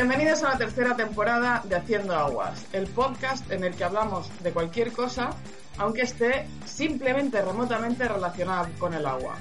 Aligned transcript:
Bienvenidos 0.00 0.42
a 0.44 0.52
la 0.52 0.56
tercera 0.56 0.96
temporada 0.96 1.60
de 1.62 1.76
Haciendo 1.76 2.16
Aguas, 2.16 2.64
el 2.72 2.86
podcast 2.86 3.50
en 3.52 3.64
el 3.64 3.74
que 3.74 3.84
hablamos 3.84 4.30
de 4.42 4.50
cualquier 4.50 4.92
cosa, 4.92 5.28
aunque 5.76 6.00
esté 6.00 6.48
simplemente 6.64 7.42
remotamente 7.42 8.08
relacionada 8.08 8.70
con 8.78 8.94
el 8.94 9.04
agua. 9.04 9.36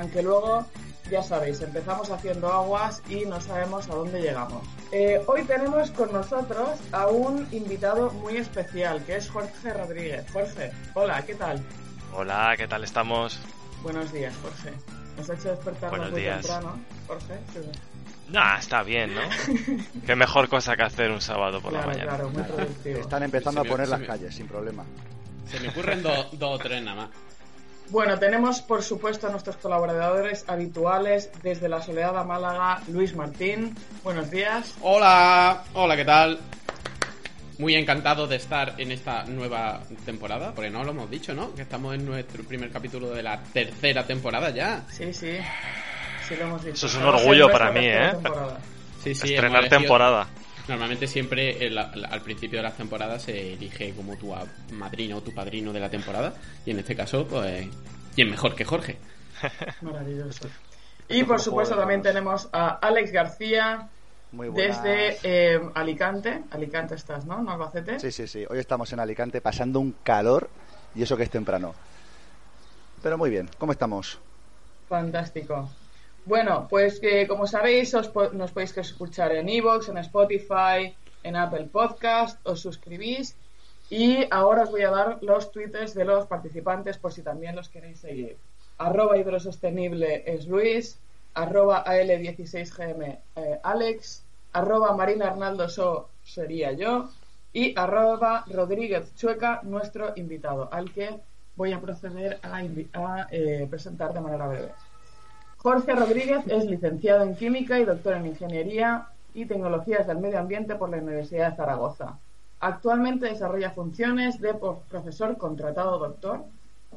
Aunque 0.00 0.20
luego, 0.20 0.66
ya 1.08 1.22
sabéis, 1.22 1.60
empezamos 1.60 2.10
haciendo 2.10 2.52
aguas 2.52 3.04
y 3.08 3.24
no 3.24 3.40
sabemos 3.40 3.88
a 3.88 3.94
dónde 3.94 4.20
llegamos. 4.20 4.66
Eh, 4.90 5.22
hoy 5.28 5.44
tenemos 5.44 5.92
con 5.92 6.12
nosotros 6.12 6.70
a 6.90 7.06
un 7.06 7.46
invitado 7.52 8.10
muy 8.10 8.36
especial, 8.36 9.04
que 9.04 9.14
es 9.14 9.30
Jorge 9.30 9.72
Rodríguez. 9.72 10.26
Jorge, 10.32 10.72
hola, 10.94 11.22
¿qué 11.24 11.36
tal? 11.36 11.64
Hola, 12.12 12.54
¿qué 12.56 12.66
tal 12.66 12.82
estamos? 12.82 13.38
Buenos 13.84 14.12
días, 14.12 14.34
Jorge. 14.42 14.76
Nos 15.16 15.30
ha 15.30 15.34
hecho 15.34 15.50
despertarnos 15.50 15.90
Buenos 15.90 16.10
muy 16.10 16.20
días. 16.22 16.44
temprano, 16.44 16.80
Jorge. 17.06 17.38
Sí, 17.52 17.60
Nah, 18.30 18.58
está 18.58 18.82
bien, 18.82 19.14
¿no? 19.14 19.22
Qué 20.06 20.14
mejor 20.14 20.48
cosa 20.48 20.76
que 20.76 20.82
hacer 20.82 21.10
un 21.10 21.20
sábado 21.20 21.60
por 21.60 21.72
claro, 21.72 21.88
la 21.88 21.92
mañana. 21.92 22.10
claro, 22.16 22.30
muy 22.30 22.42
productivo. 22.42 23.00
Están 23.00 23.22
empezando 23.24 23.60
a 23.60 23.64
poner 23.64 23.88
las 23.88 24.00
me- 24.00 24.06
calles, 24.06 24.34
sin 24.34 24.46
problema. 24.46 24.84
Se 25.50 25.58
me 25.60 25.68
ocurren 25.68 26.02
dos 26.02 26.28
dos 26.38 26.54
o 26.54 26.58
tres 26.62 26.82
nada 26.82 26.96
más. 27.06 27.10
Bueno, 27.88 28.16
tenemos 28.20 28.60
por 28.60 28.84
supuesto 28.84 29.26
a 29.26 29.30
nuestros 29.30 29.56
colaboradores 29.56 30.44
habituales 30.46 31.28
desde 31.42 31.68
la 31.68 31.82
Soledad 31.82 32.24
Málaga, 32.24 32.80
Luis 32.86 33.16
Martín. 33.16 33.74
Buenos 34.04 34.30
días. 34.30 34.74
Hola, 34.80 35.64
hola, 35.74 35.96
¿qué 35.96 36.04
tal? 36.04 36.38
Muy 37.58 37.74
encantado 37.74 38.28
de 38.28 38.36
estar 38.36 38.74
en 38.78 38.92
esta 38.92 39.24
nueva 39.24 39.80
temporada, 40.06 40.52
porque 40.54 40.70
no 40.70 40.84
lo 40.84 40.92
hemos 40.92 41.10
dicho, 41.10 41.34
¿no? 41.34 41.52
Que 41.54 41.62
estamos 41.62 41.94
en 41.96 42.06
nuestro 42.06 42.44
primer 42.44 42.70
capítulo 42.70 43.10
de 43.10 43.24
la 43.24 43.42
tercera 43.42 44.06
temporada 44.06 44.50
ya. 44.50 44.84
Sí, 44.88 45.12
sí. 45.12 45.36
Sí 46.30 46.36
lo 46.36 46.44
hemos 46.44 46.62
dicho. 46.64 46.74
Eso 46.74 46.86
es 46.86 46.94
un 46.94 47.02
orgullo 47.04 47.50
para 47.50 47.72
mí, 47.72 47.84
¿eh? 47.84 48.08
temporada. 48.12 48.58
Sí, 49.02 49.14
sí, 49.16 49.20
hemos 49.20 49.30
Estrenar 49.32 49.68
temporada. 49.68 50.28
Normalmente 50.68 51.08
siempre 51.08 51.66
el- 51.66 51.76
al 51.76 52.20
principio 52.22 52.60
de 52.60 52.62
las 52.62 52.76
temporadas 52.76 53.22
se 53.22 53.54
elige 53.54 53.92
como 53.94 54.16
tu 54.16 54.32
madrino 54.72 55.16
o 55.16 55.20
tu 55.22 55.34
padrino 55.34 55.72
de 55.72 55.80
la 55.80 55.90
temporada. 55.90 56.32
Y 56.64 56.70
en 56.70 56.78
este 56.78 56.94
caso, 56.94 57.26
pues, 57.26 57.66
¿quién 58.14 58.30
mejor 58.30 58.54
que 58.54 58.64
Jorge? 58.64 58.96
Maravilloso. 59.80 60.48
Y 61.08 61.24
por 61.24 61.40
supuesto 61.40 61.74
también 61.74 62.00
tenemos 62.02 62.48
a 62.52 62.68
Alex 62.76 63.10
García 63.10 63.88
Muy 64.30 64.50
desde 64.50 65.18
eh, 65.24 65.60
Alicante. 65.74 66.42
Alicante 66.52 66.94
estás, 66.94 67.24
¿no? 67.26 67.42
¿No 67.42 67.50
Albacete? 67.50 67.98
Sí, 67.98 68.12
sí, 68.12 68.28
sí. 68.28 68.46
Hoy 68.48 68.60
estamos 68.60 68.92
en 68.92 69.00
Alicante 69.00 69.40
pasando 69.40 69.80
un 69.80 69.96
calor 70.04 70.48
y 70.94 71.02
eso 71.02 71.16
que 71.16 71.24
es 71.24 71.30
temprano. 71.30 71.74
Pero 73.02 73.18
muy 73.18 73.30
bien, 73.30 73.50
¿cómo 73.58 73.72
estamos? 73.72 74.20
Fantástico. 74.88 75.68
Bueno, 76.26 76.66
pues 76.68 77.00
que 77.00 77.26
como 77.26 77.46
sabéis, 77.46 77.94
os 77.94 78.12
nos 78.32 78.52
podéis 78.52 78.76
escuchar 78.76 79.32
en 79.32 79.48
Evox, 79.48 79.88
en 79.88 79.98
Spotify, 79.98 80.94
en 81.22 81.36
Apple 81.36 81.68
Podcast, 81.72 82.38
os 82.46 82.60
suscribís 82.60 83.36
y 83.88 84.26
ahora 84.30 84.62
os 84.62 84.70
voy 84.70 84.82
a 84.82 84.90
dar 84.90 85.18
los 85.22 85.50
twitters 85.50 85.94
de 85.94 86.04
los 86.04 86.26
participantes 86.26 86.98
por 86.98 87.12
si 87.12 87.22
también 87.22 87.56
los 87.56 87.68
queréis 87.68 88.00
seguir. 88.00 88.36
Arroba 88.78 89.18
hidrosostenible 89.18 90.22
es 90.26 90.46
Luis, 90.46 90.98
arroba 91.34 91.84
AL16GM 91.84 93.18
eh, 93.36 93.60
Alex, 93.62 94.22
arroba 94.52 94.94
Marina 94.94 95.26
Arnaldo 95.28 95.68
So 95.68 96.08
sería 96.24 96.72
yo 96.72 97.10
y 97.52 97.78
arroba 97.78 98.44
Rodríguez 98.46 99.14
Chueca, 99.16 99.60
nuestro 99.64 100.12
invitado, 100.16 100.68
al 100.72 100.92
que 100.92 101.18
voy 101.56 101.72
a 101.72 101.80
proceder 101.80 102.38
a, 102.42 102.62
eh, 103.30 103.66
presentar 103.68 104.12
de 104.14 104.20
manera 104.20 104.46
breve. 104.46 104.72
Jorge 105.62 105.94
Rodríguez 105.94 106.46
es 106.46 106.64
licenciado 106.64 107.22
en 107.22 107.36
Química 107.36 107.78
y 107.78 107.84
doctor 107.84 108.14
en 108.14 108.24
Ingeniería 108.24 109.08
y 109.34 109.44
Tecnologías 109.44 110.06
del 110.06 110.16
Medio 110.16 110.38
Ambiente 110.38 110.74
por 110.74 110.88
la 110.88 110.96
Universidad 110.96 111.50
de 111.50 111.56
Zaragoza. 111.56 112.18
Actualmente 112.60 113.26
desarrolla 113.26 113.72
funciones 113.72 114.40
de 114.40 114.54
profesor 114.54 115.36
contratado 115.36 115.98
doctor 115.98 116.44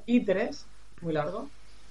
y 0.06 0.22
tres, 0.22 0.66
muy 1.02 1.12
largo, 1.12 1.50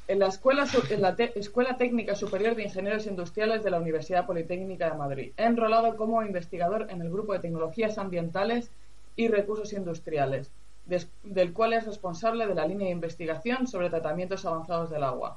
en 0.08 0.19
la, 0.19 0.28
Escuela, 0.28 0.66
en 0.88 1.02
la 1.02 1.14
Escuela 1.34 1.76
Técnica 1.76 2.14
Superior 2.14 2.54
de 2.54 2.62
Ingenieros 2.62 3.06
Industriales 3.06 3.62
de 3.62 3.70
la 3.70 3.78
Universidad 3.78 4.25
Politécnica 4.25 4.88
de 4.88 4.96
Madrid, 4.96 5.32
enrolado 5.36 5.94
como 5.96 6.22
investigador 6.22 6.86
en 6.88 7.02
el 7.02 7.10
Grupo 7.10 7.34
de 7.34 7.41
Tecnologías 7.41 7.98
Ambientales 7.98 8.70
y 9.14 9.28
Recursos 9.28 9.75
Industriales, 9.75 10.50
del 10.86 11.52
cual 11.52 11.75
es 11.75 11.84
responsable 11.84 12.46
de 12.46 12.54
la 12.54 12.66
línea 12.66 12.86
de 12.86 12.92
investigación 12.92 13.66
sobre 13.66 13.91
tratamientos 13.91 14.46
avanzados 14.46 14.88
del 14.88 15.04
agua. 15.04 15.36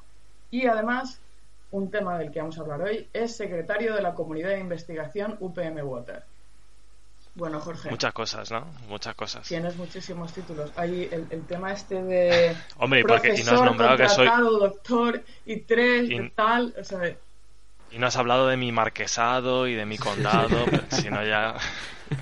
Y 0.50 0.68
además, 0.68 1.20
un 1.72 1.92
tema 1.92 2.18
del 2.18 2.31
que 2.31 2.40
vamos 2.40 2.58
a 2.58 2.62
hablar 2.62 2.81
hoy, 2.81 3.08
es 3.14 3.36
secretario 3.36 3.96
de 3.96 4.02
la 4.02 4.14
Comunidad 4.14 4.50
de 4.50 4.59
Investigación 4.59 5.36
UPM 5.40 5.81
Water. 5.84 6.24
Bueno, 7.36 7.59
Jorge, 7.59 7.90
Muchas 7.90 8.14
cosas, 8.14 8.50
¿no? 8.50 8.66
Muchas 8.88 9.14
cosas. 9.14 9.46
tienes 9.46 9.76
muchísimos 9.76 10.31
títulos. 10.31 10.72
Hay 10.78 11.09
el, 11.12 11.28
el 11.30 11.46
tema 11.46 11.74
este 11.74 12.02
de 12.02 12.56
Hombre, 12.78 13.02
¿y 13.02 13.03
por 13.03 13.22
qué- 13.22 13.28
y 13.30 13.31
no 13.31 13.36
has 13.38 13.44
profesor, 13.46 13.66
nombrado 13.66 13.98
que 13.98 14.08
soy- 14.08 14.28
contratado, 14.28 14.59
doctor 14.59 15.24
y 15.46 15.58
tres, 15.62 16.09
Y- 16.09 16.30
tal, 16.30 16.74
o 16.80 16.84
sea, 16.84 17.14
Y 17.92 17.97
no 18.00 18.08
has 18.08 18.16
hablado 18.16 18.47
de 18.47 18.56
mi 18.56 18.72
marquesado 18.72 19.68
y 19.68 19.76
de 19.76 19.86
mi 19.86 19.97
condado, 19.97 20.47
si 20.90 21.09
no 21.09 21.26
ya... 21.26 21.56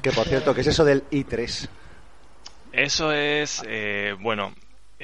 Que 0.01 0.11
por 0.11 0.25
cierto, 0.27 0.55
¿qué 0.55 0.61
es 0.61 0.67
eso 0.67 0.83
del 0.83 1.07
I3? 1.11 1.67
Eso 2.71 3.11
es, 3.11 3.61
eh, 3.67 4.15
bueno, 4.19 4.53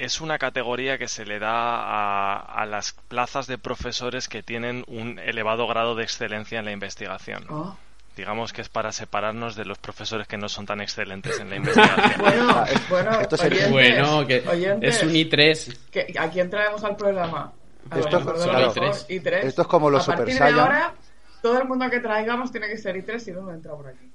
es 0.04 0.20
una 0.20 0.38
categoría 0.38 0.98
que 0.98 1.08
se 1.08 1.24
le 1.26 1.38
da 1.38 1.52
a, 1.52 2.36
a 2.40 2.66
las 2.66 2.92
plazas 3.08 3.46
de 3.46 3.58
profesores 3.58 4.28
que 4.28 4.42
tienen 4.42 4.84
un 4.88 5.18
elevado 5.18 5.66
grado 5.66 5.94
de 5.94 6.02
excelencia 6.04 6.58
en 6.58 6.64
la 6.64 6.72
investigación. 6.72 7.44
oh, 7.50 7.76
Digamos 8.16 8.52
que 8.52 8.60
es 8.60 8.68
para 8.68 8.92
separarnos 8.92 9.56
de 9.56 9.64
los 9.64 9.78
profesores 9.78 10.26
que 10.26 10.36
no 10.36 10.48
son 10.48 10.66
tan 10.66 10.80
excelentes 10.80 11.38
en 11.40 11.50
la 11.50 11.56
investigación. 11.60 12.20
bueno, 12.20 12.46
Ah, 12.50 12.66
es- 12.70 12.88
bueno, 12.88 13.20
esto 13.20 13.36
sería- 13.36 13.68
oyentes, 13.68 14.08
bueno, 14.10 14.26
que 14.26 14.48
oyentes, 14.48 14.96
es 14.96 15.02
un 15.02 15.10
I3. 15.14 15.78
que- 15.90 16.14
¿a 16.18 16.28
quién 16.30 16.50
traemos 16.50 16.82
al 16.84 16.96
programa? 16.96 17.52
A 17.90 17.98
Esto 17.98 18.20
lo 18.20 18.34
es- 18.36 18.42
claro. 18.44 18.58
lo 18.60 18.74
mejor, 18.82 18.94
I3. 19.08 19.32
Esto 19.44 19.62
es 19.62 19.68
como 19.68 19.90
los 19.90 20.02
A 20.08 20.12
Super 20.12 20.26
de 20.26 20.32
Saiyan. 20.32 20.58
ahora, 20.60 20.94
todo 21.40 21.58
el 21.62 21.68
mundo 21.68 21.88
que 21.88 22.00
traigamos 22.00 22.50
tiene 22.52 22.68
que 22.68 22.76
ser 22.76 22.96
I3 22.96 23.18
si 23.20 23.32
no, 23.32 23.42
no 23.42 23.52
entra 23.52 23.72
por 23.74 23.88
aquí. 23.88 24.10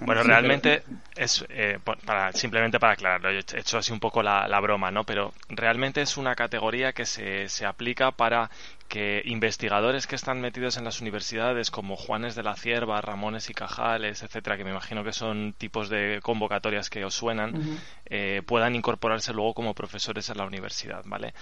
Bueno, 0.00 0.22
realmente 0.22 0.82
es 1.14 1.44
eh, 1.48 1.78
para 2.04 2.32
simplemente 2.32 2.78
para 2.78 2.92
aclararlo, 2.92 3.30
he 3.30 3.38
hecho 3.38 3.78
así 3.78 3.92
un 3.92 4.00
poco 4.00 4.22
la, 4.22 4.46
la 4.48 4.60
broma, 4.60 4.90
¿no? 4.90 5.04
Pero 5.04 5.32
realmente 5.48 6.02
es 6.02 6.16
una 6.16 6.34
categoría 6.34 6.92
que 6.92 7.06
se, 7.06 7.48
se 7.48 7.64
aplica 7.64 8.10
para 8.10 8.50
que 8.88 9.22
investigadores 9.24 10.06
que 10.06 10.14
están 10.14 10.40
metidos 10.40 10.76
en 10.76 10.84
las 10.84 11.00
universidades 11.00 11.70
como 11.70 11.96
Juanes 11.96 12.34
de 12.34 12.42
la 12.42 12.54
Cierva, 12.54 13.00
Ramones 13.00 13.50
y 13.50 13.54
Cajales, 13.54 14.22
etcétera, 14.22 14.56
que 14.56 14.64
me 14.64 14.70
imagino 14.70 15.02
que 15.02 15.12
son 15.12 15.54
tipos 15.56 15.88
de 15.88 16.20
convocatorias 16.22 16.88
que 16.88 17.04
os 17.04 17.14
suenan. 17.14 17.78
Eh, 18.08 18.42
puedan 18.46 18.74
incorporarse 18.74 19.32
luego 19.32 19.54
como 19.54 19.74
profesores 19.74 20.28
en 20.30 20.38
la 20.38 20.44
universidad, 20.44 21.02
¿vale? 21.06 21.34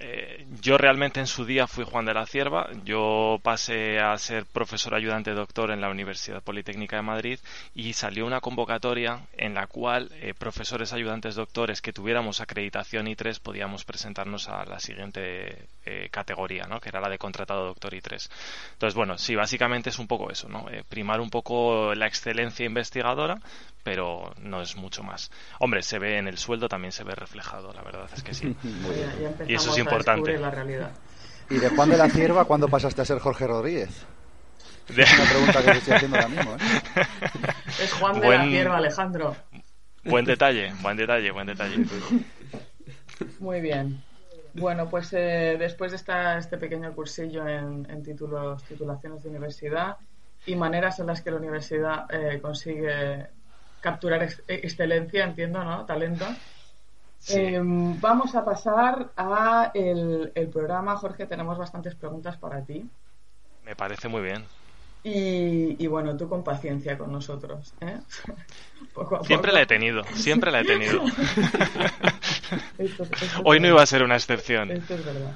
Eh, 0.00 0.46
yo 0.60 0.78
realmente 0.78 1.20
en 1.20 1.26
su 1.26 1.44
día 1.44 1.66
fui 1.66 1.84
Juan 1.84 2.04
de 2.04 2.14
la 2.14 2.26
Cierva, 2.26 2.68
yo 2.84 3.38
pasé 3.42 3.98
a 3.98 4.16
ser 4.18 4.46
profesor 4.46 4.94
ayudante 4.94 5.32
doctor 5.32 5.70
en 5.70 5.80
la 5.80 5.90
Universidad 5.90 6.42
Politécnica 6.42 6.96
de 6.96 7.02
Madrid 7.02 7.38
y 7.74 7.92
salió 7.92 8.26
una 8.26 8.40
convocatoria 8.40 9.20
en 9.36 9.54
la 9.54 9.66
cual 9.66 10.10
eh, 10.20 10.34
profesores 10.38 10.92
ayudantes 10.92 11.34
doctores 11.34 11.80
que 11.82 11.92
tuviéramos 11.92 12.40
acreditación 12.40 13.06
I3 13.06 13.40
podíamos 13.40 13.84
presentarnos 13.84 14.48
a 14.48 14.64
la 14.64 14.78
siguiente 14.78 15.68
categoría, 16.10 16.64
¿no? 16.64 16.80
que 16.80 16.90
era 16.90 17.00
la 17.00 17.08
de 17.08 17.16
contratado 17.16 17.64
doctor 17.64 17.94
I3. 17.94 18.28
Entonces, 18.72 18.94
bueno, 18.94 19.16
sí, 19.16 19.34
básicamente 19.34 19.88
es 19.88 19.98
un 19.98 20.06
poco 20.06 20.30
eso, 20.30 20.46
¿no? 20.46 20.66
Primar 20.86 21.18
un 21.18 21.30
poco 21.30 21.94
la 21.94 22.06
excelencia 22.06 22.66
investigadora, 22.66 23.40
pero 23.82 24.34
no 24.42 24.60
es 24.60 24.76
mucho 24.76 25.02
más. 25.02 25.30
Hombre, 25.60 25.82
se 25.82 25.97
ve 25.98 26.18
en 26.18 26.28
el 26.28 26.38
sueldo, 26.38 26.68
también 26.68 26.92
se 26.92 27.04
ve 27.04 27.14
reflejado, 27.14 27.72
la 27.72 27.82
verdad 27.82 28.08
es 28.14 28.22
que 28.22 28.34
sí. 28.34 28.46
Muy 28.62 28.94
bien. 28.94 29.34
ya 29.38 29.44
Y 29.46 29.54
eso 29.54 29.70
es 29.72 29.78
importante. 29.78 30.38
la 30.38 30.50
realidad. 30.50 30.90
¿Y 31.50 31.56
de 31.58 31.68
Juan 31.70 31.88
de 31.90 31.96
la 31.96 32.08
Cierva 32.10 32.44
cuándo 32.44 32.68
pasaste 32.68 33.00
a 33.02 33.04
ser 33.04 33.18
Jorge 33.18 33.46
Rodríguez? 33.46 34.04
De- 34.94 35.02
Es 35.04 35.12
una 35.18 35.28
pregunta 35.30 35.60
que 35.64 35.70
te 35.72 35.78
estoy 35.78 35.94
haciendo 35.94 36.16
ahora 36.16 36.28
mismo, 36.28 36.54
¿eh? 36.54 36.58
Es 37.82 37.92
Juan 37.94 38.20
de 38.20 38.26
Buen- 38.26 38.38
la 38.40 38.46
Cierva, 38.46 38.76
Alejandro. 38.78 39.36
Buen 40.04 40.24
detalle, 40.24 40.72
buen 40.82 40.96
detalle, 40.96 41.30
buen 41.30 41.46
detalle. 41.46 41.84
Muy 43.40 43.60
bien. 43.60 44.02
Bueno, 44.54 44.88
pues 44.88 45.12
eh, 45.12 45.56
después 45.58 45.92
de 45.92 45.96
esta, 45.96 46.38
este 46.38 46.56
pequeño 46.58 46.92
cursillo 46.94 47.46
en, 47.46 47.86
en 47.90 48.02
títulos, 48.02 48.62
titulaciones 48.64 49.22
de 49.22 49.28
universidad 49.28 49.96
y 50.46 50.56
maneras 50.56 50.98
en 50.98 51.06
las 51.06 51.20
que 51.20 51.30
la 51.30 51.36
universidad 51.36 52.06
eh, 52.10 52.40
consigue 52.40 53.26
capturar 53.80 54.22
ex- 54.22 54.42
excelencia, 54.48 55.24
entiendo, 55.24 55.62
¿no? 55.64 55.84
Talento. 55.86 56.26
Sí. 57.18 57.34
Eh, 57.38 57.60
vamos 57.62 58.34
a 58.34 58.44
pasar 58.44 59.10
a 59.16 59.70
el, 59.74 60.30
el 60.34 60.48
programa, 60.48 60.96
Jorge. 60.96 61.26
Tenemos 61.26 61.58
bastantes 61.58 61.94
preguntas 61.94 62.36
para 62.36 62.62
ti. 62.62 62.88
Me 63.64 63.74
parece 63.76 64.08
muy 64.08 64.22
bien. 64.22 64.44
Y, 65.04 65.82
y 65.82 65.86
bueno, 65.86 66.16
tú 66.16 66.28
con 66.28 66.42
paciencia 66.44 66.98
con 66.98 67.12
nosotros. 67.12 67.72
¿eh? 67.80 67.98
Poco 68.94 69.16
a 69.16 69.24
Siempre 69.24 69.50
poco. 69.50 69.56
la 69.56 69.62
he 69.62 69.66
tenido, 69.66 70.02
siempre 70.14 70.50
la 70.50 70.60
he 70.60 70.64
tenido. 70.64 71.02
Esto- 71.04 71.22
esto 72.78 73.02
es 73.04 73.32
Hoy 73.44 73.60
no 73.60 73.68
iba 73.68 73.82
a 73.82 73.86
ser 73.86 74.02
una 74.02 74.16
excepción. 74.16 74.70
Esto 74.70 74.94
es 74.94 75.04
verdad. 75.04 75.32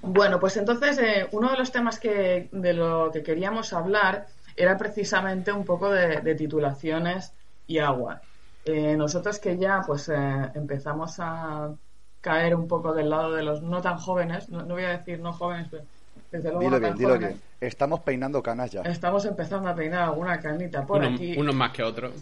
Bueno, 0.00 0.38
pues 0.40 0.56
entonces 0.56 0.98
eh, 0.98 1.28
uno 1.32 1.50
de 1.50 1.56
los 1.58 1.72
temas 1.72 1.98
que 1.98 2.48
de 2.52 2.72
lo 2.72 3.10
que 3.12 3.22
queríamos 3.22 3.72
hablar 3.72 4.26
era 4.58 4.76
precisamente 4.76 5.52
un 5.52 5.64
poco 5.64 5.90
de, 5.90 6.34
titulaciones 6.34 7.32
y 7.66 7.78
agua. 7.78 8.20
Eh, 8.64 8.96
nosotros 8.96 9.38
que 9.38 9.56
ya 9.56 9.82
pues 9.86 10.08
eh, 10.08 10.50
empezamos 10.54 11.16
a 11.20 11.72
caer 12.20 12.54
un 12.54 12.66
poco 12.66 12.92
del 12.92 13.08
lado 13.08 13.32
de 13.32 13.42
los 13.42 13.62
no 13.62 13.80
tan 13.80 13.96
jóvenes, 13.96 14.48
no, 14.50 14.64
voy 14.66 14.84
a 14.84 14.98
decir 14.98 15.20
no 15.20 15.32
jóvenes, 15.32 15.68
pero 15.70 15.84
desde 16.32 16.50
luego 16.50 16.64
dilo 16.64 16.80
bien, 16.80 16.96
dilo 16.96 17.18
bien. 17.18 17.40
Estamos 17.60 18.00
peinando 18.00 18.42
canas 18.42 18.70
ya. 18.72 18.82
Estamos 18.82 19.24
empezando 19.24 19.68
a 19.68 19.74
peinar 19.74 20.02
alguna 20.02 20.40
canita 20.40 20.84
por 20.84 21.04
aquí. 21.04 21.36
Unos 21.38 21.54
más 21.54 21.70
que 21.72 21.82
otros. 21.82 22.12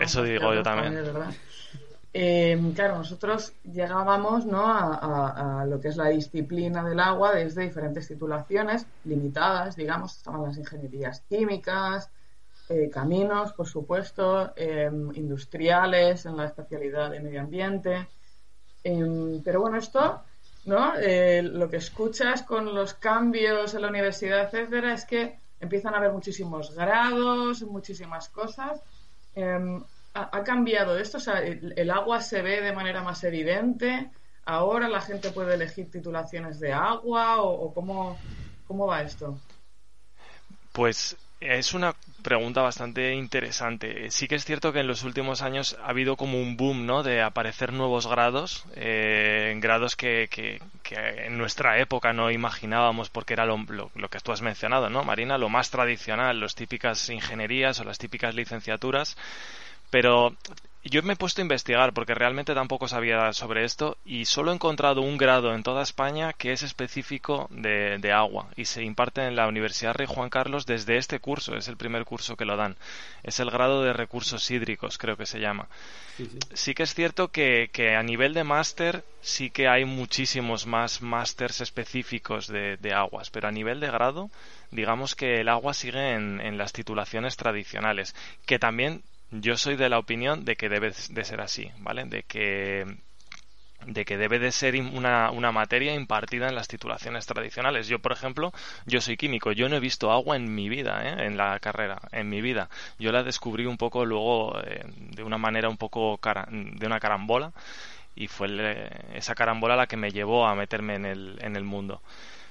Eso 0.00 0.22
digo 0.22 0.54
yo 0.54 0.62
también. 0.62 1.04
Eh, 2.12 2.58
claro, 2.74 2.98
nosotros 2.98 3.52
llegábamos 3.62 4.44
¿no? 4.44 4.64
A, 4.66 5.64
lo 5.68 5.80
que 5.80 5.88
es 5.88 5.96
la 5.96 6.08
disciplina 6.08 6.82
del 6.82 6.98
agua 6.98 7.32
desde 7.34 7.62
diferentes 7.62 8.08
titulaciones 8.08 8.86
limitadas, 9.04 9.76
digamos, 9.76 10.16
estaban 10.16 10.42
las 10.42 10.58
ingenierías 10.58 11.20
químicas, 11.28 12.10
eh, 12.68 12.90
caminos, 12.90 13.52
por 13.52 13.68
supuesto, 13.68 14.52
em, 14.56 15.10
industriales 15.14 16.26
en 16.26 16.36
la 16.36 16.46
especialidad 16.46 17.10
de 17.10 17.20
medio 17.20 17.40
ambiente. 17.40 18.08
Em, 18.82 19.42
pero 19.42 19.60
bueno, 19.60 19.76
esto, 19.78 20.22
¿no? 20.64 20.94
Eh, 20.96 21.42
lo 21.42 21.68
que 21.68 21.76
escuchas 21.76 22.42
con 22.42 22.74
los 22.74 22.94
cambios 22.94 23.74
en 23.74 23.82
la 23.82 23.88
universidad, 23.88 24.44
etcétera, 24.44 24.94
es 24.94 25.04
que 25.04 25.38
empiezan 25.60 25.94
a 25.94 25.98
haber 25.98 26.12
muchísimos 26.12 26.74
grados, 26.74 27.62
muchísimas 27.62 28.28
cosas. 28.28 28.80
Ha, 30.12 30.42
cambiado 30.42 30.98
esto? 30.98 31.18
O 31.18 31.20
sea, 31.20 31.40
el, 31.40 31.90
agua 31.90 32.20
se 32.20 32.42
ve 32.42 32.60
de 32.60 32.72
manera 32.72 33.02
más 33.02 33.22
evidente. 33.22 34.10
Ahora 34.44 34.88
la 34.88 35.00
gente 35.00 35.30
puede 35.30 35.54
elegir 35.54 35.90
titulaciones 35.90 36.58
de 36.58 36.72
agua 36.72 37.40
o, 37.42 37.72
cómo, 37.72 38.18
cómo 38.66 38.86
va 38.86 39.02
esto. 39.02 39.38
Pues 40.72 41.16
es 41.40 41.72
una 41.72 41.94
pregunta 42.22 42.60
bastante 42.60 43.14
interesante. 43.14 44.10
Sí 44.10 44.28
que 44.28 44.34
es 44.34 44.44
cierto 44.44 44.72
que 44.72 44.80
en 44.80 44.86
los 44.86 45.04
últimos 45.04 45.40
años 45.40 45.76
ha 45.82 45.88
habido 45.88 46.16
como 46.16 46.40
un 46.40 46.56
boom, 46.56 46.84
¿no? 46.84 47.02
De 47.02 47.22
aparecer 47.22 47.72
nuevos 47.72 48.06
grados, 48.06 48.64
eh, 48.74 49.54
grados 49.58 49.96
que, 49.96 50.28
que, 50.30 50.60
en 50.92 51.38
nuestra 51.38 51.78
época 51.78 52.12
no 52.12 52.30
imaginábamos 52.30 53.08
porque 53.08 53.32
era 53.32 53.46
lo, 53.46 53.56
lo, 53.94 54.08
que 54.08 54.20
tú 54.20 54.32
has 54.32 54.42
mencionado, 54.42 54.90
¿no, 54.90 55.02
Marina? 55.02 55.38
Lo 55.38 55.48
más 55.48 55.70
tradicional, 55.70 56.40
las 56.40 56.54
típicas 56.54 57.08
ingenierías 57.08 57.80
o 57.80 57.84
las 57.84 57.98
típicas 57.98 58.34
licenciaturas. 58.34 59.16
Pero 59.90 60.34
yo 60.82 61.02
me 61.02 61.12
he 61.12 61.16
puesto 61.16 61.40
a 61.40 61.42
investigar 61.42 61.92
porque 61.92 62.14
realmente 62.14 62.54
tampoco 62.54 62.88
sabía 62.88 63.34
sobre 63.34 63.64
esto 63.64 63.98
y 64.04 64.24
solo 64.24 64.50
he 64.50 64.54
encontrado 64.54 65.02
un 65.02 65.18
grado 65.18 65.54
en 65.54 65.62
toda 65.62 65.82
España 65.82 66.32
que 66.32 66.52
es 66.52 66.62
específico 66.62 67.48
de, 67.50 68.12
agua 68.12 68.48
y 68.56 68.64
se 68.64 68.82
imparte 68.82 69.26
en 69.26 69.36
la 69.36 69.46
Universidad 69.46 69.94
Rey 69.94 70.06
Juan 70.08 70.30
Carlos 70.30 70.64
desde 70.64 70.96
este 70.96 71.20
curso, 71.20 71.54
es 71.54 71.68
el 71.68 71.76
primer 71.76 72.06
curso 72.06 72.34
que 72.34 72.46
lo 72.46 72.56
dan. 72.56 72.76
Es 73.22 73.40
el 73.40 73.50
grado 73.50 73.82
de 73.82 73.92
recursos 73.92 74.50
hídricos, 74.50 74.96
creo 74.96 75.18
que 75.18 75.26
se 75.26 75.38
llama. 75.38 75.68
Sí, 76.54 76.74
que 76.74 76.82
es 76.82 76.94
cierto 76.94 77.28
que, 77.28 77.70
a 77.96 78.02
nivel 78.02 78.34
de 78.34 78.44
máster 78.44 79.04
sí 79.20 79.50
que 79.50 79.68
hay 79.68 79.84
muchísimos 79.84 80.66
más 80.66 81.02
másters 81.02 81.60
específicos 81.60 82.46
de, 82.46 82.92
aguas, 82.94 83.30
pero 83.30 83.48
a 83.48 83.52
nivel 83.52 83.80
de 83.80 83.90
grado 83.90 84.30
digamos 84.70 85.14
que 85.14 85.40
el 85.40 85.48
agua 85.48 85.74
sigue 85.74 86.14
en, 86.14 86.40
en 86.40 86.56
las 86.56 86.72
titulaciones 86.72 87.36
tradicionales, 87.36 88.14
que 88.46 88.58
también 88.58 89.02
yo 89.30 89.56
soy 89.56 89.76
de 89.76 89.88
la 89.88 89.98
opinión 89.98 90.44
de 90.44 90.56
que 90.56 90.68
debe 90.68 90.92
de 91.10 91.24
ser 91.24 91.40
así, 91.40 91.70
¿vale? 91.78 92.04
De 92.04 92.22
que 92.24 92.86
de 93.86 94.04
que 94.04 94.18
debe 94.18 94.38
de 94.38 94.52
ser 94.52 94.76
una, 94.76 95.30
una, 95.30 95.52
materia 95.52 95.94
impartida 95.94 96.48
en 96.48 96.54
las 96.54 96.68
titulaciones 96.68 97.24
tradicionales. 97.24 97.88
Yo, 97.88 97.98
por 97.98 98.12
ejemplo, 98.12 98.52
yo 98.84 99.00
soy 99.00 99.16
químico, 99.16 99.52
yo 99.52 99.70
no 99.70 99.76
he 99.76 99.80
visto 99.80 100.12
agua 100.12 100.36
en 100.36 100.54
mi 100.54 100.68
vida, 100.68 101.00
¿eh? 101.02 101.26
en 101.26 101.38
la 101.38 101.58
carrera, 101.60 101.98
en 102.12 102.28
mi 102.28 102.42
vida. 102.42 102.68
Yo 102.98 103.10
la 103.10 103.22
descubrí 103.22 103.64
un 103.64 103.78
poco 103.78 104.04
luego 104.04 104.60
eh, 104.60 104.84
de 104.86 105.22
una 105.22 105.38
manera 105.38 105.70
un 105.70 105.78
poco 105.78 106.18
cara, 106.18 106.46
de 106.50 106.86
una 106.86 107.00
carambola 107.00 107.52
y 108.14 108.26
fue 108.26 108.48
esa 109.14 109.34
carambola 109.34 109.76
la 109.76 109.86
que 109.86 109.96
me 109.96 110.10
llevó 110.10 110.46
a 110.46 110.54
meterme 110.54 110.96
en 110.96 111.06
el, 111.06 111.38
en 111.40 111.56
el 111.56 111.64
mundo 111.64 112.02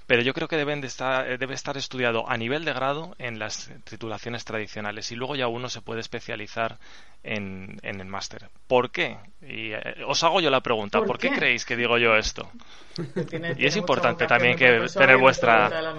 pero 0.09 0.23
yo 0.23 0.33
creo 0.33 0.47
que 0.47 0.57
deben 0.57 0.81
de 0.81 0.87
estar, 0.87 1.29
eh, 1.29 1.37
debe 1.37 1.53
estar 1.53 1.77
estudiado 1.77 2.27
a 2.27 2.35
nivel 2.35 2.65
de 2.65 2.73
grado 2.73 3.13
en 3.19 3.37
las 3.37 3.69
titulaciones 3.83 4.43
tradicionales 4.43 5.11
y 5.11 5.15
luego 5.15 5.35
ya 5.35 5.47
uno 5.47 5.69
se 5.69 5.81
puede 5.81 5.99
especializar 5.99 6.79
en, 7.21 7.77
en 7.83 8.01
el 8.01 8.07
máster. 8.07 8.49
¿Por 8.67 8.89
qué? 8.89 9.17
Y 9.43 9.71
eh, 9.71 10.03
os 10.07 10.23
hago 10.23 10.41
yo 10.41 10.49
la 10.49 10.61
pregunta, 10.61 10.99
¿por, 11.03 11.19
qué? 11.19 11.29
creéis 11.29 11.63
que 11.63 11.75
digo 11.75 11.99
yo 11.99 12.15
esto? 12.15 12.49
y 13.55 13.67
es 13.67 13.75
importante 13.75 14.25
también 14.25 14.57
que 14.57 14.87
tener 14.91 15.19
vuestra... 15.19 15.93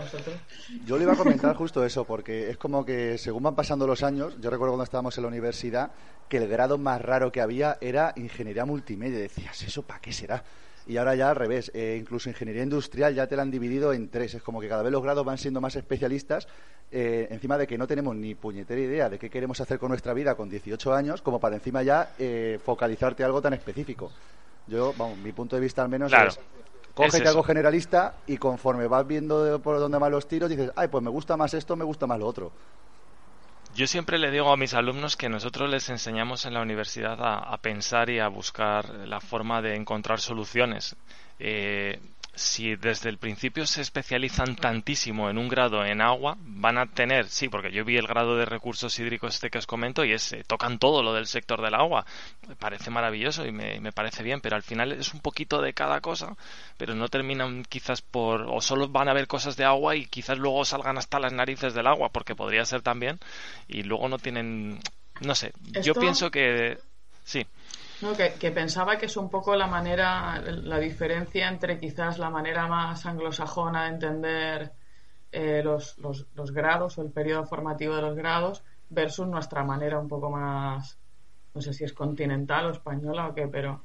Yo 0.85 0.97
le 0.97 1.05
iba 1.05 1.13
a 1.13 1.17
comentar 1.17 1.55
justo 1.55 1.85
eso, 1.85 2.05
porque 2.05 2.51
es 2.51 2.57
como 2.57 2.85
que 2.85 3.17
según 3.17 3.45
van 3.45 3.55
pasando 3.55 3.87
los 3.87 4.03
años, 4.03 4.35
yo 4.41 4.51
recuerdo 4.51 4.73
cuando 4.73 4.83
estábamos 4.83 5.17
en 5.19 5.23
la 5.23 5.29
universidad, 5.29 5.93
que 6.29 6.39
el 6.39 6.49
grado 6.49 6.79
más 6.79 7.01
raro 7.01 7.31
que 7.31 7.41
había 7.41 7.79
era 7.81 8.13
ingeniería 8.17 8.65
multimedia. 8.65 9.21
Decías, 9.21 9.63
¿eso 9.63 9.83
para 9.83 10.01
qué 10.01 10.13
será? 10.13 10.43
Y 10.91 10.97
ahora 10.97 11.15
ya 11.15 11.31
al 11.31 11.37
revés. 11.37 11.71
Eh, 11.73 11.97
incluso 12.01 12.29
ingeniería 12.29 12.65
industrial 12.65 13.15
ya 13.15 13.29
te 13.29 13.37
la 13.37 13.43
han 13.43 13.51
dividido 13.51 13.93
en 13.93 14.09
tres. 14.09 14.35
Es 14.35 14.43
como 14.43 14.61
que 14.61 14.69
cada 14.69 14.83
vez 14.83 14.91
los 14.91 15.03
grados 15.03 15.25
van 15.25 15.39
siendo 15.39 15.61
más 15.61 15.77
especialistas, 15.77 16.49
eh, 16.91 17.29
encima 17.31 17.57
de 17.57 17.69
que 17.69 17.79
no 17.79 17.87
tenemos 17.87 18.17
ni 18.17 18.35
puñetera 18.35 18.81
idea 18.81 19.09
de 19.09 19.17
qué 19.17 19.31
queremos 19.31 19.61
hacer 19.61 19.79
con 19.79 19.91
nuestra 19.91 20.13
vida 20.15 20.35
con 20.35 20.51
18 20.51 20.93
años, 20.93 21.23
como 21.23 21.39
para 21.39 21.55
encima 21.55 21.85
ya 21.85 22.15
eh, 22.19 22.59
focalizarte 22.65 23.23
algo 23.23 23.41
tan 23.41 23.53
específico. 23.53 24.11
Yo, 24.67 24.93
vamos, 24.99 25.17
mi 25.19 25.31
punto 25.31 25.55
de 25.55 25.63
vista 25.63 25.83
al 25.83 25.89
menos 25.89 26.13
es 26.13 26.41
cógete 26.93 27.29
algo 27.29 27.45
generalista 27.45 28.17
y 28.27 28.37
conforme 28.37 28.89
vas 28.89 29.07
viendo 29.07 29.61
por 29.63 29.79
dónde 29.79 29.97
van 29.97 30.11
los 30.11 30.27
tiros 30.27 30.51
dices, 30.51 30.73
ay, 30.75 30.89
pues 30.89 31.05
me 31.05 31.11
gusta 31.11 31.37
más 31.37 31.55
esto, 31.55 31.77
me 31.77 31.85
gusta 31.85 32.09
más 32.09 32.19
lo 32.19 32.27
otro. 32.27 32.51
Yo 33.75 33.87
siempre 33.87 34.19
le 34.19 34.31
digo 34.31 34.53
a 34.53 34.57
mis 34.57 34.75
alumnos 34.75 35.17
que 35.17 35.29
nosotros 35.29 35.71
les 35.71 35.89
enseñamos 35.89 36.45
en 36.45 36.55
la 36.55 36.61
universidad 36.61 37.19
a, 37.21 37.57
pensar 37.59 38.11
y 38.11 38.19
a 38.19 38.29
buscar 38.29 38.85
la 39.07 39.21
forma 39.21 39.63
de 39.63 39.77
encontrar 39.77 40.21
soluciones. 40.21 40.97
Eh, 41.39 42.01
si 42.35 42.77
desde 42.77 43.09
el 43.09 43.19
principio 43.19 43.67
se 43.67 43.83
especializan 43.83 44.57
tantísimo 44.57 45.31
en 45.31 45.39
un 45.39 45.49
grado 45.49 45.85
en 45.85 46.01
agua, 46.01 46.37
van 46.41 46.79
a 46.79 46.87
tener, 46.87 47.29
sí, 47.29 47.49
porque 47.49 47.73
yo 47.73 47.85
vi 47.85 47.97
el 47.97 48.07
grado 48.07 48.37
de 48.37 48.45
recursos 48.45 48.99
hídricos 48.99 49.35
este 49.35 49.51
que 49.51 49.59
os 49.59 49.67
comento 49.67 50.05
y 50.05 50.13
es, 50.13 50.35
tocan 50.47 50.79
todo 50.79 51.03
lo 51.03 51.13
del 51.13 51.27
sector 51.27 51.61
del 51.61 51.75
agua. 51.75 52.07
Me 52.49 52.57
parece 52.57 52.91
maravilloso 52.91 53.47
y 53.47 53.53
me, 53.53 53.81
me, 53.81 53.93
parece 53.93 54.23
bien, 54.23 54.41
pero 54.41 54.57
al 54.57 54.63
final 54.63 54.93
es 54.93 55.13
un 55.13 55.21
poquito 55.21 55.61
de 55.61 55.75
cada 55.75 56.01
cosa, 56.01 56.37
pero 56.77 56.95
no 56.95 57.09
terminan 57.09 57.65
quizás 57.65 58.03
por, 58.03 58.43
o 58.49 58.61
solo 58.61 58.89
van 58.89 59.09
a 59.09 59.15
ver 59.15 59.27
cosas 59.27 59.57
de 59.57 59.65
agua 59.65 59.97
y 59.97 60.07
quizás 60.07 60.39
luego 60.39 60.65
salgan 60.65 60.99
hasta 60.99 61.19
las 61.19 61.33
narices 61.33 61.75
del 61.75 61.87
agua, 61.87 62.11
porque 62.11 62.35
podría 62.35 62.65
ser 62.65 62.83
también, 62.83 63.19
y 63.69 63.83
luego 63.83 64.09
no 64.09 64.19
tienen, 64.19 64.79
no 65.21 65.35
sé, 65.35 65.53
yo 65.83 65.95
pienso 65.95 66.31
que, 66.31 66.79
sí. 67.25 67.47
No, 68.03 68.15
que, 68.17 68.51
pensaba 68.51 68.97
que 68.97 69.07
es 69.07 69.17
un 69.19 69.29
poco 69.29 69.55
la 69.55 69.67
manera, 69.67 70.41
la 70.41 70.79
diferencia 70.79 71.49
entre 71.49 71.79
quizás 71.79 72.19
la 72.19 72.31
manera 72.31 72.67
más 72.67 73.05
anglosajona 73.05 73.85
de 73.85 73.91
entender 73.91 74.73
eh, 75.33 75.61
los, 75.63 75.99
los, 75.99 76.53
grados 76.53 76.97
o 76.97 77.03
el 77.03 77.11
periodo 77.11 77.45
formativo 77.45 77.95
de 77.95 78.03
los 78.03 78.17
grados 78.17 78.63
versus 78.89 79.29
nuestra 79.29 79.65
manera 79.65 79.99
un 79.99 80.09
poco 80.09 80.31
más, 80.31 80.99
no 81.53 81.61
sé 81.61 81.75
si 81.75 81.85
es 81.85 81.93
continental 81.93 82.67
o 82.67 82.71
española 82.71 83.29
o 83.29 83.35
qué, 83.35 83.49
pero, 83.49 83.83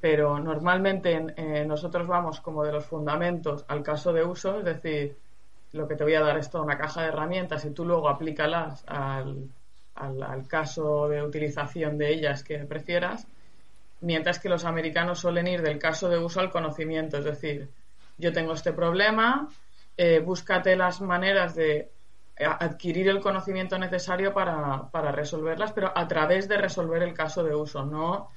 pero 0.00 0.40
normalmente 0.40 1.24
eh, 1.36 1.64
nosotros 1.64 2.08
vamos 2.08 2.40
como 2.40 2.64
de 2.64 2.72
los 2.72 2.84
fundamentos 2.84 3.64
al 3.68 3.84
caso 3.84 4.12
de 4.12 4.24
uso, 4.24 4.58
es 4.58 4.64
decir, 4.64 5.16
lo 5.70 5.86
que 5.86 5.94
te 5.94 6.02
voy 6.02 6.14
a 6.14 6.20
dar 6.20 6.36
es 6.36 6.50
toda 6.50 6.64
una 6.64 6.76
caja 6.76 7.02
de 7.02 7.08
herramientas 7.08 7.64
y 7.64 7.70
tú 7.70 7.84
luego 7.84 8.08
aplícalas 8.08 8.84
al, 8.88 9.48
al 9.94 10.48
caso 10.48 11.06
de 11.06 11.22
utilización 11.22 11.96
de 11.96 12.12
ellas 12.12 12.42
que 12.42 12.58
prefieras 12.64 13.28
mientras 14.02 14.38
que 14.38 14.48
los 14.48 14.64
americanos 14.64 15.20
suelen 15.20 15.46
ir 15.46 15.62
del 15.62 15.78
caso 15.78 16.08
de 16.08 16.18
uso 16.18 16.40
al 16.40 16.50
conocimiento, 16.50 17.18
es 17.18 17.24
decir, 17.24 17.70
yo 18.18 18.32
tengo 18.32 18.52
este 18.52 18.72
problema, 18.72 19.48
eh, 19.96 20.20
búscate 20.20 20.76
las 20.76 21.00
maneras 21.00 21.54
de 21.54 21.90
adquirir 22.44 23.08
el 23.08 23.20
conocimiento 23.20 23.78
necesario 23.78 24.32
para, 24.32 25.12
resolverlas, 25.12 25.72
pero 25.72 25.92
a 25.94 26.08
través 26.08 26.48
de 26.48 26.56
resolver 26.56 27.02
el 27.02 27.14
caso 27.14 27.44
de 27.44 27.54
uso, 27.54 27.84
no 27.84 28.30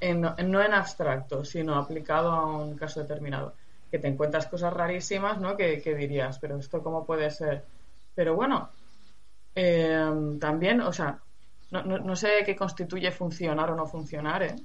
en, 0.00 0.20
no 0.20 0.62
en 0.62 0.74
abstracto, 0.74 1.44
sino 1.44 1.76
aplicado 1.76 2.30
a 2.30 2.46
un 2.46 2.76
caso 2.76 3.00
determinado. 3.00 3.54
Que 3.90 3.98
te 3.98 4.08
encuentras 4.08 4.46
cosas 4.48 4.72
rarísimas, 4.72 5.40
¿no? 5.40 5.56
Que, 5.56 5.80
dirías, 5.96 6.38
pero 6.38 6.58
esto 6.58 6.82
cómo 6.82 7.06
puede 7.06 7.30
ser. 7.30 7.64
Pero 8.14 8.34
bueno, 8.34 8.68
eh, 9.54 10.36
también, 10.40 10.80
o 10.80 10.92
sea, 10.92 11.18
no, 11.70 11.82
no, 11.82 11.98
no 11.98 12.16
sé 12.16 12.42
qué 12.44 12.56
constituye 12.56 13.10
funcionar 13.12 13.70
o 13.70 13.76
no 13.76 13.86
funcionar, 13.86 14.42
¿eh? 14.42 14.56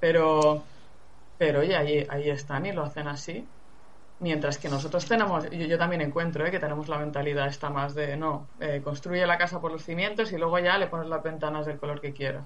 Pero, 0.00 0.62
pero 1.38 1.60
oye, 1.60 1.76
ahí, 1.76 2.06
ahí 2.08 2.30
están 2.30 2.66
y 2.66 2.72
lo 2.72 2.82
hacen 2.82 3.08
así. 3.08 3.46
Mientras 4.20 4.58
que 4.58 4.68
nosotros 4.68 5.06
tenemos, 5.06 5.48
yo, 5.50 5.66
yo 5.66 5.78
también 5.78 6.02
encuentro 6.02 6.44
¿eh? 6.44 6.50
que 6.50 6.58
tenemos 6.58 6.88
la 6.88 6.98
mentalidad 6.98 7.46
esta 7.46 7.70
más 7.70 7.94
de, 7.94 8.16
no, 8.16 8.46
eh, 8.60 8.80
construye 8.84 9.26
la 9.26 9.38
casa 9.38 9.60
por 9.60 9.72
los 9.72 9.82
cimientos 9.82 10.32
y 10.32 10.36
luego 10.36 10.58
ya 10.58 10.76
le 10.76 10.88
pones 10.88 11.08
las 11.08 11.22
ventanas 11.22 11.66
del 11.66 11.78
color 11.78 12.00
que 12.00 12.12
quieras. 12.12 12.44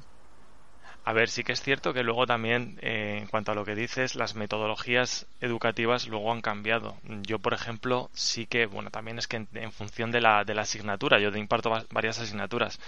A 1.07 1.13
ver, 1.13 1.29
sí 1.29 1.45
que 1.45 1.53
es 1.53 1.61
cierto 1.61 1.93
que 1.93 2.03
luego 2.03 2.27
también, 2.27 2.79
eh, 2.81 3.19
en 3.21 3.27
cuanto 3.27 3.53
a 3.53 3.55
lo 3.55 3.67
que 3.67 3.75
dices, 3.75 4.15
las 4.15 4.35
metodologías 4.35 5.27
educativas 5.43 6.09
luego 6.09 6.33
han 6.33 6.41
cambiado. 6.41 6.97
Yo, 7.27 7.39
por 7.41 7.53
ejemplo, 7.53 8.09
sí 8.15 8.47
que, 8.47 8.65
bueno, 8.65 8.91
también 8.91 9.19
es 9.19 9.29
que 9.29 9.47
en, 9.53 9.73
función 9.73 10.11
de 10.11 10.23
la, 10.23 10.45
de 10.45 10.55
la 10.55 10.63
asignatura, 10.63 11.21
yo 11.21 11.29
imparto 11.37 11.71
varias 11.91 12.21
asignaturas, 12.21 12.81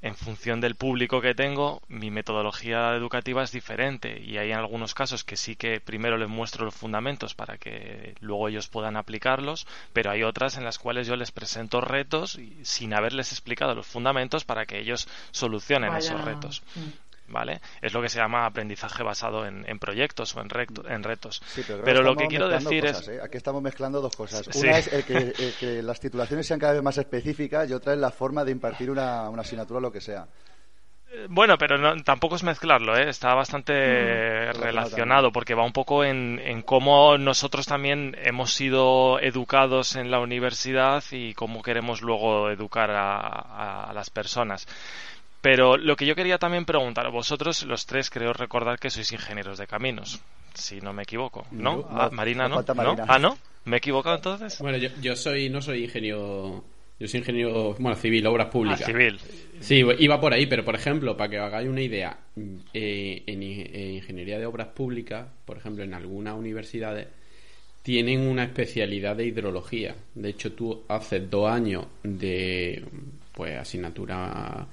en 0.00 0.14
función 0.14 0.60
del 0.60 0.76
público 0.76 1.20
que 1.20 1.34
tengo, 1.34 1.82
mi 1.88 2.10
metodología 2.10 2.94
educativa 2.94 3.42
es 3.42 3.50
diferente. 3.50 4.20
Y 4.20 4.38
hay 4.38 4.52
algunos 4.52 4.94
casos 4.94 5.24
que 5.24 5.36
sí 5.36 5.56
que 5.56 5.80
primero 5.80 6.16
les 6.16 6.28
muestro 6.28 6.64
los 6.64 6.74
fundamentos 6.74 7.34
para 7.34 7.58
que 7.58 8.14
luego 8.20 8.48
ellos 8.48 8.68
puedan 8.68 8.96
aplicarlos, 8.96 9.66
pero 9.92 10.10
hay 10.10 10.22
otras 10.22 10.56
en 10.56 10.64
las 10.64 10.78
cuales 10.78 11.06
yo 11.06 11.16
les 11.16 11.32
presento 11.32 11.80
retos 11.80 12.38
sin 12.62 12.94
haberles 12.94 13.32
explicado 13.32 13.74
los 13.74 13.86
fundamentos 13.86 14.44
para 14.44 14.66
que 14.66 14.78
ellos 14.78 15.08
solucionen 15.32 15.94
esos 15.96 16.22
retos. 16.24 16.62
¿Vale? 17.28 17.60
Es 17.80 17.92
lo 17.92 18.02
que 18.02 18.08
se 18.08 18.18
llama 18.18 18.46
aprendizaje 18.46 19.02
basado 19.02 19.46
en, 19.46 19.78
proyectos 19.78 20.34
o 20.36 20.40
en, 20.40 20.48
en 20.88 21.02
retos. 21.02 21.42
pero, 21.84 22.02
lo 22.02 22.16
que 22.16 22.26
quiero 22.26 22.48
decir 22.48 22.84
es... 22.86 23.08
¿eh? 23.08 23.20
Aquí 23.22 23.36
estamos 23.36 23.62
mezclando 23.62 24.00
dos 24.00 24.16
cosas. 24.16 24.48
Una 24.54 24.78
es 24.78 24.88
que, 25.60 25.82
las 25.82 26.00
titulaciones 26.00 26.46
sean 26.46 26.58
cada 26.58 26.72
vez 26.72 26.82
más 26.82 26.98
específicas 26.98 27.68
y 27.70 27.72
otra 27.72 27.92
es 27.92 27.98
la 27.98 28.10
forma 28.10 28.44
de 28.44 28.52
impartir 28.52 28.90
una, 28.90 29.28
asignatura 29.28 29.78
o 29.78 29.82
lo 29.82 29.92
que 29.92 30.00
sea. 30.00 30.26
Eh, 31.10 31.26
bueno, 31.30 31.56
pero 31.56 31.78
no, 31.78 31.96
tampoco 32.02 32.36
es 32.36 32.42
mezclarlo, 32.42 32.96
¿eh? 32.96 33.08
está 33.08 33.34
bastante 33.34 33.72
mm, 33.72 34.60
relacionado 34.60 35.32
porque 35.32 35.54
va 35.54 35.64
un 35.64 35.72
poco 35.72 36.04
en, 36.04 36.38
en, 36.44 36.60
cómo 36.60 37.16
nosotros 37.16 37.66
también 37.66 38.14
hemos 38.22 38.52
sido 38.52 39.18
educados 39.20 39.96
en 39.96 40.10
la 40.10 40.20
universidad 40.20 41.02
y 41.10 41.32
cómo 41.32 41.62
queremos 41.62 42.02
luego 42.02 42.50
educar 42.50 42.90
a 42.90 43.90
las 43.94 44.10
personas. 44.10 44.66
Pero 45.40 45.76
lo 45.76 45.96
que 45.96 46.06
yo 46.06 46.14
quería 46.16 46.38
también 46.38 46.64
preguntar, 46.64 47.10
vosotros 47.10 47.62
los 47.64 47.86
tres 47.86 48.10
creo 48.10 48.32
recordar 48.32 48.78
que 48.78 48.90
sois 48.90 49.12
ingenieros 49.12 49.58
de 49.58 49.66
caminos, 49.66 50.20
si 50.54 50.80
no 50.80 50.92
me 50.92 51.04
equivoco, 51.04 51.46
¿no? 51.52 51.86
Ah, 51.90 52.10
Marina, 52.12 52.48
¿no? 52.48 52.64
Ah, 53.06 53.18
¿no? 53.18 53.38
¿Me 53.64 53.76
he 53.76 53.78
equivocado 53.78 54.16
entonces? 54.16 54.58
Bueno, 54.60 54.78
yo, 54.78 54.88
yo 55.00 55.14
soy, 55.14 55.48
no 55.48 55.62
soy 55.62 55.84
ingeniero, 55.84 56.64
yo 56.98 57.06
soy 57.06 57.20
ingeniero, 57.20 57.74
bueno, 57.78 57.96
civil, 57.96 58.26
obras 58.26 58.48
públicas. 58.48 58.82
Ah, 58.82 58.86
civil. 58.86 59.20
Sí, 59.60 59.84
iba 59.98 60.20
por 60.20 60.32
ahí, 60.32 60.46
pero 60.46 60.64
por 60.64 60.74
ejemplo, 60.74 61.16
para 61.16 61.30
que 61.30 61.38
os 61.38 61.46
hagáis 61.46 61.68
una 61.68 61.82
idea, 61.82 62.18
eh, 62.74 63.22
en, 63.26 63.42
en 63.42 63.94
ingeniería 63.94 64.38
de 64.38 64.46
obras 64.46 64.68
públicas, 64.68 65.26
por 65.44 65.56
ejemplo, 65.58 65.84
en 65.84 65.94
algunas 65.94 66.34
universidades, 66.34 67.08
tienen 67.82 68.26
una 68.26 68.44
especialidad 68.44 69.16
de 69.16 69.26
hidrología. 69.26 69.94
De 70.14 70.30
hecho, 70.30 70.52
tú 70.52 70.84
haces 70.88 71.30
dos 71.30 71.50
años 71.50 71.86
de 72.02 72.84
pues 73.32 73.56
asignatura 73.56 74.66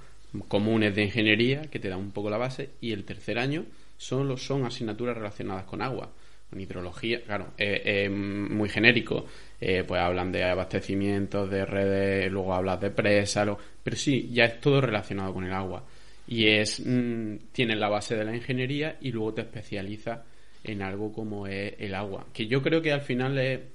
comunes 0.48 0.96
de 0.96 1.04
ingeniería, 1.04 1.62
que 1.64 1.80
te 1.80 1.90
dan 1.90 2.00
un 2.00 2.12
poco 2.12 2.30
la 2.30 2.38
base, 2.38 2.72
y 2.82 2.92
el 2.92 3.06
tercer 3.06 3.40
año 3.40 3.66
solo 3.98 4.38
son 4.38 4.66
asignaturas 4.66 5.16
relacionadas 5.16 5.66
con 5.66 5.82
agua, 5.82 6.12
con 6.50 6.60
hidrología, 6.60 7.24
claro, 7.24 7.54
es 7.58 8.10
muy 8.12 8.70
genérico, 8.70 9.26
eh, 9.60 9.84
pues 9.88 10.02
hablan 10.02 10.32
de 10.32 10.44
abastecimientos, 10.44 11.50
de 11.50 11.66
redes, 11.66 12.32
luego 12.32 12.54
hablas 12.54 12.82
de 12.82 12.92
presas, 12.92 13.58
pero 13.84 13.96
sí, 13.96 14.30
ya 14.32 14.46
es 14.46 14.60
todo 14.60 14.82
relacionado 14.82 15.34
con 15.34 15.46
el 15.46 15.54
agua. 15.54 15.86
Y 16.28 16.48
es, 16.48 16.82
mm, 16.84 17.52
tienes 17.52 17.78
la 17.78 17.90
base 17.90 18.16
de 18.16 18.26
la 18.26 18.36
ingeniería 18.36 18.98
y 19.02 19.12
luego 19.12 19.34
te 19.36 19.42
especializas 19.42 20.20
en 20.64 20.82
algo 20.82 21.14
como 21.14 21.48
es 21.48 21.74
el 21.78 21.94
agua, 21.94 22.28
que 22.34 22.48
yo 22.48 22.62
creo 22.62 22.82
que 22.82 22.92
al 22.92 23.02
final 23.02 23.70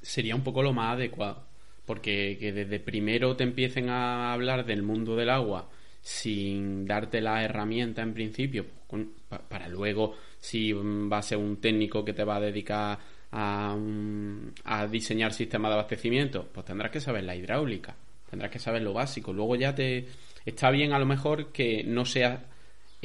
sería 0.00 0.36
un 0.36 0.44
poco 0.44 0.62
lo 0.62 0.72
más 0.72 0.94
adecuado 0.94 1.45
porque 1.86 2.36
que 2.38 2.52
desde 2.52 2.80
primero 2.80 3.36
te 3.36 3.44
empiecen 3.44 3.88
a 3.88 4.32
hablar 4.32 4.66
del 4.66 4.82
mundo 4.82 5.16
del 5.16 5.30
agua 5.30 5.70
sin 6.02 6.86
darte 6.86 7.20
la 7.20 7.42
herramienta 7.42 8.02
en 8.02 8.14
principio, 8.14 8.66
para 9.48 9.68
luego, 9.68 10.14
si 10.38 10.72
va 10.72 11.18
a 11.18 11.22
ser 11.22 11.38
un 11.38 11.56
técnico 11.56 12.04
que 12.04 12.12
te 12.12 12.22
va 12.22 12.36
a 12.36 12.40
dedicar 12.40 12.98
a, 13.32 13.76
a 14.64 14.86
diseñar 14.86 15.32
sistemas 15.32 15.70
de 15.70 15.74
abastecimiento, 15.74 16.48
pues 16.52 16.66
tendrás 16.66 16.92
que 16.92 17.00
saber 17.00 17.24
la 17.24 17.34
hidráulica, 17.34 17.96
tendrás 18.30 18.50
que 18.50 18.58
saber 18.58 18.82
lo 18.82 18.92
básico. 18.92 19.32
Luego 19.32 19.56
ya 19.56 19.74
te 19.74 20.06
está 20.44 20.70
bien 20.70 20.92
a 20.92 20.98
lo 20.98 21.06
mejor 21.06 21.50
que 21.50 21.82
no 21.84 22.04
sea 22.04 22.44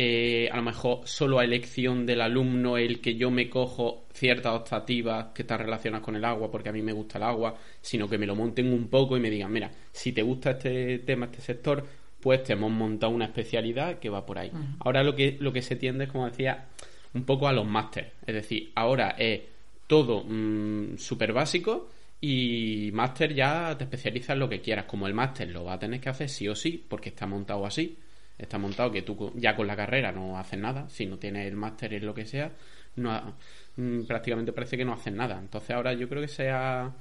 eh, 0.03 0.49
a 0.51 0.55
lo 0.55 0.63
mejor 0.63 1.01
solo 1.03 1.37
a 1.37 1.43
elección 1.43 2.07
del 2.07 2.21
alumno 2.21 2.75
el 2.75 2.99
que 2.99 3.13
yo 3.13 3.29
me 3.29 3.47
cojo 3.47 4.05
ciertas 4.11 4.51
optativas 4.51 5.27
que 5.27 5.43
están 5.43 5.59
relacionadas 5.59 6.03
con 6.03 6.15
el 6.15 6.25
agua 6.25 6.49
porque 6.49 6.69
a 6.69 6.71
mí 6.71 6.81
me 6.81 6.91
gusta 6.91 7.19
el 7.19 7.23
agua, 7.25 7.55
sino 7.79 8.09
que 8.09 8.17
me 8.17 8.25
lo 8.25 8.35
monten 8.35 8.73
un 8.73 8.87
poco 8.87 9.15
y 9.15 9.19
me 9.19 9.29
digan, 9.29 9.51
mira, 9.51 9.69
si 9.91 10.11
te 10.11 10.23
gusta 10.23 10.51
este 10.51 10.97
tema, 11.05 11.27
este 11.27 11.41
sector, 11.41 11.85
pues 12.19 12.43
te 12.43 12.53
hemos 12.53 12.71
montado 12.71 13.13
una 13.13 13.25
especialidad 13.25 13.99
que 13.99 14.09
va 14.09 14.25
por 14.25 14.39
ahí. 14.39 14.51
Ahora 14.79 15.03
lo 15.03 15.13
que, 15.13 15.37
lo 15.39 15.53
que 15.53 15.61
se 15.61 15.75
tiende 15.75 16.05
es, 16.05 16.11
como 16.11 16.27
decía, 16.27 16.65
un 17.13 17.23
poco 17.23 17.47
a 17.47 17.53
los 17.53 17.67
másteres. 17.67 18.13
Es 18.25 18.33
decir, 18.33 18.71
ahora 18.73 19.11
es 19.19 19.41
todo 19.85 20.23
mm, 20.23 20.97
súper 20.97 21.31
básico 21.31 21.91
y 22.19 22.89
máster 22.91 23.35
ya 23.35 23.77
te 23.77 23.83
especializas 23.83 24.31
en 24.31 24.39
lo 24.39 24.49
que 24.49 24.61
quieras. 24.61 24.85
Como 24.85 25.05
el 25.05 25.13
máster 25.13 25.47
lo 25.49 25.63
va 25.63 25.73
a 25.73 25.79
tener 25.79 26.01
que 26.01 26.09
hacer 26.09 26.27
sí 26.27 26.47
o 26.47 26.55
sí, 26.55 26.83
porque 26.87 27.09
está 27.09 27.27
montado 27.27 27.67
así 27.67 27.99
está 28.43 28.57
montado 28.57 28.91
que 28.91 29.01
tú 29.01 29.31
ya 29.35 29.55
con 29.55 29.67
la 29.67 29.75
carrera 29.75 30.11
no 30.11 30.37
haces 30.37 30.59
nada, 30.59 30.89
si 30.89 31.05
no 31.05 31.17
tienes 31.17 31.47
el 31.47 31.55
máster 31.55 31.93
en 31.93 32.05
lo 32.05 32.13
que 32.13 32.25
sea, 32.25 32.51
no 32.95 33.35
mm, 33.77 34.03
prácticamente 34.03 34.53
parece 34.53 34.77
que 34.77 34.85
no 34.85 34.93
haces 34.93 35.13
nada. 35.13 35.39
Entonces 35.39 35.71
ahora 35.71 35.93
yo 35.93 36.07
creo 36.09 36.21
que 36.21 36.27
se 36.27 36.49
ha, 36.49 36.91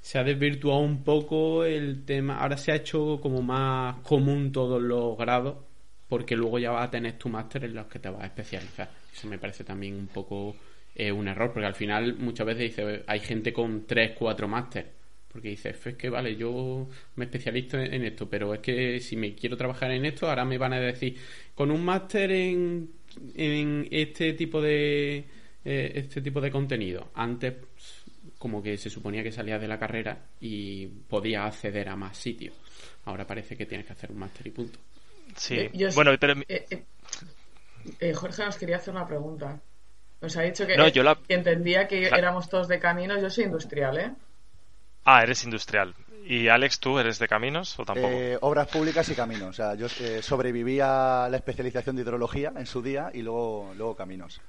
se 0.00 0.18
ha 0.18 0.24
desvirtuado 0.24 0.80
un 0.80 1.02
poco 1.02 1.64
el 1.64 2.04
tema, 2.04 2.38
ahora 2.38 2.56
se 2.56 2.72
ha 2.72 2.76
hecho 2.76 3.18
como 3.20 3.42
más 3.42 3.96
común 4.00 4.52
todos 4.52 4.82
los 4.82 5.16
grados, 5.16 5.56
porque 6.08 6.36
luego 6.36 6.58
ya 6.58 6.70
vas 6.70 6.88
a 6.88 6.90
tener 6.90 7.18
tu 7.18 7.28
máster 7.28 7.64
en 7.64 7.74
los 7.74 7.86
que 7.86 7.98
te 7.98 8.08
vas 8.08 8.22
a 8.22 8.26
especializar. 8.26 8.88
Eso 9.12 9.28
me 9.28 9.38
parece 9.38 9.64
también 9.64 9.94
un 9.94 10.06
poco 10.08 10.56
eh, 10.94 11.10
un 11.10 11.28
error, 11.28 11.52
porque 11.52 11.66
al 11.66 11.74
final 11.74 12.16
muchas 12.18 12.46
veces 12.46 12.76
dice, 12.76 13.04
hay 13.06 13.20
gente 13.20 13.52
con 13.52 13.86
3, 13.86 14.12
4 14.18 14.48
máster 14.48 14.96
porque 15.36 15.50
dices, 15.50 15.76
es 15.86 15.96
que 15.96 16.08
vale, 16.08 16.34
yo 16.34 16.88
me 17.16 17.26
especializo 17.26 17.76
en, 17.76 18.04
esto, 18.04 18.26
pero 18.26 18.54
es 18.54 18.60
que 18.60 18.98
si 19.00 19.16
me 19.16 19.34
quiero 19.34 19.54
trabajar 19.54 19.90
en 19.90 20.06
esto, 20.06 20.26
ahora 20.26 20.46
me 20.46 20.56
van 20.56 20.72
a 20.72 20.80
decir, 20.80 21.14
con 21.54 21.70
un 21.70 21.84
máster 21.84 22.32
en, 22.32 22.88
en 23.34 23.86
este 23.90 24.32
tipo 24.32 24.62
de 24.62 25.26
eh, 25.62 25.92
este 25.94 26.22
tipo 26.22 26.40
de 26.40 26.50
contenido. 26.50 27.10
Antes 27.16 27.52
como 28.38 28.62
que 28.62 28.78
se 28.78 28.88
suponía 28.88 29.22
que 29.22 29.30
salías 29.30 29.60
de 29.60 29.68
la 29.68 29.78
carrera 29.78 30.18
y 30.40 30.86
podías 30.86 31.44
acceder 31.44 31.90
a 31.90 31.96
más 31.96 32.16
sitios. 32.16 32.54
Ahora 33.04 33.26
parece 33.26 33.58
que 33.58 33.66
tienes 33.66 33.86
que 33.86 33.92
hacer 33.92 34.10
un 34.10 34.18
máster 34.18 34.46
y 34.46 34.52
punto. 34.52 34.78
Sí, 35.36 35.54
eh, 35.54 35.90
bueno, 35.94 36.12
pero... 36.18 36.32
Eh, 36.48 38.14
Jorge 38.14 38.42
nos 38.42 38.56
quería 38.56 38.76
hacer 38.76 38.94
una 38.94 39.06
pregunta. 39.06 39.60
Nos 40.22 40.34
ha 40.38 40.40
dicho 40.40 40.66
que, 40.66 40.76
que 41.28 41.34
entendía 41.34 41.86
que 41.86 42.06
éramos 42.06 42.48
todos 42.48 42.68
de 42.68 42.78
caminos. 42.78 43.20
Yo 43.20 43.28
soy 43.28 43.44
industrial, 43.44 43.98
¿eh? 43.98 44.12
Ah, 45.06 45.22
eres 45.22 45.44
industrial. 45.44 45.94
¿Y 46.24 46.48
Alex, 46.48 46.80
tú 46.80 46.98
eres 46.98 47.20
de 47.20 47.28
caminos 47.28 47.78
o 47.78 47.84
tampoco? 47.84 48.08
Eh, 48.08 48.36
obras 48.40 48.66
públicas 48.66 49.08
y 49.08 49.14
caminos. 49.14 49.50
O 49.50 49.52
sea, 49.52 49.74
yo 49.76 49.86
eh, 50.00 50.20
sobreviví 50.20 50.80
a 50.80 51.28
la 51.30 51.36
especialización 51.36 51.94
de 51.94 52.02
hidrología 52.02 52.52
en 52.56 52.66
su 52.66 52.82
día 52.82 53.10
y 53.14 53.22
luego, 53.22 53.72
luego 53.76 53.94
caminos. 53.94 54.40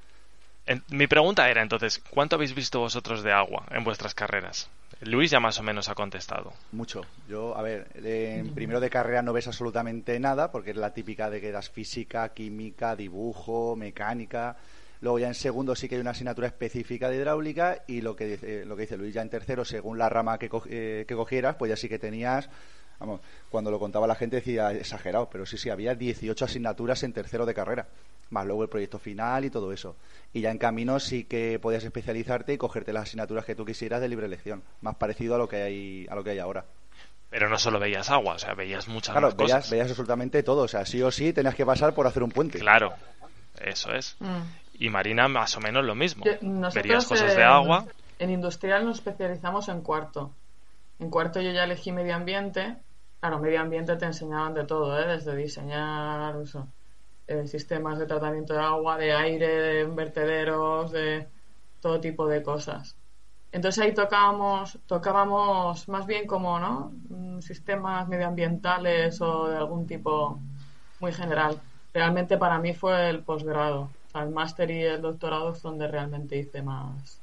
mi 0.89 1.05
pregunta 1.05 1.47
era 1.47 1.61
entonces, 1.61 2.01
¿cuánto 2.09 2.35
habéis 2.35 2.55
visto 2.55 2.79
vosotros 2.79 3.21
de 3.21 3.31
agua 3.31 3.67
en 3.69 3.83
vuestras 3.83 4.15
carreras? 4.15 4.67
Luis 5.01 5.29
ya 5.29 5.39
más 5.39 5.59
o 5.59 5.63
menos 5.63 5.89
ha 5.89 5.93
contestado. 5.93 6.51
Mucho. 6.71 7.05
Yo, 7.29 7.55
a 7.55 7.61
ver, 7.61 7.87
en 8.03 8.55
primero 8.55 8.79
de 8.79 8.89
carrera 8.89 9.21
no 9.21 9.33
ves 9.33 9.45
absolutamente 9.45 10.19
nada 10.19 10.51
porque 10.51 10.71
es 10.71 10.77
la 10.77 10.91
típica 10.91 11.29
de 11.29 11.39
que 11.39 11.51
das 11.51 11.69
física, 11.69 12.29
química, 12.29 12.95
dibujo, 12.95 13.75
mecánica. 13.75 14.57
Luego 15.01 15.19
ya 15.19 15.27
en 15.27 15.35
segundo 15.35 15.75
sí 15.75 15.87
que 15.87 15.95
hay 15.95 16.01
una 16.01 16.11
asignatura 16.11 16.47
específica 16.47 17.09
de 17.09 17.17
hidráulica 17.17 17.83
y 17.87 18.01
lo 18.01 18.15
que 18.15 18.25
dice, 18.25 18.65
lo 18.65 18.75
que 18.75 18.83
dice 18.83 18.97
Luis 18.97 19.13
ya 19.13 19.21
en 19.21 19.29
tercero, 19.29 19.63
según 19.65 19.97
la 19.97 20.09
rama 20.09 20.37
que, 20.37 20.49
eh, 20.69 21.05
que 21.07 21.15
cogieras, 21.15 21.55
pues 21.55 21.69
ya 21.69 21.75
sí 21.75 21.87
que 21.87 21.99
tenías, 21.99 22.49
vamos, 22.99 23.21
cuando 23.49 23.71
lo 23.71 23.79
contaba 23.79 24.07
la 24.07 24.15
gente 24.15 24.37
decía 24.37 24.71
exagerado, 24.71 25.29
pero 25.29 25.45
sí, 25.45 25.57
sí, 25.57 25.69
había 25.69 25.95
18 25.95 26.45
asignaturas 26.45 27.03
en 27.03 27.13
tercero 27.13 27.45
de 27.45 27.53
carrera, 27.53 27.87
más 28.29 28.45
luego 28.45 28.63
el 28.63 28.69
proyecto 28.69 28.99
final 28.99 29.45
y 29.45 29.49
todo 29.49 29.71
eso. 29.71 29.95
Y 30.33 30.41
ya 30.41 30.51
en 30.51 30.57
camino 30.57 30.99
sí 30.99 31.25
que 31.25 31.59
podías 31.59 31.83
especializarte 31.83 32.53
y 32.53 32.57
cogerte 32.57 32.93
las 32.93 33.03
asignaturas 33.03 33.45
que 33.45 33.55
tú 33.55 33.65
quisieras 33.65 34.01
de 34.01 34.09
libre 34.09 34.25
elección, 34.25 34.63
más 34.81 34.95
parecido 34.95 35.35
a 35.35 35.37
lo 35.37 35.47
que 35.47 35.61
hay, 35.61 36.07
a 36.09 36.15
lo 36.15 36.23
que 36.23 36.31
hay 36.31 36.39
ahora. 36.39 36.65
Pero 37.29 37.49
no 37.49 37.57
solo 37.57 37.79
veías 37.79 38.09
agua, 38.09 38.35
o 38.35 38.39
sea, 38.39 38.53
veías 38.53 38.87
muchas 38.87 39.11
claro, 39.13 39.35
veías, 39.35 39.57
cosas. 39.57 39.71
veías 39.71 39.89
absolutamente 39.89 40.43
todo, 40.43 40.61
o 40.61 40.67
sea, 40.67 40.85
sí 40.85 41.01
o 41.01 41.11
sí 41.11 41.33
tenías 41.33 41.55
que 41.55 41.65
pasar 41.65 41.93
por 41.93 42.07
hacer 42.07 42.23
un 42.23 42.31
puente. 42.31 42.57
Claro, 42.57 42.93
eso 43.59 43.91
es. 43.93 44.15
Mm. 44.19 44.41
Y 44.79 44.89
Marina 44.89 45.27
más 45.27 45.55
o 45.57 45.59
menos 45.59 45.83
lo 45.83 45.95
mismo. 45.95 46.23
Verías 46.73 47.05
cosas 47.05 47.35
de 47.35 47.43
agua. 47.43 47.85
En 48.19 48.29
industrial 48.29 48.85
nos 48.85 48.97
especializamos 48.97 49.69
en 49.69 49.81
cuarto. 49.81 50.33
En 50.99 51.09
cuarto 51.09 51.41
yo 51.41 51.51
ya 51.51 51.63
elegí 51.63 51.91
medio 51.91 52.15
ambiente. 52.15 52.77
Claro, 53.19 53.39
medio 53.39 53.61
ambiente 53.61 53.95
te 53.95 54.05
enseñaban 54.05 54.53
de 54.53 54.65
todo, 54.65 54.99
¿eh? 54.99 55.07
desde 55.07 55.35
diseñar 55.35 56.35
eh, 57.27 57.47
sistemas 57.47 57.97
de 57.99 58.05
tratamiento 58.05 58.53
de 58.53 58.59
agua, 58.59 58.97
de 58.97 59.13
aire, 59.13 59.47
de 59.47 59.83
vertederos, 59.85 60.91
de 60.91 61.27
todo 61.81 61.99
tipo 61.99 62.27
de 62.27 62.43
cosas. 62.43 62.95
Entonces 63.51 63.83
ahí 63.83 63.93
tocábamos, 63.93 64.77
tocábamos 64.85 65.87
más 65.87 66.05
bien 66.05 66.27
como, 66.27 66.59
¿no? 66.59 66.91
Mm, 67.09 67.39
sistemas 67.39 68.07
medioambientales 68.07 69.19
o 69.21 69.47
de 69.47 69.57
algún 69.57 69.87
tipo 69.87 70.39
muy 70.99 71.11
general. 71.11 71.59
realmente 71.93 72.37
para 72.37 72.59
mí 72.59 72.73
fue 72.73 73.09
el 73.09 73.23
posgrado. 73.23 73.89
El 74.23 74.29
máster 74.29 74.71
y 74.71 74.83
el 74.83 75.01
doctorado 75.01 75.53
es 75.53 75.61
donde 75.61 75.87
realmente 75.87 76.37
hice 76.37 76.61
más. 76.61 77.21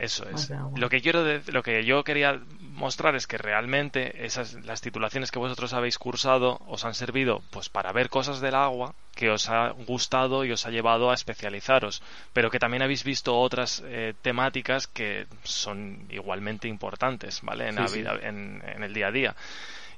Eso 0.00 0.28
es. 0.28 0.50
Lo 0.76 0.88
que 0.88 1.00
quiero 1.00 1.24
lo 1.46 1.62
que 1.62 1.84
yo 1.84 2.02
quería 2.02 2.40
mostrar 2.60 3.14
es 3.14 3.26
que 3.28 3.38
realmente 3.38 4.24
esas 4.26 4.54
las 4.64 4.80
titulaciones 4.80 5.30
que 5.30 5.38
vosotros 5.38 5.72
habéis 5.72 5.98
cursado 5.98 6.60
os 6.66 6.84
han 6.84 6.94
servido 6.94 7.42
pues 7.50 7.68
para 7.68 7.92
ver 7.92 8.08
cosas 8.08 8.40
del 8.40 8.56
agua 8.56 8.94
que 9.14 9.30
os 9.30 9.48
ha 9.48 9.70
gustado 9.70 10.44
y 10.44 10.50
os 10.50 10.66
ha 10.66 10.70
llevado 10.70 11.10
a 11.10 11.14
especializaros, 11.14 12.02
pero 12.32 12.50
que 12.50 12.58
también 12.58 12.82
habéis 12.82 13.04
visto 13.04 13.38
otras 13.38 13.82
eh, 13.86 14.14
temáticas 14.20 14.88
que 14.88 15.26
son 15.44 16.06
igualmente 16.10 16.66
importantes, 16.66 17.40
¿vale? 17.42 17.68
En 17.68 17.76
la 17.76 17.86
vida, 17.86 18.18
en, 18.20 18.62
en 18.66 18.82
el 18.82 18.92
día 18.92 19.08
a 19.08 19.12
día. 19.12 19.36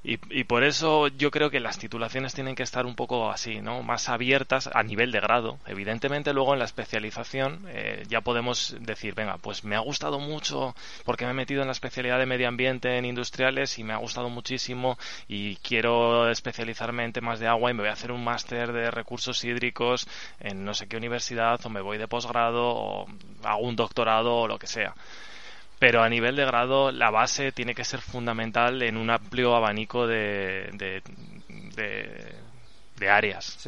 Y, 0.03 0.43
por 0.45 0.63
eso 0.63 1.07
yo 1.09 1.31
creo 1.31 1.49
que 1.49 1.59
las 1.59 1.77
titulaciones 1.79 2.33
tienen 2.33 2.55
que 2.55 2.63
estar 2.63 2.85
un 2.85 2.95
poco 2.95 3.29
así, 3.29 3.61
¿no? 3.61 3.83
Más 3.83 4.09
abiertas 4.09 4.69
a 4.73 4.83
nivel 4.83 5.11
de 5.11 5.19
grado. 5.19 5.59
Evidentemente 5.65 6.33
luego 6.33 6.53
en 6.53 6.59
la 6.59 6.65
especialización 6.65 7.65
eh, 7.67 8.03
ya 8.07 8.21
podemos 8.21 8.75
decir, 8.79 9.15
venga, 9.15 9.37
pues 9.37 9.63
me 9.63 9.75
ha 9.75 9.79
gustado 9.79 10.19
mucho 10.19 10.75
porque 11.03 11.25
me 11.25 11.31
he 11.31 11.33
metido 11.33 11.61
en 11.61 11.67
la 11.67 11.73
especialidad 11.73 12.19
de 12.19 12.25
medio 12.25 12.47
ambiente 12.47 12.97
en 12.97 13.05
industriales 13.05 13.77
y 13.79 13.83
me 13.83 13.93
ha 13.93 13.97
gustado 13.97 14.29
muchísimo 14.29 14.97
y 15.27 15.57
quiero 15.57 16.29
especializarme 16.29 17.03
en 17.03 17.13
temas 17.13 17.39
de 17.39 17.47
agua 17.47 17.71
y 17.71 17.73
me 17.73 17.81
voy 17.81 17.89
a 17.89 17.93
hacer 17.93 18.11
un 18.11 18.23
máster 18.23 18.71
de 18.71 18.91
recursos 18.91 19.43
hídricos 19.43 20.07
en 20.39 20.63
no 20.63 20.73
sé 20.73 20.87
qué 20.87 20.97
universidad 20.97 21.59
o 21.65 21.69
me 21.69 21.81
voy 21.81 21.97
de 21.97 22.07
posgrado 22.07 22.63
o 22.65 23.07
hago 23.43 23.61
un 23.61 23.75
doctorado 23.75 24.35
o 24.37 24.47
lo 24.47 24.57
que 24.57 24.67
sea 24.67 24.95
pero 25.79 26.01
a 26.01 26.09
nivel 26.09 26.35
de 26.35 26.45
grado 26.45 26.91
la 26.91 27.11
base 27.11 27.51
tiene 27.51 27.75
que 27.75 27.83
ser 27.83 28.01
fundamental 28.01 28.81
en 28.81 28.97
un 28.97 29.09
amplio 29.09 29.55
abanico 29.55 30.07
de, 30.07 30.69
de, 32.95 33.09
áreas. 33.09 33.67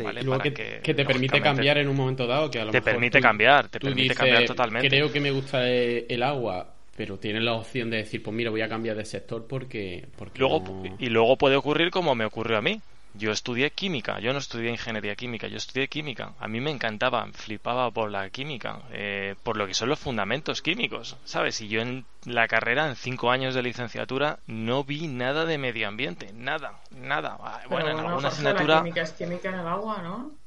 que, 0.81 0.93
te 0.93 1.05
permite 1.05 1.39
cambiar 1.41 1.77
en 1.77 1.87
un 1.87 1.95
momento 1.95 2.25
dado. 2.25 2.49
Que 2.49 2.59
a 2.59 2.65
lo 2.65 2.71
te 2.71 2.81
permite 2.81 3.21
cambiar, 3.21 3.69
te 3.69 3.79
permite 3.79 4.15
cambiar 4.15 4.45
totalmente. 4.45 4.89
Creo 4.89 5.11
que 5.11 5.19
me 5.19 5.31
gusta 5.31 5.67
el 5.69 6.23
agua, 6.23 6.73
pero 6.97 7.17
tienes 7.17 7.43
la 7.43 7.53
opción 7.53 7.89
de 7.89 7.97
decir, 7.97 8.23
pues 8.23 8.35
mira, 8.35 8.49
voy 8.49 8.61
a 8.61 8.67
cambiar 8.67 8.97
de 8.97 9.05
sector 9.05 9.45
porque... 9.47 10.07
porque 10.17 10.39
luego, 10.39 10.83
Y 10.97 11.09
luego 11.09 11.37
puede 11.37 11.55
ocurrir 11.55 11.91
como 11.91 12.15
me 12.15 12.25
ocurrió 12.25 12.57
a 12.57 12.61
mí. 12.61 12.81
Yo 13.19 13.31
estudié 13.31 13.71
química, 13.71 14.19
yo 14.21 14.31
no 14.31 14.39
estudié 14.39 14.69
ingeniería 14.69 15.13
química, 15.15 15.47
yo 15.47 15.57
estudié 15.57 15.89
química. 15.89 16.31
A 16.39 16.47
mí 16.47 16.61
me 16.61 16.71
encantaba, 16.71 17.27
flipaba 17.33 17.91
por 17.91 18.09
la 18.09 18.29
química, 18.29 18.79
eh, 18.93 19.35
por 19.43 19.57
lo 19.57 19.67
que 19.67 19.73
son 19.73 19.89
los 19.89 19.99
fundamentos 19.99 20.61
químicos, 20.61 21.17
¿sabes? 21.25 21.59
Y 21.59 21.67
yo 21.67 21.81
en 21.81 22.05
la 22.23 22.47
carrera, 22.47 22.88
en 22.88 22.95
cinco 22.95 23.29
años 23.29 23.53
de 23.55 23.61
licenciatura, 23.61 24.39
no 24.47 24.85
vi 24.85 25.09
nada 25.09 25.43
de 25.43 25.57
medio 25.57 25.89
ambiente, 25.89 26.31
nada, 26.33 26.79
nada. 26.91 27.38
Ah, 27.41 27.61
bueno, 27.69 27.89
en 27.89 27.99
alguna 27.99 28.29
asignatura... 28.29 28.75
La 28.75 28.83
química 28.83 29.01
es 29.01 29.11
química 29.11 29.49
en 29.49 29.55
el 29.55 29.67
agua, 29.67 30.01
¿no? 30.01 30.38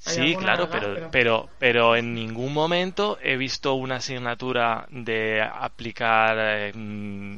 Sí, 0.00 0.34
claro, 0.34 0.70
pero, 0.70 1.10
pero, 1.10 1.48
pero 1.58 1.94
en 1.94 2.14
ningún 2.14 2.54
momento 2.54 3.18
he 3.22 3.36
visto 3.36 3.74
una 3.74 3.96
asignatura 3.96 4.86
de 4.90 5.42
aplicar 5.42 6.36
eh, 6.38 6.72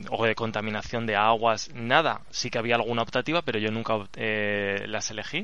o 0.09 0.25
de 0.25 0.35
contaminación 0.37 1.05
de 1.05 1.17
aguas, 1.17 1.71
nada. 1.75 2.21
Sí 2.31 2.51
que 2.51 2.59
había 2.59 2.77
alguna 2.77 3.03
optativa, 3.03 3.43
pero 3.43 3.59
yo 3.59 3.73
nunca 3.73 3.95
eh, 4.15 4.85
las 4.87 5.11
elegí. 5.11 5.43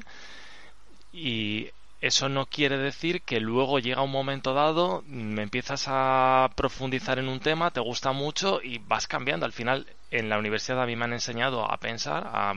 Y 1.10 1.70
eso 2.00 2.28
no 2.28 2.46
quiere 2.46 2.78
decir 2.78 3.22
que 3.22 3.40
luego 3.40 3.80
llega 3.80 4.02
un 4.02 4.12
momento 4.12 4.54
dado, 4.54 5.02
me 5.08 5.42
empiezas 5.42 5.86
a 5.88 6.48
profundizar 6.54 7.18
en 7.18 7.28
un 7.28 7.40
tema, 7.40 7.72
te 7.72 7.80
gusta 7.80 8.12
mucho 8.12 8.60
y 8.62 8.78
vas 8.78 9.08
cambiando. 9.08 9.44
Al 9.44 9.52
final, 9.52 9.88
en 10.12 10.28
la 10.28 10.38
universidad 10.38 10.80
a 10.80 10.86
mí 10.86 10.94
me 10.94 11.06
han 11.06 11.14
enseñado 11.14 11.68
a 11.68 11.78
pensar, 11.78 12.30
a, 12.32 12.54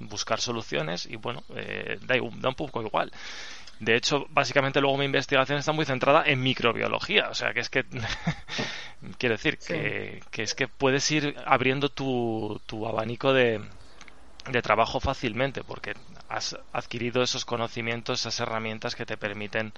buscar 0.00 0.40
soluciones 0.40 1.06
y 1.06 1.14
bueno, 1.14 1.44
eh, 1.54 1.98
da, 2.02 2.16
da 2.16 2.48
un 2.48 2.56
poco 2.56 2.82
igual. 2.82 3.12
De 3.80 3.96
hecho, 3.96 4.26
básicamente 4.30 4.80
luego 4.80 4.96
mi 4.96 5.04
investigación 5.04 5.58
está 5.58 5.72
muy 5.72 5.84
centrada 5.84 6.24
en 6.26 6.40
microbiología. 6.40 7.28
O 7.30 7.34
sea, 7.34 7.52
que 7.52 7.60
es 7.60 7.70
que, 7.70 7.84
quiero 9.18 9.34
decir, 9.34 9.58
que, 9.58 10.42
es 10.42 10.54
que 10.54 10.68
puedes 10.68 11.10
ir 11.10 11.36
abriendo 11.46 11.88
tu, 11.88 12.60
tu 12.66 12.86
abanico 12.86 13.32
de, 13.32 13.60
de 14.50 14.62
trabajo 14.62 15.00
fácilmente 15.00 15.62
porque 15.62 15.94
has 16.28 16.56
adquirido 16.72 17.22
esos 17.22 17.44
conocimientos, 17.44 18.20
esas 18.20 18.40
herramientas 18.40 18.94
que 18.94 19.06
te 19.06 19.16
permiten 19.16 19.72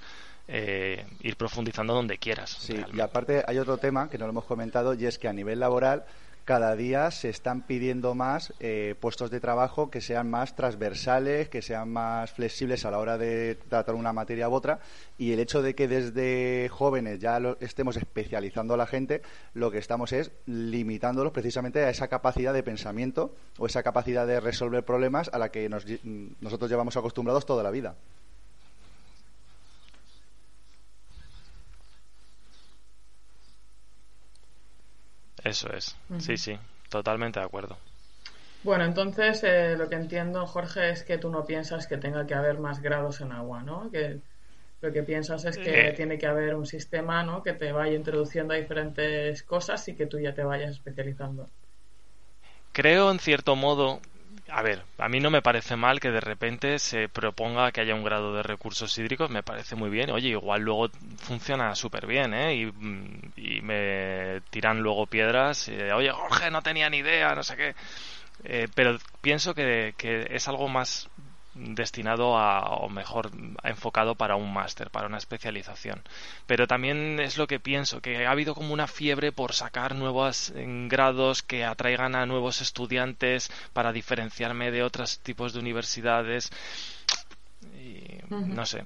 eh, 0.47 1.05
ir 1.21 1.37
profundizando 1.37 1.93
donde 1.93 2.17
quieras. 2.17 2.49
Sí, 2.59 2.75
y 2.93 2.99
aparte 2.99 3.43
hay 3.47 3.57
otro 3.57 3.77
tema 3.77 4.09
que 4.09 4.17
no 4.17 4.25
lo 4.25 4.31
hemos 4.31 4.45
comentado 4.45 4.93
y 4.93 5.05
es 5.05 5.17
que 5.17 5.27
a 5.27 5.33
nivel 5.33 5.59
laboral 5.59 6.05
cada 6.45 6.75
día 6.75 7.11
se 7.11 7.29
están 7.29 7.61
pidiendo 7.61 8.15
más 8.15 8.53
eh, 8.59 8.95
puestos 8.99 9.29
de 9.29 9.39
trabajo 9.39 9.89
que 9.89 10.01
sean 10.01 10.29
más 10.29 10.55
transversales, 10.55 11.49
que 11.49 11.61
sean 11.61 11.89
más 11.89 12.31
flexibles 12.31 12.85
a 12.85 12.91
la 12.91 12.99
hora 12.99 13.17
de 13.17 13.55
tratar 13.55 13.95
una 13.95 14.13
materia 14.13 14.49
u 14.49 14.53
otra. 14.53 14.79
Y 15.17 15.33
el 15.33 15.39
hecho 15.39 15.61
de 15.61 15.75
que 15.75 15.87
desde 15.87 16.69
jóvenes 16.69 17.19
ya 17.19 17.39
lo 17.39 17.57
estemos 17.59 17.97
especializando 17.97 18.73
a 18.73 18.77
la 18.77 18.87
gente, 18.87 19.21
lo 19.53 19.71
que 19.71 19.77
estamos 19.77 20.13
es 20.13 20.31
limitándolos 20.45 21.31
precisamente 21.31 21.83
a 21.83 21.89
esa 21.89 22.07
capacidad 22.07 22.53
de 22.53 22.63
pensamiento 22.63 23.33
o 23.57 23.65
esa 23.65 23.83
capacidad 23.83 24.25
de 24.25 24.39
resolver 24.39 24.83
problemas 24.83 25.29
a 25.33 25.37
la 25.37 25.49
que 25.49 25.69
nosotros 25.69 26.69
llevamos 26.69 26.97
acostumbrados 26.97 27.45
toda 27.45 27.63
la 27.63 27.71
vida. 27.71 27.95
Eso 35.51 35.67
es, 35.73 35.97
sí, 36.19 36.37
sí, 36.37 36.57
totalmente 36.87 37.41
de 37.41 37.45
acuerdo. 37.45 37.77
Bueno, 38.63 38.85
entonces 38.85 39.43
eh, 39.43 39.75
lo 39.77 39.89
que 39.89 39.95
entiendo, 39.95 40.47
Jorge, 40.47 40.91
es 40.91 41.03
que 41.03 41.17
tú 41.17 41.29
no 41.29 41.45
piensas 41.45 41.87
que 41.87 41.97
tenga 41.97 42.25
que 42.25 42.35
haber 42.35 42.57
más 42.57 42.81
grados 42.81 43.19
en 43.19 43.33
agua, 43.33 43.61
¿no? 43.61 43.91
Que 43.91 44.21
lo 44.79 44.93
que 44.93 45.03
piensas 45.03 45.43
es 45.43 45.57
que 45.57 45.89
eh. 45.89 45.93
tiene 45.93 46.17
que 46.17 46.25
haber 46.25 46.55
un 46.55 46.65
sistema, 46.65 47.23
¿no? 47.23 47.43
Que 47.43 47.51
te 47.51 47.73
vaya 47.73 47.93
introduciendo 47.93 48.53
a 48.53 48.57
diferentes 48.57 49.43
cosas 49.43 49.85
y 49.89 49.93
que 49.93 50.05
tú 50.05 50.21
ya 50.21 50.33
te 50.33 50.45
vayas 50.45 50.71
especializando. 50.71 51.49
Creo, 52.71 53.11
en 53.11 53.19
cierto 53.19 53.57
modo, 53.57 53.99
a 54.49 54.61
ver, 54.61 54.83
a 54.97 55.07
mí 55.07 55.19
no 55.19 55.29
me 55.29 55.41
parece 55.41 55.75
mal 55.75 55.99
que 55.99 56.11
de 56.11 56.19
repente 56.19 56.79
se 56.79 57.07
proponga 57.07 57.71
que 57.71 57.81
haya 57.81 57.95
un 57.95 58.03
grado 58.03 58.33
de 58.35 58.43
recursos 58.43 58.97
hídricos, 58.97 59.29
me 59.29 59.43
parece 59.43 59.75
muy 59.75 59.89
bien. 59.89 60.11
Oye, 60.11 60.29
igual 60.29 60.61
luego 60.61 60.89
funciona 61.17 61.73
súper 61.75 62.05
bien, 62.05 62.33
¿eh? 62.33 62.55
Y, 62.55 63.61
me 63.61 64.41
tiran 64.49 64.81
luego 64.81 65.05
piedras. 65.05 65.67
Y, 65.67 65.73
Oye, 65.91 66.11
Jorge, 66.11 66.51
no 66.51 66.61
tenía 66.61 66.89
ni 66.89 66.97
idea, 66.97 67.33
no 67.35 67.43
sé 67.43 67.55
qué. 67.55 67.75
Eh, 68.43 68.67
pero 68.73 68.97
pienso 69.21 69.53
que, 69.53 69.93
que 69.97 70.27
es 70.29 70.47
algo 70.47 70.67
más 70.67 71.09
destinado 71.53 72.37
a, 72.37 72.61
o 72.75 72.89
mejor 72.89 73.31
enfocado 73.63 74.15
para 74.15 74.35
un 74.35 74.53
máster, 74.53 74.89
para 74.89 75.07
una 75.07 75.17
especialización. 75.17 76.01
Pero 76.47 76.67
también 76.67 77.19
es 77.19 77.37
lo 77.37 77.47
que 77.47 77.59
pienso, 77.59 78.01
que 78.01 78.25
ha 78.25 78.31
habido 78.31 78.55
como 78.55 78.73
una 78.73 78.87
fiebre 78.87 79.31
por 79.31 79.53
sacar 79.53 79.95
nuevos 79.95 80.53
grados 80.55 81.43
que 81.43 81.65
atraigan 81.65 82.15
a 82.15 82.25
nuevos 82.25 82.61
estudiantes 82.61 83.51
para 83.73 83.91
diferenciarme 83.91 84.71
de 84.71 84.83
otros 84.83 85.19
tipos 85.19 85.53
de 85.53 85.59
universidades. 85.59 86.51
Y, 87.79 88.21
No 88.29 88.65
sé, 88.65 88.85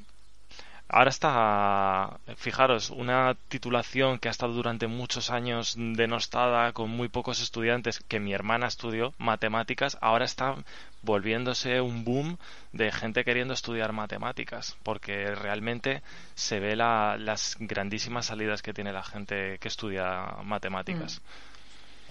Ahora 0.87 1.09
está, 1.09 2.19
fijaros, 2.35 2.91
una 2.91 3.35
titulación 3.49 4.19
que 4.19 4.27
ha 4.27 4.31
estado 4.31 4.53
durante 4.53 4.85
muchos 4.87 5.31
años 5.31 5.75
denostada 5.77 6.73
con 6.73 6.91
muy 6.91 7.09
pocos 7.09 7.41
estudiantes, 7.41 7.99
que 8.07 8.19
mi 8.19 8.33
hermana 8.33 8.67
estudió 8.67 9.13
matemáticas, 9.17 9.97
ahora 9.99 10.25
está 10.25 10.55
volviéndose 11.01 11.81
un 11.81 12.05
boom 12.05 12.37
de 12.71 12.91
gente 12.91 13.23
queriendo 13.23 13.53
estudiar 13.53 13.93
matemáticas, 13.93 14.77
porque 14.83 15.33
realmente 15.33 16.03
se 16.35 16.59
ve 16.59 16.75
las 16.75 17.57
grandísimas 17.59 18.27
salidas 18.27 18.61
que 18.61 18.73
tiene 18.73 18.93
la 18.93 19.03
gente 19.03 19.57
que 19.59 19.67
estudia 19.67 20.37
matemáticas. 20.43 21.19
Mm 21.19 21.54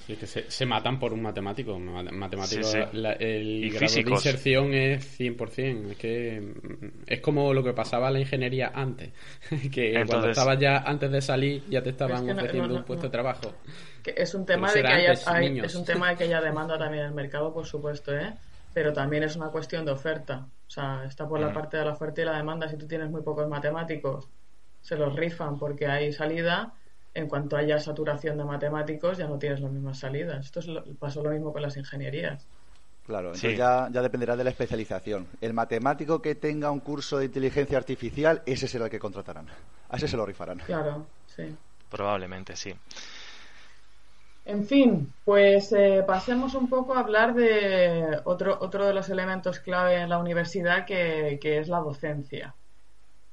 que 0.06 0.26
se, 0.26 0.66
matan 0.66 0.98
por 0.98 1.12
un 1.12 1.22
matemático. 1.22 1.78
Matemático, 1.78 2.66
el 3.18 3.70
grado 3.70 3.94
de 3.94 4.00
inserción 4.00 4.74
es 4.74 5.18
100%. 5.18 5.90
Es 5.92 5.96
que 5.96 6.40
mm, 6.40 6.86
es 7.06 7.20
como 7.20 7.54
lo 7.54 7.64
que 7.64 7.72
pasaba 7.72 8.08
en 8.08 8.14
la 8.14 8.20
ingeniería 8.20 8.70
antes. 8.74 9.12
que 9.72 10.04
cuando 10.06 10.28
estabas 10.28 10.58
ya 10.58 10.78
antes 10.78 11.10
de 11.10 11.20
salir 11.22 11.64
ya 11.68 11.82
te 11.82 11.90
estaban 11.90 12.28
ofreciendo 12.28 12.74
un 12.74 12.84
puesto 12.84 13.06
de 13.06 13.10
trabajo. 13.10 13.54
Que 14.02 14.14
es 14.16 14.34
un 14.34 14.44
tema 14.44 14.70
de 14.70 14.82
que 14.82 14.88
haya, 14.88 15.12
es 15.12 15.74
un 15.74 15.84
tema 15.84 16.10
de 16.10 16.16
que 16.16 16.24
haya 16.24 16.42
demanda 16.42 16.78
también 16.78 17.04
en 17.04 17.08
el 17.08 17.14
mercado, 17.14 17.54
por 17.54 17.64
supuesto, 17.64 18.14
¿eh? 18.14 18.34
Pero 18.74 18.92
también 18.92 19.22
es 19.22 19.36
una 19.36 19.48
cuestión 19.48 19.86
de 19.86 19.92
oferta. 19.92 20.46
O 20.66 20.70
sea, 20.70 21.04
está 21.06 21.26
por 21.26 21.40
la 21.40 21.48
mm. 21.48 21.54
parte 21.54 21.76
de 21.78 21.84
la 21.84 21.92
oferta 21.92 22.20
y 22.20 22.24
la 22.24 22.36
demanda. 22.36 22.68
Si 22.68 22.76
tú 22.76 22.86
tienes 22.86 23.08
muy 23.08 23.22
pocos 23.22 23.48
matemáticos, 23.48 24.28
se 24.82 24.96
los 24.96 25.16
rifan 25.16 25.58
porque 25.58 25.86
hay 25.86 26.12
salida 26.12 26.74
en 27.14 27.28
cuanto 27.28 27.56
haya 27.56 27.78
saturación 27.78 28.36
de 28.36 28.44
matemáticos 28.44 29.18
ya 29.18 29.26
no 29.26 29.38
tienes 29.38 29.60
las 29.60 29.70
mismas 29.70 29.98
salidas. 29.98 30.44
Esto 30.44 30.60
es 30.60 30.66
lo, 30.66 30.84
pasó 30.96 31.22
lo 31.22 31.30
mismo 31.30 31.52
con 31.52 31.62
las 31.62 31.76
ingenierías. 31.76 32.46
Claro, 33.06 33.28
entonces 33.28 33.58
ya, 33.58 33.88
ya, 33.92 34.02
dependerá 34.02 34.34
de 34.34 34.44
la 34.44 34.50
especialización. 34.50 35.26
El 35.40 35.52
matemático 35.52 36.22
que 36.22 36.34
tenga 36.34 36.70
un 36.70 36.80
curso 36.80 37.18
de 37.18 37.26
inteligencia 37.26 37.76
artificial, 37.76 38.42
ese 38.46 38.66
será 38.66 38.86
el 38.86 38.90
que 38.90 38.98
contratarán. 38.98 39.46
A 39.90 39.96
ese 39.96 40.08
se 40.08 40.16
lo 40.16 40.24
rifarán. 40.24 40.58
Claro, 40.58 41.06
sí. 41.26 41.54
Probablemente, 41.90 42.56
sí. 42.56 42.74
En 44.46 44.66
fin, 44.66 45.12
pues 45.24 45.72
eh, 45.72 46.04
pasemos 46.06 46.54
un 46.54 46.68
poco 46.68 46.94
a 46.94 47.00
hablar 47.00 47.34
de 47.34 48.20
otro, 48.24 48.58
otro 48.60 48.86
de 48.86 48.92
los 48.92 49.08
elementos 49.08 49.58
clave 49.58 49.96
en 49.96 50.10
la 50.10 50.18
universidad 50.18 50.84
que, 50.84 51.38
es 51.40 51.68
la 51.68 51.78
docencia. 51.78 52.54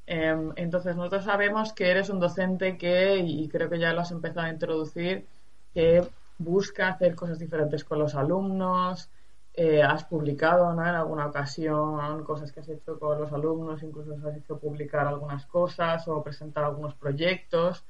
Em, 0.05 0.51
entonces, 0.55 0.95
nosotros 0.95 1.23
sabemos 1.25 1.73
que 1.73 1.89
eres 1.89 2.09
un 2.09 2.19
docente 2.19 2.77
que, 2.77 3.17
y 3.17 3.47
creo 3.49 3.69
que 3.69 3.79
ya 3.79 3.93
lo 3.93 4.01
has 4.01 4.11
empezado 4.11 4.47
a 4.47 4.49
introducir, 4.49 5.27
que 5.73 6.03
busca 6.37 6.89
hacer 6.89 7.15
cosas 7.15 7.39
diferentes 7.39 7.83
con 7.83 7.99
los 7.99 8.15
alumnos, 8.15 9.09
eh, 9.53 9.83
has 9.83 10.05
publicado 10.05 10.71
en 10.71 10.79
alguna 10.79 11.27
ocasión 11.27 12.23
cosas 12.23 12.51
que 12.51 12.61
has 12.61 12.69
hecho 12.69 12.97
con 12.99 13.19
los 13.19 13.31
alumnos, 13.33 13.83
incluso 13.83 14.15
has 14.27 14.37
hecho 14.37 14.57
publicar 14.57 15.07
algunas 15.07 15.45
cosas 15.45 16.07
o 16.07 16.23
presentar 16.23 16.63
algunos 16.63 16.95
proyectos 16.95 17.83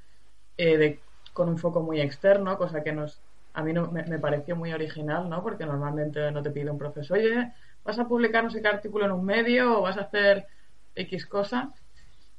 eh, 0.58 0.78
de 0.78 1.00
con 1.34 1.50
un 1.50 1.58
foco 1.58 1.82
muy 1.82 2.02
externo, 2.02 2.58
cosa 2.58 2.84
que 2.84 2.92
nos, 2.92 3.22
a 3.54 3.64
mí 3.64 3.74
no, 3.74 3.90
me, 3.92 4.04
pareció 4.20 4.56
muy 4.56 4.74
original, 4.74 5.30
¿no? 5.30 5.42
Porque 5.44 5.66
normalmente 5.66 6.32
no 6.32 6.42
te 6.42 6.52
pide 6.52 6.72
un 6.72 6.78
profesor, 6.78 7.18
oye, 7.18 7.54
vas 7.84 8.00
a 8.00 8.08
publicar 8.08 8.44
no 8.44 8.50
sé 8.50 8.62
qué 8.62 8.68
artículo 8.68 9.06
en 9.06 9.12
un 9.12 9.26
medio 9.26 9.80
o 9.80 9.82
vas 9.84 9.98
a 9.98 10.02
hacer 10.02 10.48
X 10.96 11.26
cosa. 11.26 11.74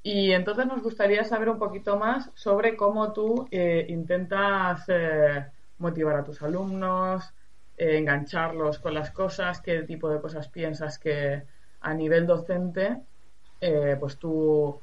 Y 0.02 0.32
entonces 0.32 0.66
nos 0.66 0.82
gustaría 0.82 1.24
saber 1.24 1.48
un 1.48 1.58
poquito 1.58 1.96
más 1.96 2.30
sobre 2.34 2.76
cómo 2.76 3.12
tú 3.12 3.46
eh, 3.50 3.86
intentas 3.88 4.84
eh, 4.88 5.46
motivar 5.78 6.16
a 6.16 6.24
tus 6.24 6.42
alumnos, 6.42 7.32
eh, 7.76 7.98
engancharlos 7.98 8.78
con 8.80 8.94
las 8.94 9.10
cosas, 9.12 9.60
qué 9.60 9.82
tipo 9.82 10.08
de 10.10 10.20
cosas 10.20 10.48
piensas 10.48 10.98
que 10.98 11.44
a 11.80 11.94
nivel 11.94 12.26
docente, 12.26 12.98
pues 14.00 14.18
tú 14.18 14.82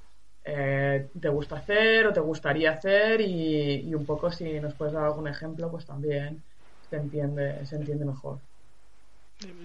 eh, 0.51 1.09
te 1.19 1.29
gusta 1.29 1.57
hacer 1.57 2.07
o 2.07 2.13
te 2.13 2.21
gustaría 2.21 2.71
hacer 2.71 3.21
y, 3.21 3.93
un 3.93 4.05
poco 4.05 4.31
si 4.31 4.59
nos 4.59 4.73
puedes 4.73 4.93
dar 4.93 5.03
algún 5.03 5.27
ejemplo, 5.27 5.69
pues 5.69 5.85
también 5.85 6.41
se 6.89 6.95
entiende, 6.95 7.65
se 7.65 7.75
entiende 7.75 8.05
mejor. 8.05 8.39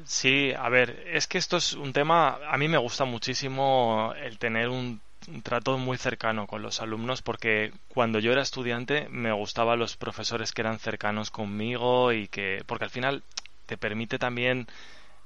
Sí, 0.05 0.53
a 0.57 0.69
ver, 0.69 1.05
es 1.07 1.27
que 1.27 1.39
esto 1.39 1.57
es 1.57 1.73
un 1.73 1.93
tema, 1.93 2.39
a 2.49 2.59
mí 2.59 2.69
me 2.69 2.79
gusta 2.79 3.05
muchísimo 3.05 4.13
el 4.23 4.39
tener 4.39 4.69
un, 4.69 5.01
trato 5.43 5.79
muy 5.79 5.97
cercano 5.97 6.47
con 6.47 6.63
los 6.63 6.81
alumnos 6.81 7.23
porque 7.23 7.73
cuando 7.89 8.19
yo 8.19 8.33
era 8.33 8.43
estudiante 8.43 9.09
me 9.11 9.33
gustaban 9.33 9.79
los 9.79 9.97
profesores 9.97 10.53
que 10.53 10.63
eran 10.63 10.79
cercanos 10.79 11.31
conmigo 11.31 12.13
y 12.13 12.29
que, 12.29 12.63
porque 12.67 12.85
al 12.85 12.91
final 12.91 13.23
te 13.67 13.77
permite 13.77 14.19
también 14.19 14.67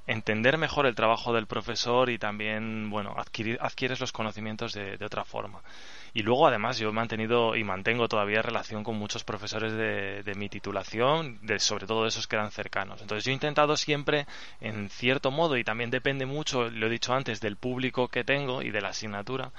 entender 0.07 0.57
mejor 0.57 0.87
el 0.87 0.95
trabajo 0.95 1.33
del 1.33 1.47
profesor 1.47 2.11
y 2.11 2.19
también, 2.19 2.91
bueno, 2.91 3.15
adquirir, 3.17 3.59
adquieres 3.61 4.01
los 4.01 4.11
conocimientos 4.11 4.73
de, 4.73 4.99
otra 5.05 5.25
forma. 5.25 5.61
Y 6.15 6.23
luego, 6.23 6.47
además, 6.47 6.79
yo 6.79 6.89
he 6.89 6.93
mantenido 6.93 7.57
y 7.57 7.65
mantengo 7.65 8.09
todavía 8.09 8.43
relación 8.43 8.85
con 8.85 8.97
muchos 8.97 9.25
profesores 9.25 9.73
de, 9.73 10.23
de 10.23 10.35
mi 10.35 10.49
titulación, 10.49 11.39
de, 11.43 11.59
sobre 11.59 11.87
todo 11.87 12.07
esos 12.07 12.27
que 12.27 12.37
eran 12.37 12.51
cercanos. 12.51 13.01
Entonces, 13.01 13.25
yo 13.25 13.31
he 13.31 13.35
intentado 13.35 13.77
siempre, 13.77 14.27
en 14.61 14.89
cierto 14.91 15.31
modo, 15.31 15.57
y 15.57 15.65
también 15.65 15.91
depende 15.91 16.27
mucho, 16.27 16.71
lo 16.71 16.87
he 16.87 16.91
dicho 16.91 17.15
antes, 17.15 17.41
del 17.41 17.57
público 17.57 18.09
que 18.09 18.25
tengo 18.25 18.63
y 18.63 18.71
de 18.71 18.81
la 18.81 18.89
asignatura, 18.91 19.53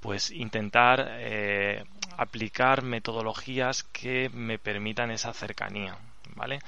pues 0.00 0.30
intentar 0.30 1.06
eh, 1.18 1.84
aplicar 2.16 2.82
metodologías 2.82 3.82
que 3.82 4.30
me 4.30 4.58
permitan 4.58 5.10
esa 5.10 5.32
cercanía, 5.32 5.96
¿vale? 6.34 6.58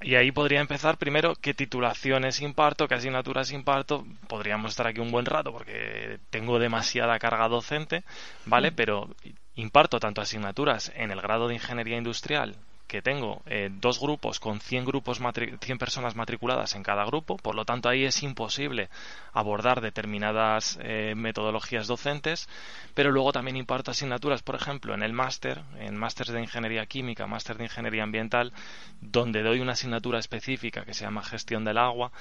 Y 0.00 0.14
ahí 0.14 0.30
podría 0.30 0.60
empezar 0.60 0.98
primero 0.98 1.34
qué 1.36 1.54
titulaciones 1.54 2.40
imparto, 2.42 2.86
qué 2.86 2.94
asignaturas 2.94 3.50
imparto. 3.50 4.04
Podríamos 4.28 4.72
estar 4.72 4.86
aquí 4.86 5.00
un 5.00 5.10
buen 5.10 5.24
rato 5.26 5.52
porque 5.52 6.18
tengo 6.30 6.58
demasiada 6.58 7.18
carga 7.18 7.48
docente, 7.48 8.04
¿vale? 8.44 8.70
Mm. 8.70 8.74
Pero 8.74 9.08
imparto 9.54 9.98
tanto 9.98 10.20
asignaturas 10.20 10.92
en 10.96 11.10
el 11.10 11.20
grado 11.20 11.48
de 11.48 11.54
ingeniería 11.54 11.96
industrial 11.96 12.56
que 12.86 13.02
tengo 13.02 13.42
eh, 13.46 13.70
dos 13.72 14.00
grupos 14.00 14.40
con 14.40 14.60
100, 14.60 14.84
grupos 14.84 15.20
100 15.20 15.78
personas 15.78 16.14
matriculadas 16.14 16.74
en 16.74 16.82
cada 16.82 17.04
grupo, 17.04 17.36
por 17.36 17.54
lo 17.54 17.64
tanto 17.64 17.88
ahí 17.88 18.04
es 18.04 18.22
imposible 18.22 18.88
abordar 19.32 19.80
determinadas 19.80 20.78
eh, 20.82 21.14
metodologías 21.16 21.86
docentes, 21.86 22.48
pero 22.94 23.10
luego 23.10 23.32
también 23.32 23.56
imparto 23.56 23.90
asignaturas, 23.90 24.42
por 24.42 24.54
ejemplo, 24.54 24.94
en 24.94 25.02
el 25.02 25.12
máster, 25.12 25.62
en 25.78 25.96
máster 25.96 26.28
de 26.28 26.40
ingeniería 26.40 26.86
química, 26.86 27.26
máster 27.26 27.58
de 27.58 27.64
ingeniería 27.64 28.04
ambiental, 28.04 28.52
donde 29.00 29.42
doy 29.42 29.60
una 29.60 29.72
asignatura 29.72 30.18
específica 30.18 30.84
que 30.84 30.94
se 30.94 31.04
llama 31.04 31.22
gestión 31.22 31.64
del 31.64 31.78
agua 31.78 32.12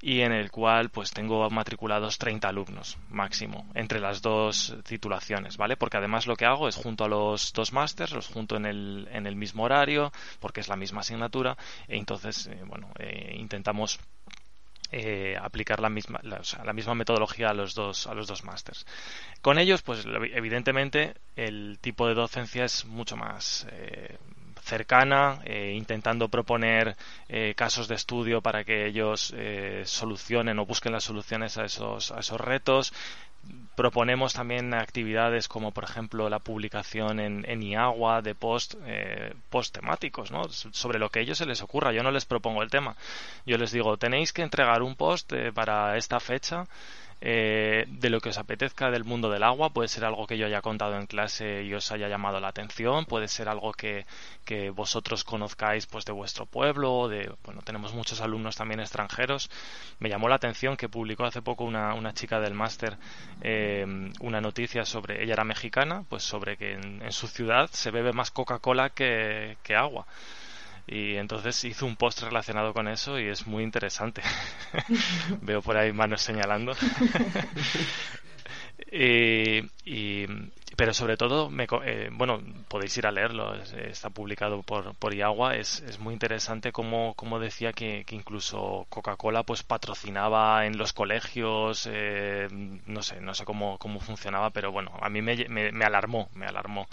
y 0.00 0.20
en 0.20 0.32
el 0.32 0.50
cual 0.50 0.90
pues 0.90 1.10
tengo 1.10 1.48
matriculados 1.50 2.18
30 2.18 2.48
alumnos 2.48 2.98
máximo 3.08 3.66
entre 3.74 4.00
las 4.00 4.20
dos 4.20 4.76
titulaciones, 4.84 5.56
¿vale? 5.56 5.76
Porque 5.76 5.96
además 5.96 6.26
lo 6.26 6.36
que 6.36 6.44
hago 6.44 6.68
es 6.68 6.76
junto 6.76 7.04
a 7.04 7.08
los 7.08 7.52
dos 7.52 7.72
másters, 7.72 8.12
los 8.12 8.28
junto 8.28 8.56
en 8.56 8.66
el, 8.66 9.08
en 9.10 9.26
el 9.26 9.36
mismo 9.36 9.64
horario, 9.64 10.05
porque 10.40 10.60
es 10.60 10.68
la 10.68 10.76
misma 10.76 11.00
asignatura, 11.00 11.56
e 11.88 11.96
entonces, 11.96 12.46
eh, 12.46 12.62
bueno, 12.66 12.90
eh, 12.98 13.34
intentamos 13.38 13.98
eh, 14.92 15.36
aplicar 15.40 15.80
la 15.80 15.88
misma, 15.88 16.20
la, 16.22 16.72
misma 16.72 16.94
metodología 16.94 17.50
a 17.50 17.54
los 17.54 17.74
dos 17.74 18.06
a 18.06 18.14
los 18.14 18.28
dos 18.28 18.44
másters. 18.44 18.86
Con 19.42 19.58
ellos, 19.58 19.82
pues 19.82 20.06
evidentemente 20.32 21.14
el 21.34 21.78
tipo 21.80 22.06
de 22.06 22.14
docencia 22.14 22.64
es 22.64 22.84
mucho 22.84 23.16
más 23.16 23.66
cercana, 24.62 25.40
intentando 25.44 26.28
proponer 26.28 26.96
casos 27.56 27.88
de 27.88 27.94
estudio 27.96 28.40
para 28.42 28.64
que 28.64 28.86
ellos 28.86 29.34
solucionen 29.84 30.58
o 30.58 30.66
busquen 30.66 30.92
las 30.92 31.04
soluciones 31.04 31.58
a 31.58 31.64
esos, 31.64 32.12
a 32.12 32.20
esos 32.20 32.40
retos. 32.40 32.92
Proponemos 33.76 34.32
también 34.32 34.72
actividades 34.72 35.48
como, 35.48 35.70
por 35.70 35.84
ejemplo, 35.84 36.30
la 36.30 36.38
publicación 36.38 37.20
en, 37.20 37.44
en 37.46 37.62
IAGUA 37.62 38.22
de 38.22 38.34
post, 38.34 38.74
post 39.50 39.74
temáticos, 39.74 40.30
¿no? 40.30 40.48
sobre 40.48 40.98
lo 40.98 41.10
que 41.10 41.18
a 41.18 41.22
ellos 41.22 41.36
se 41.36 41.44
les 41.44 41.60
ocurra. 41.60 41.92
Yo 41.92 42.02
no 42.02 42.10
les 42.10 42.24
propongo 42.24 42.62
el 42.62 42.70
tema. 42.70 42.96
Yo 43.44 43.58
les 43.58 43.72
digo, 43.72 43.98
tenéis 43.98 44.32
que 44.32 44.40
entregar 44.40 44.82
un 44.82 44.94
post 44.94 45.30
para 45.54 45.98
esta 45.98 46.20
fecha 46.20 46.66
eh, 47.20 47.86
de 47.88 48.10
lo 48.10 48.20
que 48.20 48.28
os 48.28 48.38
apetezca 48.38 48.90
del 48.90 49.04
mundo 49.04 49.30
del 49.30 49.42
agua. 49.42 49.70
Puede 49.70 49.88
ser 49.88 50.04
algo 50.04 50.26
que 50.26 50.38
yo 50.38 50.46
haya 50.46 50.60
contado 50.60 50.96
en 50.96 51.06
clase 51.06 51.62
y 51.62 51.74
os 51.74 51.90
haya 51.92 52.08
llamado 52.08 52.40
la 52.40 52.48
atención. 52.48 53.06
Puede 53.06 53.28
ser 53.28 53.48
algo 53.48 53.72
que, 53.72 54.06
que 54.44 54.70
vosotros 54.70 55.24
conozcáis 55.24 55.86
pues 55.86 56.04
de 56.04 56.12
vuestro 56.12 56.46
pueblo. 56.46 57.08
De, 57.08 57.32
bueno, 57.44 57.62
tenemos 57.62 57.94
muchos 57.94 58.20
alumnos 58.20 58.56
también 58.56 58.80
extranjeros. 58.80 59.50
Me 59.98 60.08
llamó 60.08 60.28
la 60.28 60.36
atención 60.36 60.76
que 60.76 60.88
publicó 60.88 61.24
hace 61.24 61.42
poco 61.42 61.64
una, 61.64 61.94
una 61.94 62.12
chica 62.12 62.40
del 62.40 62.54
máster 62.54 62.96
eh, 63.40 63.84
una 64.20 64.40
noticia 64.40 64.84
sobre, 64.84 65.22
ella 65.22 65.34
era 65.34 65.44
mexicana, 65.44 66.04
pues 66.08 66.22
sobre 66.22 66.56
que 66.56 66.72
en, 66.72 67.02
en 67.02 67.12
su 67.12 67.28
ciudad 67.28 67.68
se 67.72 67.90
bebe 67.90 68.12
más 68.12 68.30
Coca-Cola 68.30 68.90
que, 68.90 69.56
que 69.62 69.74
agua. 69.74 70.06
Y 70.86 71.16
entonces 71.16 71.64
hizo 71.64 71.84
un 71.84 71.96
post 71.96 72.22
relacionado 72.22 72.72
con 72.72 72.86
eso 72.86 73.18
y 73.18 73.26
es 73.26 73.46
muy 73.46 73.64
interesante. 73.64 74.22
Veo 75.42 75.62
por 75.62 75.76
ahí 75.76 75.92
manos 75.92 76.22
señalando. 76.22 76.72
y, 78.92 80.26
pero 80.76 80.92
sobre 80.92 81.16
todo, 81.16 81.48
me, 81.50 81.66
eh, 81.84 82.10
bueno, 82.12 82.40
podéis 82.68 82.96
ir 82.98 83.06
a 83.06 83.10
leerlo, 83.10 83.54
está 83.54 84.10
publicado 84.10 84.62
por, 84.62 84.94
por 84.96 85.14
IAGUA, 85.14 85.56
es, 85.56 85.80
es 85.80 85.98
muy 85.98 86.12
interesante 86.12 86.70
como, 86.70 87.14
como 87.14 87.40
decía 87.40 87.72
que, 87.72 88.04
que 88.04 88.14
incluso 88.14 88.86
Coca-Cola 88.90 89.42
pues 89.42 89.62
patrocinaba 89.62 90.66
en 90.66 90.76
los 90.76 90.92
colegios, 90.92 91.88
eh, 91.90 92.48
no 92.50 93.02
sé, 93.02 93.20
no 93.20 93.34
sé 93.34 93.44
cómo, 93.44 93.78
cómo 93.78 94.00
funcionaba, 94.00 94.50
pero 94.50 94.70
bueno, 94.70 94.92
a 95.00 95.08
mí 95.08 95.22
me, 95.22 95.48
me, 95.48 95.72
me 95.72 95.84
alarmó, 95.84 96.28
me 96.34 96.46
alarmó. 96.46 96.86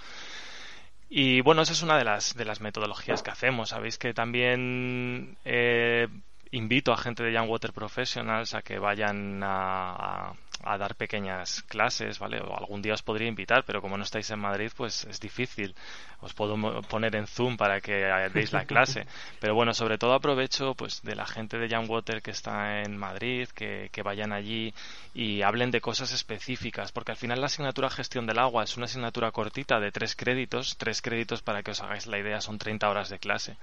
Y 1.10 1.42
bueno, 1.42 1.62
esa 1.62 1.74
es 1.74 1.84
una 1.84 1.98
de 1.98 2.06
las, 2.06 2.36
de 2.36 2.46
las 2.46 2.62
metodologías 2.62 3.24
que 3.24 3.32
hacemos. 3.32 3.70
Sabéis 3.70 3.98
que 3.98 4.14
también 4.14 5.38
eh, 5.46 6.08
invito 6.52 6.92
a 6.92 6.98
gente 6.98 7.24
de 7.24 7.34
Young 7.34 7.50
Water 7.50 7.74
Professionals 7.74 8.54
a 8.54 8.62
que 8.62 8.80
vayan 8.80 9.44
a, 9.44 10.30
a 10.30 10.34
dar 10.78 10.96
pequeñas 10.96 11.62
clases, 11.64 12.20
¿vale? 12.20 12.40
O 12.42 12.58
algún 12.58 12.82
día 12.82 12.94
os 12.94 13.02
podría 13.02 13.28
invitar, 13.28 13.64
pero 13.66 13.82
como 13.82 13.98
no 13.98 14.04
estáis 14.04 14.30
en 14.32 14.40
Madrid, 14.40 14.72
pues 14.76 15.06
es 15.06 15.20
difícil. 15.20 15.76
Os 16.22 16.34
puedo 16.34 16.82
poner 16.84 17.16
en 17.16 17.28
Zoom 17.28 17.58
para 17.58 17.82
que 17.82 17.94
deis 18.34 18.54
la 18.54 18.66
clase. 18.66 19.06
Pero 19.42 19.56
bueno, 19.56 19.74
sobre 19.74 19.98
todo 19.98 20.14
aprovecho 20.14 20.74
pues 20.74 21.02
de 21.04 21.16
la 21.16 21.26
gente 21.26 21.58
de 21.58 21.68
Young 21.68 21.90
Water 21.90 22.22
que 22.22 22.32
está 22.32 22.82
en 22.82 22.96
Madrid, 22.96 23.50
que, 23.50 23.90
que 23.92 24.04
vayan 24.04 24.32
allí 24.32 24.74
y 25.14 25.42
hablen 25.42 25.70
de 25.70 25.82
cosas 25.82 26.14
específicas, 26.14 26.94
porque 26.94 27.12
al 27.12 27.18
final 27.18 27.42
la 27.42 27.48
asignatura 27.48 27.90
gestión 27.90 28.26
del 28.26 28.40
agua 28.40 28.64
es 28.64 28.78
una 28.78 28.86
asignatura 28.86 29.32
cortita 29.32 29.82
de 29.82 29.92
tres 29.92 30.16
créditos. 30.16 30.78
Tres 30.78 31.02
créditos, 31.02 31.42
para 31.42 31.62
que 31.62 31.72
os 31.72 31.82
hagáis 31.82 32.08
la 32.08 32.18
idea, 32.18 32.40
son 32.40 32.58
30 32.58 32.90
horas 32.90 33.10
de 33.10 33.20
clase. 33.20 33.58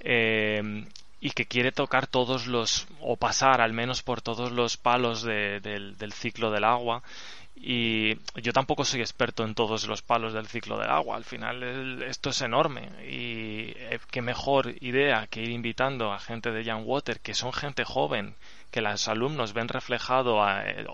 Eh, 0.00 0.86
y 1.20 1.30
que 1.30 1.46
quiere 1.46 1.72
tocar 1.72 2.06
todos 2.06 2.46
los, 2.46 2.86
o 3.00 3.16
pasar 3.16 3.60
al 3.60 3.72
menos 3.72 4.02
por 4.02 4.22
todos 4.22 4.52
los 4.52 4.76
palos 4.76 5.22
del, 5.22 6.12
ciclo 6.12 6.50
del 6.50 6.64
agua. 6.64 7.02
Y 7.60 8.16
yo 8.40 8.52
tampoco 8.52 8.84
soy 8.84 9.00
experto 9.00 9.44
en 9.44 9.56
todos 9.56 9.88
los 9.88 10.00
palos 10.00 10.32
del 10.32 10.46
ciclo 10.46 10.78
del 10.78 10.90
agua. 10.90 11.16
Al 11.16 11.24
final 11.24 12.02
esto 12.04 12.30
es 12.30 12.40
enorme. 12.40 12.88
Y 13.04 13.72
eh, 13.74 13.98
qué 14.12 14.22
mejor 14.22 14.74
idea 14.80 15.26
que 15.26 15.42
ir 15.42 15.50
invitando 15.50 16.12
a 16.12 16.20
gente 16.20 16.52
de 16.52 16.62
Young 16.62 16.86
Water, 16.86 17.18
que 17.18 17.34
son 17.34 17.52
gente 17.52 17.84
joven, 17.84 18.36
que 18.70 18.80
los 18.80 19.08
alumnos 19.08 19.54
ven 19.54 19.66
reflejado 19.66 20.38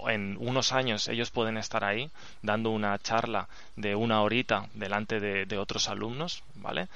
en 0.09 0.37
unos 0.41 0.73
años, 0.73 1.09
ellos 1.09 1.31
pueden 1.31 1.59
estar 1.59 1.85
ahí 1.85 2.09
dando 2.41 2.71
una 2.71 2.99
charla 2.99 3.49
de 3.77 3.95
una 3.95 4.23
horita 4.23 4.69
delante 4.75 5.21
de, 5.21 5.45
de 5.45 5.59
otros 5.59 5.89
alumnos, 5.89 6.45
¿vale? 6.55 6.89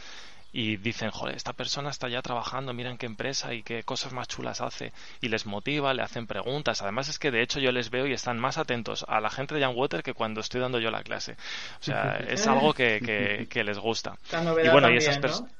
Y 0.52 0.76
dicen, 0.78 1.10
joder, 1.10 1.36
esta 1.36 1.52
persona 1.52 1.90
está 1.90 2.08
ya 2.08 2.22
trabajando, 2.22 2.72
miren 2.72 2.96
qué 2.96 3.06
empresa 3.06 3.52
y 3.52 3.62
qué 3.62 3.82
cosas 3.82 4.12
más 4.12 4.28
chulas 4.28 4.60
hace, 4.60 4.92
y 5.20 5.28
les 5.28 5.46
motiva, 5.46 5.92
le 5.92 6.02
hacen 6.02 6.26
preguntas. 6.26 6.82
Además 6.82 7.08
es 7.08 7.18
que 7.18 7.30
de 7.30 7.42
hecho 7.42 7.60
yo 7.60 7.70
les 7.70 7.90
veo 7.90 8.06
y 8.06 8.12
están 8.12 8.38
más 8.38 8.56
atentos 8.56 9.04
a 9.08 9.20
la 9.20 9.30
gente 9.30 9.54
de 9.54 9.60
Young 9.60 9.76
Water 9.76 10.02
que 10.02 10.14
cuando 10.14 10.40
estoy 10.40 10.60
dando 10.60 10.80
yo 10.80 10.90
la 10.90 11.02
clase. 11.02 11.32
O 11.80 11.84
sea, 11.84 12.16
es 12.28 12.46
algo 12.46 12.72
que, 12.72 13.46
que, 13.48 13.64
les 13.64 13.78
gusta. 13.78 14.16
y 14.64 14.68
bueno, 14.68 14.90
y 14.90 14.96
esas 14.96 15.18
personas 15.18 15.52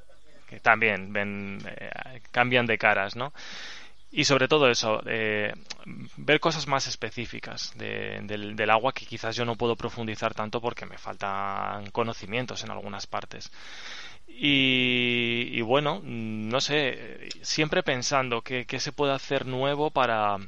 que 0.48 0.60
también 0.60 1.12
ven, 1.12 1.58
eh, 1.66 2.22
cambian 2.30 2.64
de 2.64 2.78
caras, 2.78 3.16
¿no? 3.16 3.32
Y 4.10 4.24
sobre 4.24 4.48
todo 4.48 4.70
eso, 4.70 5.02
eh, 5.04 5.52
ver 6.16 6.40
cosas 6.40 6.66
más 6.66 6.86
específicas 6.86 7.76
del, 7.76 8.56
del, 8.56 8.70
agua 8.70 8.92
que 8.92 9.04
quizás 9.04 9.36
yo 9.36 9.44
no 9.44 9.56
puedo 9.56 9.76
profundizar 9.76 10.32
tanto 10.32 10.62
porque 10.62 10.86
me 10.86 10.96
faltan 10.96 11.90
conocimientos 11.90 12.64
en 12.64 12.70
algunas 12.70 13.06
partes. 13.06 13.52
Y, 14.26 14.77
bueno, 15.68 16.00
no 16.04 16.60
sé, 16.60 17.28
siempre 17.42 17.82
pensando 17.82 18.42
qué 18.42 18.80
se 18.80 18.92
puede 18.92 19.12
hacer 19.12 19.46
nuevo 19.46 19.90
para, 19.90 20.38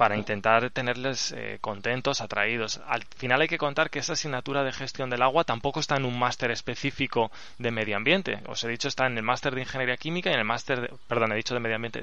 para 0.00 0.16
intentar 0.16 0.70
tenerles 0.70 1.30
eh, 1.36 1.58
contentos, 1.60 2.22
atraídos. 2.22 2.80
Al 2.86 3.04
final 3.18 3.42
hay 3.42 3.48
que 3.48 3.58
contar 3.58 3.90
que 3.90 3.98
esa 3.98 4.14
asignatura 4.14 4.64
de 4.64 4.72
gestión 4.72 5.10
del 5.10 5.20
agua 5.20 5.44
tampoco 5.44 5.78
está 5.78 5.96
en 5.96 6.06
un 6.06 6.18
máster 6.18 6.50
específico 6.50 7.30
de 7.58 7.70
medio 7.70 7.98
ambiente. 7.98 8.40
Os 8.46 8.64
he 8.64 8.68
dicho, 8.68 8.88
está 8.88 9.06
en 9.06 9.18
el 9.18 9.22
máster 9.22 9.54
de 9.54 9.60
ingeniería 9.60 9.98
química 9.98 10.30
y 10.30 10.32
en 10.32 10.38
el 10.38 10.46
máster, 10.46 10.90
perdón, 11.06 11.32
he 11.32 11.36
dicho 11.36 11.52
de 11.52 11.60
medio 11.60 11.76
ambiente, 11.76 12.02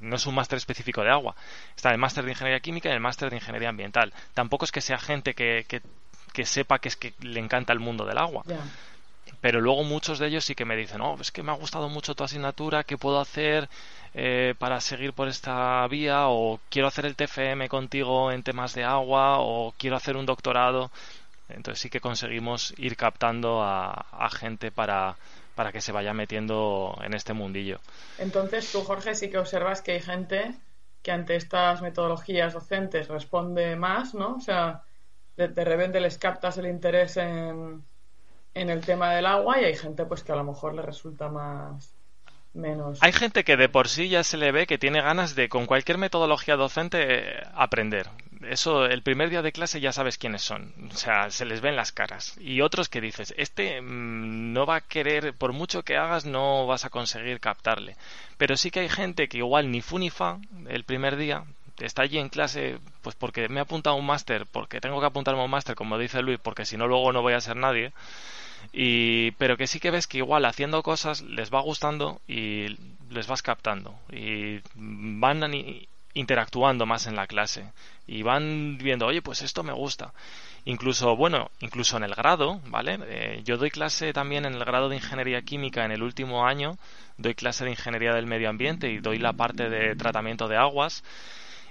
no 0.00 0.16
es 0.16 0.26
un 0.26 0.34
máster 0.34 0.56
específico 0.56 1.02
de 1.02 1.10
agua. 1.10 1.36
Está 1.76 1.90
en 1.90 1.94
el 1.94 2.00
máster 2.00 2.24
de 2.24 2.32
ingeniería 2.32 2.58
química 2.58 2.88
y 2.88 2.90
en 2.90 2.96
el 2.96 3.02
máster 3.02 3.30
de 3.30 3.36
ingeniería 3.36 3.68
ambiental. 3.68 4.12
Tampoco 4.34 4.64
es 4.64 4.72
que 4.72 4.80
sea 4.80 4.98
gente 4.98 5.34
que, 5.34 5.64
que, 6.32 6.44
sepa 6.44 6.80
que 6.80 6.88
es 6.88 6.96
que 6.96 7.14
le 7.20 7.38
encanta 7.38 7.72
el 7.72 7.78
mundo 7.78 8.04
del 8.04 8.18
agua 8.18 8.42
pero 9.40 9.60
luego 9.60 9.84
muchos 9.84 10.18
de 10.18 10.26
ellos 10.26 10.44
sí 10.44 10.54
que 10.54 10.64
me 10.64 10.76
dicen, 10.76 11.00
oh, 11.00 11.16
es 11.20 11.30
que 11.30 11.42
me 11.42 11.52
ha 11.52 11.54
gustado 11.54 11.88
mucho 11.88 12.14
tu 12.14 12.24
asignatura, 12.24 12.84
¿qué 12.84 12.98
puedo 12.98 13.20
hacer 13.20 13.68
eh, 14.14 14.54
para 14.58 14.80
seguir 14.80 15.12
por 15.12 15.28
esta 15.28 15.86
vía? 15.86 16.28
O 16.28 16.60
quiero 16.68 16.88
hacer 16.88 17.06
el 17.06 17.14
TFM 17.14 17.68
contigo 17.68 18.32
en 18.32 18.42
temas 18.42 18.74
de 18.74 18.84
agua, 18.84 19.38
o 19.38 19.72
quiero 19.78 19.96
hacer 19.96 20.16
un 20.16 20.26
doctorado. 20.26 20.90
Entonces 21.48 21.80
sí 21.80 21.88
que 21.88 22.00
conseguimos 22.00 22.74
ir 22.76 22.96
captando 22.96 23.62
a, 23.62 24.28
gente 24.32 24.70
para, 24.70 25.16
para 25.54 25.72
que 25.72 25.80
se 25.80 25.92
vaya 25.92 26.12
metiendo 26.12 26.98
en 27.02 27.14
este 27.14 27.32
mundillo. 27.32 27.78
Entonces 28.18 28.70
tú, 28.70 28.82
Jorge, 28.82 29.14
sí 29.14 29.30
que 29.30 29.38
observas 29.38 29.80
que 29.80 29.92
hay 29.92 30.00
gente 30.00 30.54
que 31.02 31.12
ante 31.12 31.36
estas 31.36 31.80
metodologías 31.80 32.52
docentes 32.52 33.08
responde 33.08 33.76
más, 33.76 34.14
¿no? 34.14 34.34
O 34.34 34.40
sea, 34.40 34.82
de 35.36 35.64
repente 35.64 36.00
les 36.00 36.18
captas 36.18 36.58
el 36.58 36.66
interés 36.66 37.16
en 37.16 37.84
en 38.54 38.70
el 38.70 38.84
tema 38.84 39.12
del 39.14 39.26
agua 39.26 39.60
y 39.60 39.64
hay 39.64 39.76
gente 39.76 40.04
pues 40.04 40.22
que 40.22 40.32
a 40.32 40.36
lo 40.36 40.44
mejor 40.44 40.74
le 40.74 40.82
resulta 40.82 41.28
más 41.28 41.94
menos. 42.54 42.98
Hay 43.02 43.12
gente 43.12 43.44
que 43.44 43.56
de 43.56 43.68
por 43.68 43.88
sí 43.88 44.08
ya 44.08 44.24
se 44.24 44.36
le 44.36 44.52
ve 44.52 44.66
que 44.66 44.78
tiene 44.78 45.00
ganas 45.00 45.34
de 45.34 45.48
con 45.48 45.66
cualquier 45.66 45.98
metodología 45.98 46.56
docente 46.56 47.42
aprender. 47.54 48.08
Eso 48.48 48.86
el 48.86 49.02
primer 49.02 49.30
día 49.30 49.42
de 49.42 49.52
clase 49.52 49.80
ya 49.80 49.92
sabes 49.92 50.16
quiénes 50.16 50.42
son, 50.42 50.72
o 50.92 50.96
sea, 50.96 51.30
se 51.30 51.44
les 51.44 51.60
ven 51.60 51.74
las 51.76 51.90
caras. 51.92 52.36
Y 52.38 52.60
otros 52.60 52.88
que 52.88 53.00
dices, 53.00 53.34
este 53.36 53.80
mm, 53.80 54.52
no 54.52 54.64
va 54.64 54.76
a 54.76 54.80
querer, 54.80 55.34
por 55.34 55.52
mucho 55.52 55.82
que 55.82 55.96
hagas, 55.96 56.24
no 56.24 56.66
vas 56.66 56.84
a 56.84 56.90
conseguir 56.90 57.40
captarle. 57.40 57.96
Pero 58.36 58.56
sí 58.56 58.70
que 58.70 58.80
hay 58.80 58.88
gente 58.88 59.28
que 59.28 59.38
igual 59.38 59.70
ni 59.70 59.80
fu 59.80 59.98
ni 59.98 60.10
fa 60.10 60.38
el 60.68 60.84
primer 60.84 61.16
día, 61.16 61.44
está 61.80 62.02
allí 62.02 62.18
en 62.18 62.28
clase, 62.28 62.78
pues 63.02 63.14
porque 63.14 63.48
me 63.48 63.60
ha 63.60 63.64
apuntado 63.64 63.96
un 63.96 64.06
máster, 64.06 64.46
porque 64.46 64.80
tengo 64.80 65.00
que 65.00 65.06
apuntarme 65.06 65.40
a 65.40 65.44
un 65.44 65.50
máster, 65.50 65.74
como 65.74 65.98
dice 65.98 66.22
Luis, 66.22 66.38
porque 66.42 66.64
si 66.64 66.76
no 66.76 66.86
luego 66.86 67.12
no 67.12 67.22
voy 67.22 67.34
a 67.34 67.40
ser 67.40 67.56
nadie. 67.56 67.92
Y, 68.72 69.30
pero 69.32 69.56
que 69.56 69.66
sí 69.66 69.80
que 69.80 69.90
ves 69.90 70.06
que 70.06 70.18
igual 70.18 70.44
haciendo 70.44 70.82
cosas 70.82 71.22
les 71.22 71.52
va 71.52 71.60
gustando 71.60 72.20
y 72.26 72.76
les 73.10 73.26
vas 73.26 73.40
captando 73.40 73.94
y 74.10 74.60
van 74.74 75.42
interactuando 76.14 76.84
más 76.84 77.06
en 77.06 77.14
la 77.16 77.26
clase 77.26 77.70
y 78.06 78.22
van 78.22 78.78
viendo, 78.78 79.06
oye, 79.06 79.22
pues 79.22 79.42
esto 79.42 79.62
me 79.62 79.72
gusta. 79.72 80.12
Incluso, 80.64 81.14
bueno, 81.16 81.50
incluso 81.60 81.96
en 81.96 82.04
el 82.04 82.14
grado, 82.14 82.60
¿vale? 82.66 82.98
Eh, 83.06 83.42
yo 83.44 83.56
doy 83.56 83.70
clase 83.70 84.12
también 84.12 84.44
en 84.44 84.54
el 84.54 84.64
grado 84.64 84.88
de 84.88 84.96
Ingeniería 84.96 85.42
Química 85.42 85.84
en 85.84 85.92
el 85.92 86.02
último 86.02 86.46
año, 86.46 86.78
doy 87.16 87.34
clase 87.34 87.64
de 87.64 87.70
Ingeniería 87.70 88.12
del 88.12 88.26
Medio 88.26 88.50
Ambiente 88.50 88.90
y 88.90 88.98
doy 88.98 89.18
la 89.18 89.34
parte 89.34 89.68
de 89.68 89.94
tratamiento 89.94 90.48
de 90.48 90.56
aguas 90.56 91.04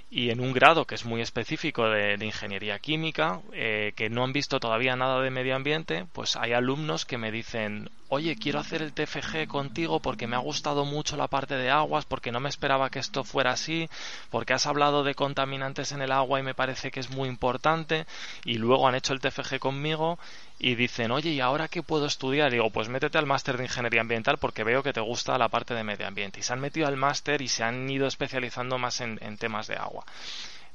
y 0.09 0.29
en 0.29 0.39
un 0.39 0.53
grado 0.53 0.85
que 0.85 0.95
es 0.95 1.05
muy 1.05 1.21
específico 1.21 1.89
de, 1.89 2.17
ingeniería 2.23 2.79
química, 2.79 3.41
eh, 3.51 3.93
que 3.95 4.09
no 4.09 4.23
han 4.23 4.31
visto 4.31 4.59
todavía 4.59 4.95
nada 4.95 5.21
de 5.21 5.31
medio 5.31 5.55
ambiente, 5.55 6.05
pues 6.13 6.37
hay 6.37 6.53
alumnos 6.53 7.05
que 7.05 7.17
me 7.17 7.31
dicen, 7.31 7.89
oye, 8.07 8.37
quiero 8.37 8.59
hacer 8.59 8.81
el 8.81 8.93
TFG 8.93 9.47
contigo 9.47 9.99
porque 9.99 10.27
me 10.27 10.37
ha 10.37 10.39
gustado 10.39 10.85
mucho 10.85 11.17
la 11.17 11.27
parte 11.27 11.55
de 11.55 11.69
aguas, 11.69 12.05
porque 12.05 12.31
no 12.31 12.39
me 12.39 12.49
esperaba 12.49 12.89
que 12.89 12.99
esto 12.99 13.25
fuera 13.25 13.51
así, 13.51 13.89
porque 14.29 14.53
has 14.53 14.65
hablado 14.65 15.03
de 15.03 15.15
contaminantes 15.15 15.91
en 15.91 16.01
el 16.01 16.13
agua 16.13 16.39
y 16.39 16.43
me 16.43 16.55
parece 16.55 16.89
que 16.89 17.01
es 17.01 17.09
muy 17.09 17.27
importante, 17.27 18.05
y 18.45 18.55
luego 18.55 18.87
han 18.87 18.95
hecho 18.95 19.13
el 19.13 19.19
TFG 19.19 19.59
conmigo 19.59 20.17
y 20.59 20.75
dicen, 20.75 21.11
oye, 21.11 21.31
¿y 21.31 21.39
ahora 21.39 21.67
qué 21.67 21.83
puedo 21.83 22.07
estudiar? 22.07 22.51
Digo, 22.51 22.71
pues 22.71 22.89
métete 22.89 23.17
al 23.17 23.27
máster 23.27 23.57
de 23.57 23.65
ingeniería 23.65 24.01
ambiental 24.01 24.37
porque 24.39 24.63
veo 24.63 24.81
que 24.81 24.93
te 24.93 25.01
gusta 25.01 25.37
la 25.37 25.49
parte 25.49 25.75
de 25.75 25.83
medio 25.83 26.07
ambiente. 26.07 26.39
Y 26.39 26.43
se 26.43 26.53
han 26.53 26.59
metido 26.59 26.87
al 26.87 26.97
máster 26.97 27.41
y 27.41 27.47
se 27.47 27.63
han 27.63 27.87
ido 27.89 28.07
especializando 28.07 28.77
más 28.77 29.01
en, 29.01 29.37
temas 29.37 29.67
de 29.67 29.75
agua. 29.75 29.96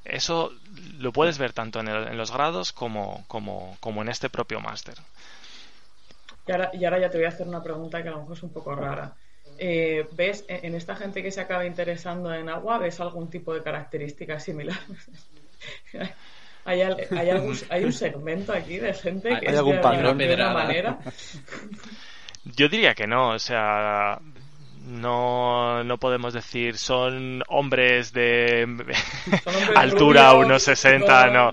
Eso 0.05 0.53
lo 0.99 1.13
puedes 1.13 1.39
ver 1.39 1.53
tanto 1.53 1.81
en, 1.81 2.17
los 2.17 2.33
grados 2.33 2.73
como, 2.73 3.25
como, 3.29 3.77
como, 3.81 4.03
en 4.03 4.09
este 4.09 4.29
propio 4.29 4.61
máster. 4.61 4.95
Y 6.47 6.53
ahora, 6.53 6.71
y 6.73 6.85
ahora 6.85 6.99
ya 6.99 7.11
te 7.11 7.19
voy 7.19 7.27
a 7.27 7.29
hacer 7.29 7.47
una 7.47 7.63
pregunta 7.63 8.03
que 8.03 8.09
a 8.09 8.13
lo 8.13 8.21
mejor 8.21 8.37
es 8.37 8.43
un 8.43 8.53
poco 8.53 8.75
rara. 8.75 9.15
Eh, 9.59 10.09
¿Ves 10.13 10.45
en 10.49 10.75
esta 10.75 10.97
gente 10.97 11.23
que 11.23 11.31
se 11.31 11.41
acaba 11.41 11.65
interesando 11.65 12.35
en 12.35 12.49
agua, 12.49 12.79
ves 12.79 12.99
algún 13.01 13.31
tipo 13.31 13.55
de 13.55 13.63
características 13.63 14.43
similares? 14.43 14.83
¿Hay, 16.65 16.81
hay, 16.81 17.31
algún, 17.31 17.59
hay 17.71 17.85
un 17.85 17.93
segmento 17.93 18.53
aquí 18.53 18.79
de 18.79 18.95
gente 18.95 19.41
que 19.41 19.49
¿Hay 19.49 19.57
algún 19.57 19.81
patrón 19.81 20.19
de 20.19 20.25
alguna 20.27 20.53
manera? 20.53 20.99
Yo 22.45 22.69
diría 22.69 22.95
que 22.95 23.07
no, 23.07 23.31
o 23.31 23.39
sea, 23.39 24.21
no, 24.85 25.85
no 25.85 25.99
podemos 25.99 26.35
decir 26.35 26.77
son 26.77 27.43
hombres 27.49 28.13
de 28.13 28.67
altura 29.77 30.35
unos 30.35 30.63
60, 30.63 31.27
no. 31.29 31.53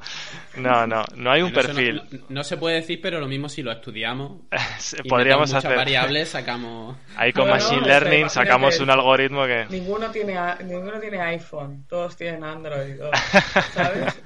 No, 0.58 0.88
no, 0.88 1.06
no 1.16 1.32
hay 1.32 1.42
un 1.42 1.54
perfil. 1.54 2.02
No, 2.28 2.44
se 2.44 2.58
puede 2.58 2.78
decir, 2.78 3.00
pero 3.02 3.20
lo 3.20 3.28
mismo 3.28 3.48
si 3.48 3.62
lo 3.62 3.72
estudiamos. 3.72 4.42
Podríamos 5.10 5.54
hacer 5.54 5.76
variables, 5.76 6.30
sacamos. 6.30 6.98
Ahí 7.16 7.32
con 7.32 7.48
Machine 7.48 7.82
Learning 7.82 8.30
sacamos 8.30 8.80
un 8.80 8.90
algoritmo 8.90 9.46
que. 9.46 9.68
Ninguno 9.70 10.10
tiene, 10.12 10.38
ninguno 10.66 11.00
tiene 11.00 11.22
iPhone, 11.22 11.86
todos 11.88 12.16
tienen 12.16 12.44
Android, 12.44 12.96
¿sabes? 13.74 14.22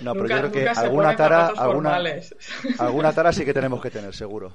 No, 0.00 0.12
pero 0.14 0.28
yo 0.28 0.38
creo 0.38 0.52
que 0.52 0.68
alguna 0.68 1.14
tara, 1.14 1.52
alguna, 1.56 2.00
alguna 2.78 3.12
tara 3.12 3.32
sí 3.32 3.44
que 3.44 3.54
tenemos 3.54 3.80
que 3.80 3.90
tener, 3.90 4.14
seguro. 4.14 4.54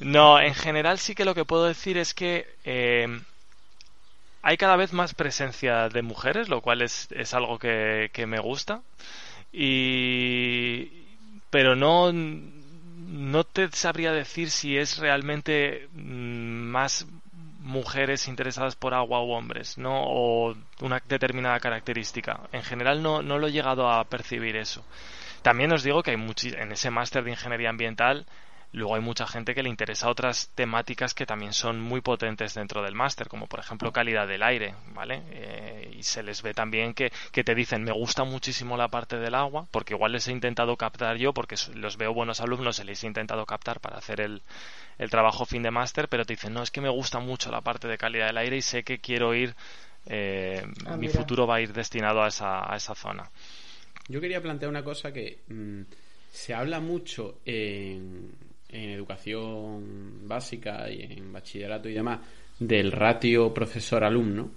No, 0.00 0.40
en 0.40 0.54
general 0.54 0.98
sí 0.98 1.14
que 1.14 1.24
lo 1.24 1.34
que 1.34 1.44
puedo 1.44 1.66
decir 1.66 1.98
es 1.98 2.14
que 2.14 2.46
eh, 2.64 3.06
hay 4.42 4.56
cada 4.56 4.76
vez 4.76 4.92
más 4.92 5.14
presencia 5.14 5.88
de 5.88 6.02
mujeres, 6.02 6.48
lo 6.48 6.60
cual 6.60 6.82
es, 6.82 7.08
es 7.12 7.32
algo 7.32 7.58
que, 7.58 8.10
que, 8.12 8.26
me 8.26 8.40
gusta. 8.40 8.82
Y, 9.52 10.90
pero 11.50 11.76
no, 11.76 12.12
no 12.12 13.44
te 13.44 13.70
sabría 13.70 14.12
decir 14.12 14.50
si 14.50 14.76
es 14.76 14.98
realmente 14.98 15.88
mm, 15.92 16.66
más 16.68 17.06
mujeres 17.60 18.28
interesadas 18.28 18.76
por 18.76 18.92
agua 18.92 19.22
u 19.22 19.32
hombres, 19.32 19.78
¿no? 19.78 20.02
O 20.04 20.54
una 20.80 21.00
determinada 21.08 21.58
característica. 21.60 22.40
En 22.52 22.62
general 22.62 23.02
no, 23.02 23.22
no 23.22 23.38
lo 23.38 23.46
he 23.46 23.52
llegado 23.52 23.88
a 23.90 24.04
percibir 24.04 24.56
eso. 24.56 24.84
También 25.42 25.72
os 25.72 25.82
digo 25.82 26.02
que 26.02 26.10
hay 26.10 26.16
en 26.16 26.72
ese 26.72 26.90
máster 26.90 27.24
de 27.24 27.30
ingeniería 27.30 27.70
ambiental 27.70 28.26
Luego 28.74 28.96
hay 28.96 29.00
mucha 29.00 29.24
gente 29.24 29.54
que 29.54 29.62
le 29.62 29.68
interesa 29.68 30.08
otras 30.08 30.50
temáticas 30.56 31.14
que 31.14 31.26
también 31.26 31.52
son 31.52 31.80
muy 31.80 32.00
potentes 32.00 32.54
dentro 32.54 32.82
del 32.82 32.96
máster, 32.96 33.28
como 33.28 33.46
por 33.46 33.60
ejemplo 33.60 33.92
calidad 33.92 34.26
del 34.26 34.42
aire, 34.42 34.74
¿vale? 34.92 35.22
Eh, 35.30 35.94
y 35.96 36.02
se 36.02 36.24
les 36.24 36.42
ve 36.42 36.54
también 36.54 36.92
que, 36.92 37.12
que, 37.30 37.44
te 37.44 37.54
dicen, 37.54 37.84
me 37.84 37.92
gusta 37.92 38.24
muchísimo 38.24 38.76
la 38.76 38.88
parte 38.88 39.16
del 39.16 39.36
agua, 39.36 39.68
porque 39.70 39.94
igual 39.94 40.10
les 40.10 40.26
he 40.26 40.32
intentado 40.32 40.76
captar 40.76 41.16
yo, 41.18 41.32
porque 41.32 41.54
los 41.74 41.96
veo 41.96 42.12
buenos 42.12 42.40
alumnos, 42.40 42.74
se 42.74 42.84
les 42.84 43.04
he 43.04 43.06
intentado 43.06 43.46
captar 43.46 43.78
para 43.78 43.98
hacer 43.98 44.20
el, 44.20 44.42
el 44.98 45.08
trabajo 45.08 45.46
fin 45.46 45.62
de 45.62 45.70
máster, 45.70 46.08
pero 46.08 46.24
te 46.24 46.32
dicen, 46.32 46.52
no, 46.52 46.60
es 46.60 46.72
que 46.72 46.80
me 46.80 46.88
gusta 46.88 47.20
mucho 47.20 47.52
la 47.52 47.60
parte 47.60 47.86
de 47.86 47.96
calidad 47.96 48.26
del 48.26 48.38
aire 48.38 48.56
y 48.56 48.62
sé 48.62 48.82
que 48.82 48.98
quiero 48.98 49.36
ir, 49.36 49.54
eh, 50.06 50.66
ah, 50.86 50.96
mi 50.96 51.06
futuro 51.06 51.46
va 51.46 51.56
a 51.56 51.60
ir 51.60 51.72
destinado 51.72 52.24
a 52.24 52.26
esa, 52.26 52.68
a 52.68 52.74
esa 52.74 52.96
zona. 52.96 53.30
Yo 54.08 54.20
quería 54.20 54.42
plantear 54.42 54.68
una 54.68 54.82
cosa 54.82 55.12
que 55.12 55.44
mm, 55.46 55.82
se 56.32 56.54
habla 56.54 56.80
mucho 56.80 57.38
en 57.44 58.32
en 58.74 58.90
educación 58.90 60.26
básica 60.26 60.90
y 60.90 61.02
en 61.02 61.32
bachillerato 61.32 61.88
y 61.88 61.94
demás 61.94 62.20
del 62.58 62.92
ratio 62.92 63.52
profesor-alumno, 63.52 64.50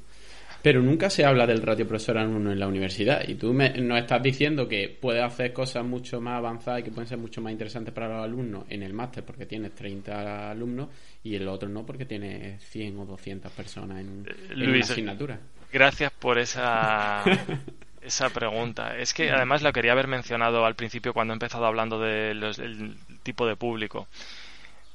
Pero 0.61 0.81
nunca 0.81 1.09
se 1.09 1.23
habla 1.23 1.45
del 1.45 1.61
ratio 1.61 1.87
profesor-alumno 1.87 2.51
en 2.51 2.59
la 2.59 2.67
universidad. 2.67 3.25
Y 3.27 3.35
tú 3.35 3.53
me, 3.53 3.69
nos 3.79 3.99
estás 3.99 4.21
diciendo 4.21 4.67
que 4.67 4.89
puedes 4.89 5.23
hacer 5.23 5.53
cosas 5.53 5.85
mucho 5.85 6.19
más 6.19 6.39
avanzadas 6.39 6.81
y 6.81 6.83
que 6.83 6.91
pueden 6.91 7.07
ser 7.07 7.19
mucho 7.19 7.41
más 7.41 7.51
interesantes 7.51 7.93
para 7.93 8.09
los 8.09 8.23
alumnos 8.23 8.65
en 8.67 8.83
el 8.83 8.91
máster 8.91 9.23
porque 9.23 9.45
tienes 9.45 9.73
30 9.75 10.51
alumnos 10.51 10.89
y 11.23 11.35
el 11.35 11.47
otro 11.47 11.69
no 11.69 11.85
porque 11.85 12.05
tienes 12.05 12.61
100 12.69 12.99
o 12.99 13.05
200 13.05 13.51
personas 13.51 14.01
en, 14.01 14.25
en 14.49 14.69
una 14.69 14.79
asignatura. 14.79 15.39
Gracias 15.71 16.11
por 16.13 16.39
esa 16.39 17.23
esa 18.07 18.29
pregunta. 18.29 18.97
Es 18.97 19.13
que 19.13 19.31
además 19.31 19.61
lo 19.61 19.71
quería 19.73 19.91
haber 19.91 20.07
mencionado 20.07 20.65
al 20.65 20.75
principio 20.75 21.13
cuando 21.13 21.33
he 21.33 21.35
empezado 21.35 21.65
hablando 21.65 21.99
del 21.99 22.97
tipo 23.23 23.45
de 23.45 23.55
público. 23.55 24.07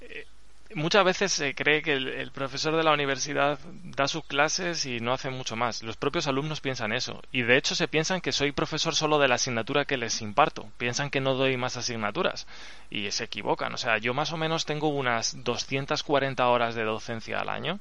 Eh, 0.01 0.27
muchas 0.75 1.05
veces 1.05 1.33
se 1.33 1.55
cree 1.55 1.83
que 1.83 1.93
el, 1.93 2.31
profesor 2.33 2.75
de 2.77 2.83
la 2.83 2.93
universidad 2.93 3.59
da 3.85 4.09
sus 4.09 4.25
clases 4.25 4.87
y 4.87 5.01
no 5.01 5.13
hace 5.13 5.31
mucho 5.31 5.57
más. 5.57 5.83
Los 5.83 5.97
propios 5.97 6.27
alumnos 6.27 6.61
piensan 6.61 6.93
eso. 6.93 7.23
Y 7.33 7.43
de 7.43 7.57
hecho 7.57 7.75
se 7.75 7.89
piensan 7.89 8.21
que 8.21 8.33
soy 8.33 8.53
profesor 8.53 8.95
solo 8.95 9.19
de 9.19 9.29
la 9.29 9.37
asignatura 9.37 9.85
que 9.85 9.97
les 9.97 10.23
imparto. 10.23 10.69
Piensan 10.79 11.11
que 11.11 11.21
no 11.21 11.35
doy 11.35 11.57
más 11.57 11.77
asignaturas. 11.77 12.47
Y 12.91 13.11
se 13.11 13.25
equivocan. 13.25 13.75
O 13.75 13.79
sea, 13.79 13.99
yo 13.99 14.15
más 14.15 14.33
o 14.33 14.37
menos 14.37 14.65
tengo 14.65 14.89
unas 14.89 15.45
240 15.45 16.49
horas 16.49 16.75
de 16.75 16.85
docencia 16.85 17.39
al 17.41 17.49
año 17.49 17.79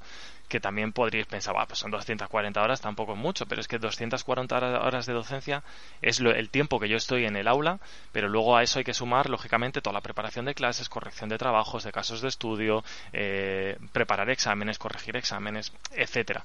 que 0.51 0.59
también 0.59 0.91
podríais 0.91 1.27
pensar, 1.27 1.55
pues 1.65 1.79
son 1.79 1.91
240 1.91 2.61
horas, 2.61 2.81
tampoco 2.81 3.13
es 3.13 3.17
mucho, 3.17 3.45
pero 3.45 3.61
es 3.61 3.69
que 3.69 3.79
240 3.79 4.81
horas 4.81 5.05
de 5.05 5.13
docencia 5.13 5.63
es 6.01 6.19
el 6.19 6.49
tiempo 6.49 6.77
que 6.77 6.89
yo 6.89 6.97
estoy 6.97 7.25
en 7.25 7.37
el 7.37 7.47
aula, 7.47 7.79
pero 8.11 8.27
luego 8.27 8.57
a 8.57 8.61
eso 8.61 8.77
hay 8.77 8.83
que 8.83 8.93
sumar, 8.93 9.29
lógicamente, 9.29 9.81
toda 9.81 9.93
la 9.93 10.01
preparación 10.01 10.43
de 10.43 10.53
clases, 10.53 10.89
corrección 10.89 11.29
de 11.29 11.37
trabajos, 11.37 11.85
de 11.85 11.93
casos 11.93 12.19
de 12.19 12.27
estudio, 12.27 12.83
eh, 13.13 13.77
preparar 13.93 14.29
exámenes, 14.29 14.77
corregir 14.77 15.15
exámenes, 15.15 15.71
etcétera. 15.91 16.43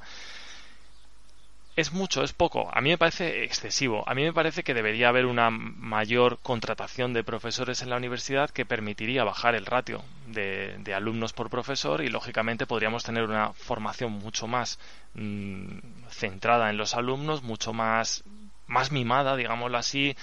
¿Es 1.77 1.93
mucho? 1.93 2.25
¿Es 2.25 2.33
poco? 2.33 2.71
A 2.73 2.81
mí 2.81 2.89
me 2.89 2.97
parece 2.97 3.45
excesivo. 3.45 4.03
A 4.09 4.15
mí 4.15 4.23
me 4.23 4.33
parece 4.33 4.65
que 4.65 4.73
debería 4.73 5.11
haber 5.11 5.27
una 5.27 5.51
mayor 5.51 6.39
contratación 6.39 7.13
de 7.13 7.23
profesores 7.23 7.83
en 7.83 7.91
la 7.91 7.99
universidad 7.99 8.49
que 8.49 8.65
permitiría 8.65 9.25
bajar 9.25 9.55
el 9.55 9.67
ratio 9.67 10.03
de, 10.27 10.95
alumnos 10.95 11.35
por 11.35 11.51
profesor 11.51 12.03
y, 12.03 12.09
lógicamente, 12.09 12.65
podríamos 12.65 13.05
tener 13.05 13.25
una 13.25 13.53
formación 13.53 14.13
mucho 14.13 14.47
más 14.47 14.79
mm, 15.13 15.79
centrada 16.09 16.71
en 16.71 16.79
los 16.79 16.95
alumnos, 16.95 17.43
mucho 17.43 17.75
más 17.75 18.25
más 18.67 18.91
mimada, 18.91 19.37
digámoslo 19.37 19.79
así, 19.79 20.17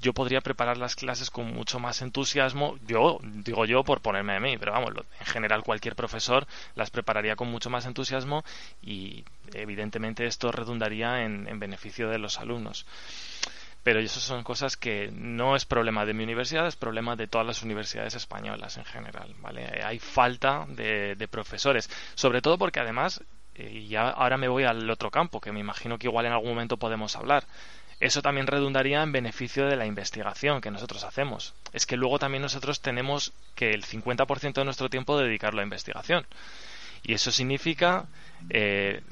yo 0.00 0.12
podría 0.12 0.40
preparar 0.40 0.78
las 0.78 0.96
clases 0.96 1.30
con 1.30 1.52
mucho 1.52 1.78
más 1.78 2.02
entusiasmo, 2.02 2.76
yo 2.86 3.18
digo 3.22 3.64
yo 3.64 3.84
por 3.84 4.00
ponerme 4.00 4.36
a 4.36 4.40
mí, 4.40 4.58
pero 4.58 4.72
vamos, 4.72 4.92
en 5.20 5.26
general 5.26 5.62
cualquier 5.62 5.94
profesor 5.94 6.46
las 6.74 6.90
prepararía 6.90 7.36
con 7.36 7.50
mucho 7.50 7.70
más 7.70 7.86
entusiasmo 7.86 8.44
y 8.82 9.24
evidentemente 9.54 10.26
esto 10.26 10.50
redundaría 10.50 11.22
en, 11.22 11.46
en 11.48 11.58
beneficio 11.58 12.08
de 12.08 12.18
los 12.18 12.38
alumnos 12.38 12.86
pero 13.82 13.98
eso 13.98 14.20
son 14.20 14.44
cosas 14.44 14.76
que 14.76 15.10
no 15.12 15.56
es 15.56 15.64
problema 15.64 16.06
de 16.06 16.14
mi 16.14 16.22
universidad, 16.22 16.66
es 16.68 16.76
problema 16.76 17.16
de 17.16 17.26
todas 17.26 17.46
las 17.46 17.62
universidades 17.62 18.14
españolas 18.14 18.76
en 18.76 18.84
general, 18.84 19.34
¿vale? 19.40 19.82
Hay 19.84 19.98
falta 19.98 20.66
de, 20.68 21.16
de 21.16 21.28
profesores, 21.28 21.90
sobre 22.14 22.42
todo 22.42 22.58
porque 22.58 22.78
además 22.78 23.22
y 23.54 23.88
ya 23.88 24.08
ahora 24.08 24.36
me 24.36 24.48
voy 24.48 24.64
al 24.64 24.88
otro 24.90 25.10
campo, 25.10 25.40
que 25.40 25.52
me 25.52 25.60
imagino 25.60 25.98
que 25.98 26.06
igual 26.06 26.26
en 26.26 26.32
algún 26.32 26.50
momento 26.50 26.76
podemos 26.76 27.16
hablar. 27.16 27.44
Eso 28.00 28.20
también 28.20 28.48
redundaría 28.48 29.02
en 29.02 29.12
beneficio 29.12 29.66
de 29.66 29.76
la 29.76 29.86
investigación 29.86 30.60
que 30.60 30.72
nosotros 30.72 31.04
hacemos. 31.04 31.54
Es 31.72 31.86
que 31.86 31.96
luego 31.96 32.18
también 32.18 32.42
nosotros 32.42 32.80
tenemos 32.80 33.32
que 33.54 33.70
el 33.70 33.84
50% 33.84 34.54
de 34.54 34.64
nuestro 34.64 34.90
tiempo 34.90 35.16
dedicarlo 35.16 35.60
a 35.60 35.64
investigación. 35.64 36.26
Y 37.04 37.14
eso 37.14 37.30
significa 37.30 38.06
eh, 38.50 39.02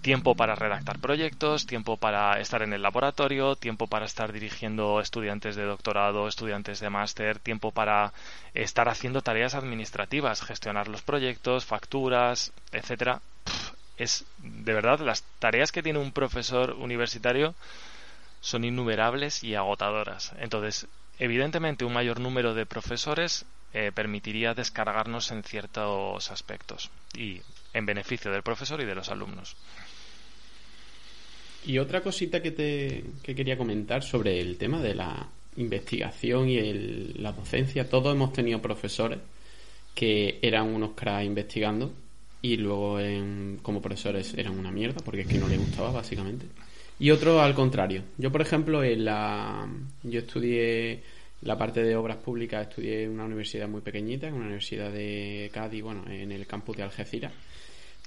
tiempo 0.00 0.34
para 0.34 0.54
redactar 0.54 1.00
proyectos, 1.00 1.66
tiempo 1.66 1.98
para 1.98 2.40
estar 2.40 2.62
en 2.62 2.72
el 2.72 2.80
laboratorio, 2.80 3.56
tiempo 3.56 3.86
para 3.88 4.06
estar 4.06 4.32
dirigiendo 4.32 5.00
estudiantes 5.00 5.54
de 5.56 5.64
doctorado, 5.64 6.26
estudiantes 6.26 6.80
de 6.80 6.88
máster, 6.88 7.38
tiempo 7.40 7.72
para 7.72 8.14
estar 8.54 8.88
haciendo 8.88 9.20
tareas 9.20 9.54
administrativas, 9.54 10.40
gestionar 10.42 10.88
los 10.88 11.02
proyectos, 11.02 11.66
facturas, 11.66 12.52
etcétera 12.72 13.20
es 14.00 14.24
de 14.38 14.72
verdad 14.72 15.00
las 15.00 15.24
tareas 15.38 15.72
que 15.72 15.82
tiene 15.82 15.98
un 15.98 16.12
profesor 16.12 16.70
universitario 16.72 17.54
son 18.40 18.64
innumerables 18.64 19.44
y 19.44 19.54
agotadoras. 19.54 20.32
Entonces, 20.38 20.86
evidentemente 21.18 21.84
un 21.84 21.92
mayor 21.92 22.18
número 22.18 22.54
de 22.54 22.64
profesores 22.64 23.44
eh, 23.74 23.92
permitiría 23.94 24.54
descargarnos 24.54 25.30
en 25.30 25.44
ciertos 25.44 26.30
aspectos 26.30 26.90
y 27.14 27.42
en 27.74 27.84
beneficio 27.84 28.32
del 28.32 28.42
profesor 28.42 28.80
y 28.80 28.86
de 28.86 28.94
los 28.94 29.10
alumnos. 29.10 29.54
Y 31.66 31.78
otra 31.78 32.00
cosita 32.00 32.40
que 32.40 32.52
te 32.52 33.04
que 33.22 33.34
quería 33.34 33.58
comentar 33.58 34.02
sobre 34.02 34.40
el 34.40 34.56
tema 34.56 34.80
de 34.80 34.94
la 34.94 35.28
investigación 35.58 36.48
y 36.48 36.58
la 37.18 37.32
docencia. 37.32 37.90
Todos 37.90 38.14
hemos 38.14 38.32
tenido 38.32 38.62
profesores 38.62 39.18
que 39.94 40.38
eran 40.40 40.68
unos 40.68 40.92
cracks 40.92 41.26
investigando 41.26 41.92
y 42.42 42.56
luego 42.56 42.98
como 43.62 43.82
profesores 43.82 44.34
eran 44.34 44.58
una 44.58 44.70
mierda 44.70 45.00
porque 45.04 45.22
es 45.22 45.26
que 45.26 45.38
no 45.38 45.48
les 45.48 45.58
gustaba 45.58 45.90
básicamente. 45.90 46.46
Y 46.98 47.10
otro 47.10 47.40
al 47.40 47.54
contrario. 47.54 48.02
Yo, 48.18 48.30
por 48.30 48.42
ejemplo, 48.42 48.84
en 48.84 49.04
la, 49.04 49.66
yo 50.02 50.20
estudié 50.20 51.02
la 51.42 51.56
parte 51.56 51.82
de 51.82 51.96
obras 51.96 52.18
públicas, 52.18 52.68
estudié 52.68 53.04
en 53.04 53.12
una 53.12 53.24
universidad 53.24 53.68
muy 53.68 53.80
pequeñita, 53.80 54.28
en 54.28 54.34
una 54.34 54.44
universidad 54.44 54.90
de 54.92 55.50
Cádiz, 55.52 55.82
bueno, 55.82 56.04
en 56.10 56.30
el 56.30 56.46
campus 56.46 56.76
de 56.76 56.82
Algeciras, 56.82 57.32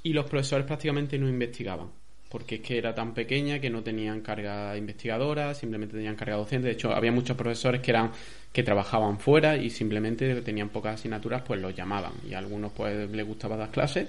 y 0.03 0.13
los 0.13 0.25
profesores 0.25 0.67
prácticamente 0.67 1.17
no 1.17 1.27
investigaban 1.27 1.89
porque 2.29 2.55
es 2.55 2.61
que 2.61 2.79
era 2.79 2.95
tan 2.95 3.13
pequeña 3.13 3.59
que 3.59 3.69
no 3.69 3.83
tenían 3.83 4.21
carga 4.21 4.75
investigadora, 4.75 5.53
simplemente 5.53 5.95
tenían 5.95 6.15
carga 6.15 6.35
docente. 6.35 6.65
De 6.65 6.73
hecho, 6.73 6.91
había 6.91 7.11
muchos 7.11 7.37
profesores 7.37 7.79
que 7.79 7.91
eran 7.91 8.09
que 8.51 8.63
trabajaban 8.63 9.19
fuera 9.19 9.55
y 9.55 9.69
simplemente 9.69 10.41
tenían 10.41 10.69
pocas 10.69 10.95
asignaturas, 10.95 11.43
pues 11.43 11.61
los 11.61 11.75
llamaban. 11.75 12.13
Y 12.27 12.33
a 12.33 12.39
algunos 12.39 12.71
pues 12.71 13.07
les 13.11 13.27
gustaba 13.27 13.55
dar 13.55 13.69
clases 13.69 14.07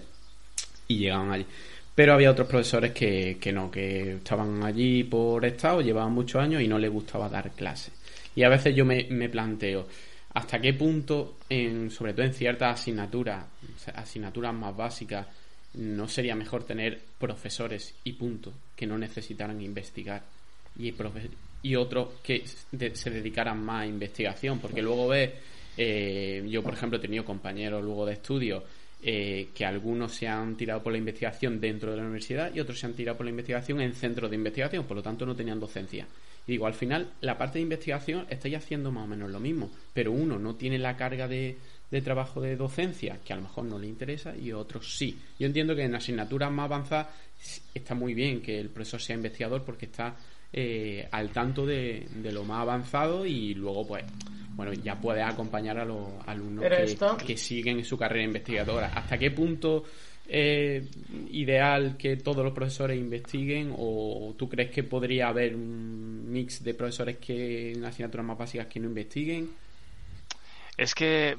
y 0.89 0.99
llegaban 0.99 1.33
allí. 1.33 1.47
Pero 1.95 2.15
había 2.15 2.31
otros 2.31 2.49
profesores 2.49 2.93
que, 2.93 3.39
que 3.41 3.53
no, 3.53 3.71
que 3.71 4.15
estaban 4.15 4.63
allí 4.65 5.05
por 5.05 5.45
estado, 5.45 5.81
llevaban 5.81 6.13
muchos 6.13 6.43
años 6.43 6.61
y 6.61 6.67
no 6.67 6.79
les 6.79 6.91
gustaba 6.91 7.29
dar 7.29 7.53
clases. 7.53 7.93
Y 8.35 8.43
a 8.43 8.49
veces 8.49 8.75
yo 8.75 8.85
me, 8.85 9.07
me 9.11 9.29
planteo, 9.29 9.87
¿hasta 10.33 10.61
qué 10.61 10.75
punto, 10.75 11.37
en, 11.49 11.91
sobre 11.93 12.13
todo 12.13 12.27
en 12.27 12.35
ciertas 12.35 12.81
asignaturas, 12.81 13.45
asignaturas 13.95 14.53
más 14.53 14.77
básicas, 14.77 15.27
no 15.75 16.09
sería 16.09 16.35
mejor 16.35 16.65
tener 16.65 17.01
profesores 17.19 17.95
y 18.03 18.13
punto, 18.15 18.53
que 18.75 18.87
no 18.87 18.99
necesitaran 18.99 19.61
investigar? 19.61 20.23
Y, 20.77 20.93
y 21.63 21.77
otros 21.77 22.09
que 22.25 22.45
se 22.45 23.11
dedicaran 23.11 23.65
más 23.65 23.83
a 23.83 23.87
investigación, 23.87 24.59
porque 24.59 24.83
luego 24.83 25.07
ves, 25.07 25.31
eh, 25.77 26.45
yo 26.49 26.61
por 26.65 26.75
ejemplo 26.75 26.99
he 26.99 27.03
tenido 27.03 27.25
compañeros 27.25 27.85
luego 27.85 28.05
de 28.05 28.15
estudio 28.15 28.65
eh, 29.07 29.49
que 29.55 29.67
algunos 29.67 30.15
se 30.15 30.27
han 30.27 30.57
tirado 30.57 30.83
por 30.83 30.91
la 30.91 30.99
investigación 30.99 31.61
dentro 31.61 31.91
de 31.91 31.99
la 31.99 32.05
universidad 32.05 32.55
y 32.55 32.61
otros 32.61 32.79
se 32.79 32.87
han 32.87 32.95
tirado 32.95 33.19
por 33.19 33.27
la 33.27 33.31
investigación 33.31 33.83
en 33.83 33.93
centros 33.93 34.31
de 34.31 34.37
investigación, 34.37 34.87
por 34.87 34.97
lo 34.97 35.03
tanto 35.03 35.27
no 35.27 35.37
tenían 35.37 35.61
docencia. 35.61 36.07
Y 36.47 36.53
digo, 36.53 36.67
al 36.67 36.73
final, 36.73 37.11
la 37.21 37.37
parte 37.37 37.59
de 37.59 37.65
investigación 37.65 38.27
estáis 38.31 38.57
haciendo 38.57 38.91
más 38.91 39.05
o 39.05 39.07
menos 39.07 39.31
lo 39.31 39.41
mismo, 39.41 39.71
pero 39.93 40.11
uno 40.11 40.39
no 40.39 40.55
tiene 40.55 40.79
la 40.79 40.97
carga 40.97 41.29
de, 41.29 41.59
de 41.91 42.01
trabajo 42.01 42.41
de 42.41 42.57
docencia, 42.57 43.19
que 43.23 43.35
a 43.35 43.37
lo 43.37 43.43
mejor 43.43 43.67
no 43.67 43.79
le 43.79 43.89
interesa, 43.89 44.35
y 44.35 44.53
otros 44.53 44.97
sí. 44.97 45.19
Yo 45.39 45.47
entiendo 45.47 45.77
que 45.77 45.85
en 45.85 45.95
asignaturas 45.95 46.51
más 46.51 46.65
avanzadas 46.65 47.09
está 47.75 47.95
muy 47.95 48.15
bien 48.15 48.41
que 48.41 48.59
el 48.59 48.71
profesor 48.71 49.03
sea 49.03 49.17
investigador 49.17 49.65
porque 49.65 49.85
está 49.85 50.17
eh, 50.57 51.09
al 51.11 51.31
tanto 51.31 51.67
de, 51.67 52.07
lo 52.31 52.45
más 52.45 52.61
avanzado 52.61 53.27
y 53.27 53.55
luego 53.55 53.89
pues 53.89 54.05
bueno 54.51 54.73
ya 54.73 55.01
puede 55.01 55.21
acompañar 55.21 55.79
a 55.79 55.85
los 55.85 56.07
alumnos 56.27 56.65
que, 57.27 57.37
siguen 57.37 57.85
su 57.85 57.99
carrera 57.99 58.23
investigadora. 58.23 58.93
Hasta 58.95 59.19
qué 59.19 59.33
punto 59.33 59.83
es 60.29 60.85
ideal 61.33 61.97
que 61.99 62.19
todos 62.19 62.45
los 62.45 62.55
profesores 62.55 62.97
investiguen 62.97 63.75
o 63.77 64.33
tú 64.39 64.49
crees 64.49 64.71
que 64.71 64.85
podría 64.85 65.27
haber 65.27 65.57
un 65.57 66.31
mix 66.31 66.63
de 66.63 66.73
profesores 66.75 67.17
que 67.17 67.73
en 67.73 67.85
asignaturas 67.85 68.25
más 68.25 68.39
básicas 68.39 68.69
que 68.69 68.79
no 68.79 68.87
investiguen 68.87 69.51
es 70.77 70.95
que 70.95 71.37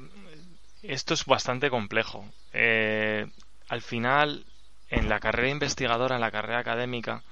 esto 0.82 1.14
es 1.14 1.24
bastante 1.24 1.70
complejo. 1.70 2.22
Eh, 2.52 3.26
al 3.68 3.80
final 3.80 4.44
en 4.90 5.08
la 5.08 5.20
carrera 5.20 5.48
investigadora 5.48 6.16
en 6.16 6.20
la 6.20 6.30
carrera 6.30 6.58
académica 6.58 7.22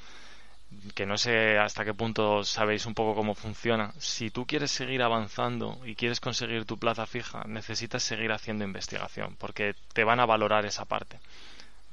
que 0.94 1.06
no 1.06 1.18
sé 1.18 1.58
hasta 1.58 1.84
qué 1.84 1.94
punto 1.94 2.44
sabéis 2.44 2.86
un 2.86 2.94
poco 2.94 3.14
cómo 3.14 3.34
funciona. 3.34 3.92
Si 3.98 4.30
tú 4.30 4.46
quieres 4.46 4.70
seguir 4.70 5.02
avanzando 5.02 5.80
y 5.84 5.94
quieres 5.94 6.20
conseguir 6.20 6.64
tu 6.64 6.78
plaza 6.78 7.06
fija, 7.06 7.44
necesitas 7.46 8.02
seguir 8.02 8.32
haciendo 8.32 8.64
investigación, 8.64 9.36
porque 9.38 9.74
te 9.92 10.04
van 10.04 10.20
a 10.20 10.26
valorar 10.26 10.66
esa 10.66 10.84
parte. 10.84 11.18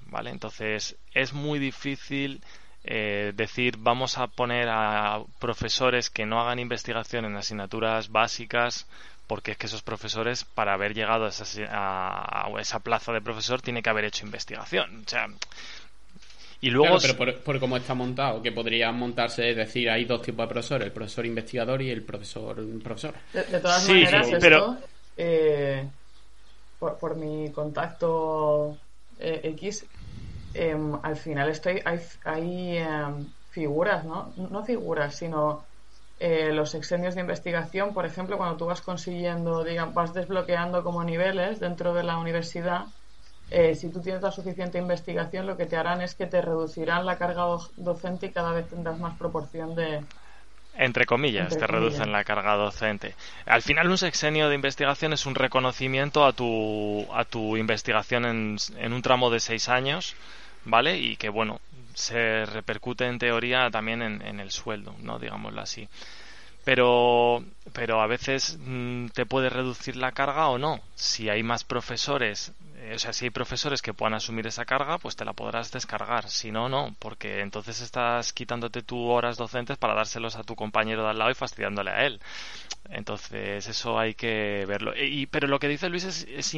¿Vale? 0.08 0.30
Entonces, 0.30 0.98
es 1.14 1.34
muy 1.34 1.58
difícil 1.58 2.42
eh, 2.84 3.32
decir 3.36 3.78
vamos 3.78 4.18
a 4.18 4.28
poner 4.28 4.68
a 4.70 5.22
profesores 5.40 6.10
que 6.10 6.26
no 6.26 6.42
hagan 6.42 6.60
investigación 6.60 7.26
en 7.26 7.36
asignaturas 7.36 8.10
básicas 8.10 8.88
porque 9.28 9.52
es 9.52 9.58
que 9.58 9.68
esos 9.68 9.84
profesores 9.84 10.44
para 10.44 10.74
haber 10.74 10.94
llegado 10.94 11.26
a 11.26 11.30
esa, 11.30 11.46
a 11.70 12.50
esa 12.60 12.80
plaza 12.80 13.14
de 13.14 13.22
profesor 13.22 13.62
tiene 13.62 13.82
que 13.82 13.90
haber 13.90 14.04
hecho 14.04 14.26
investigación. 14.26 15.04
O 15.06 15.10
sea, 15.10 15.28
Y 16.62 16.70
luego... 16.70 16.97
pero 17.01 17.41
por, 17.43 17.59
cómo 17.59 17.76
está 17.76 17.95
montado, 17.95 18.41
que 18.41 18.51
podría 18.51 18.91
montarse, 18.91 19.49
es 19.49 19.57
decir, 19.57 19.89
hay 19.89 20.05
dos 20.05 20.22
tipos 20.22 20.45
de 20.45 20.53
profesores, 20.53 20.86
el 20.86 20.93
profesor 20.93 21.26
investigador 21.26 21.82
y 21.82 21.89
el 21.89 22.03
profesor 22.03 22.55
profesor. 22.84 23.16
De, 23.34 23.59
todas 23.59 23.88
maneras, 23.89 24.28
esto, 24.32 24.78
eh, 25.18 25.88
por, 26.80 27.16
mi 27.16 27.51
contacto 27.51 28.78
eh, 29.20 29.41
X, 29.55 29.86
em, 30.53 30.97
al 31.01 31.16
final 31.16 31.49
estoy 31.49 31.82
hay, 31.84 31.99
hay 32.26 32.78
em, 32.78 33.26
figuras, 33.49 34.05
¿no? 34.05 34.32
No 34.38 34.64
figuras, 34.64 35.16
sino 35.16 35.64
eh, 36.20 36.51
los 36.53 36.76
exenios 36.76 37.16
de 37.16 37.22
investigación, 37.22 37.95
por 37.95 38.05
ejemplo, 38.05 38.38
cuando 38.38 38.55
tú 38.55 38.68
vas 38.68 38.82
consiguiendo, 38.82 39.64
digamos, 39.64 39.95
vas 39.95 40.14
desbloqueando 40.14 40.84
como 40.84 41.03
niveles 41.03 41.59
dentro 41.59 41.95
de 41.95 42.03
la 42.03 42.20
universidad, 42.20 42.86
eh, 43.52 43.76
si 43.76 43.89
tú 43.89 44.02
tienes 44.02 44.22
la 44.22 44.32
suficiente 44.32 44.78
investigación, 44.78 45.45
lo 45.45 45.58
que 45.58 45.66
te 45.66 45.78
harán 45.78 46.02
es 46.02 46.16
que 46.16 46.26
te 46.26 46.41
reducirán 46.41 47.06
la 47.06 47.18
carga 47.18 47.45
docente 47.78 48.28
y 48.28 48.32
cada 48.32 48.52
vez 48.54 48.68
tendrás 48.68 48.97
más 48.99 49.18
proporción 49.18 49.76
de, 49.76 50.04
entre 50.78 51.06
comillas, 51.06 51.58
te 51.58 51.68
reducen 51.68 52.12
la 52.12 52.24
carga 52.24 52.56
docente. 52.56 53.14
Al 53.45 53.62
final, 53.62 53.89
un 53.89 53.97
sexenio 53.97 54.47
de 54.47 54.56
investigación 54.56 55.12
es 55.12 55.26
un 55.26 55.36
reconocimiento 55.36 56.26
a 56.26 56.32
tu, 56.32 57.06
a 57.14 57.26
tu 57.26 57.58
investigación 57.58 58.26
en, 58.26 58.58
en, 58.78 58.93
un 58.93 59.02
tramo 59.02 59.30
de 59.30 59.41
seis 59.41 59.68
años, 59.68 60.16
¿vale? 60.64 60.97
Y 60.97 61.18
que, 61.18 61.28
bueno, 61.30 61.60
se 61.93 62.45
repercute 62.45 63.06
en 63.06 63.20
teoría 63.20 63.70
también 63.70 64.02
en, 64.02 64.39
el 64.39 64.52
sueldo, 64.52 64.95
¿no? 64.99 65.20
Digámoslo 65.20 65.62
así. 65.62 65.88
Pero, 66.64 67.43
pero 67.74 68.02
a 68.02 68.08
veces 68.08 68.58
mm, 68.60 69.08
te 69.08 69.26
puede 69.26 69.49
reducir 69.49 69.95
la 69.95 70.12
carga 70.12 70.47
o 70.47 70.58
no. 70.58 70.80
Si 70.95 71.28
hay 71.28 71.43
más 71.43 71.64
profesores, 71.64 72.54
o 72.94 73.00
sea, 73.00 73.14
si 73.14 73.26
hay 73.26 73.30
profesores 73.32 73.82
que 73.82 73.94
puedan 73.94 74.16
asumir 74.16 74.48
esa 74.48 74.66
carga, 74.66 74.98
pues 74.98 75.16
te 75.16 75.26
la 75.26 75.34
podrás 75.34 75.72
descargar. 75.72 76.30
Si 76.30 76.52
no, 76.52 76.68
no, 76.68 76.96
porque 77.00 77.42
entonces 77.42 77.82
estás 77.82 78.34
quitándote 78.34 78.82
tus 78.82 79.00
horas 79.08 79.38
docentes 79.38 79.78
para 79.78 79.94
dárselos 79.94 80.36
a 80.36 80.44
tu 80.44 80.56
compañero 80.56 81.04
de 81.04 81.10
al 81.10 81.20
lado 81.20 81.32
y 81.32 81.36
fastidiándole 81.36 81.92
a 81.92 82.06
él. 82.06 82.20
Entonces, 82.90 83.68
eso 83.68 84.00
hay 84.00 84.16
que 84.16 84.66
verlo. 84.68 84.94
Y, 84.96 85.28
pero 85.28 85.48
lo 85.48 85.60
que 85.60 85.68
dice 85.68 85.90
Luis 85.90 86.04
es, 86.06 86.54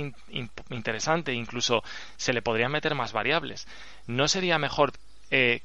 interesante, 0.69 1.33
incluso 1.33 1.83
se 2.15 2.33
le 2.33 2.41
podrían 2.41 2.71
meter 2.71 2.95
más 2.95 3.11
variables. 3.11 3.67
¿No 4.07 4.27
sería 4.27 4.57
mejor 4.57 4.93
eh, 5.29 5.61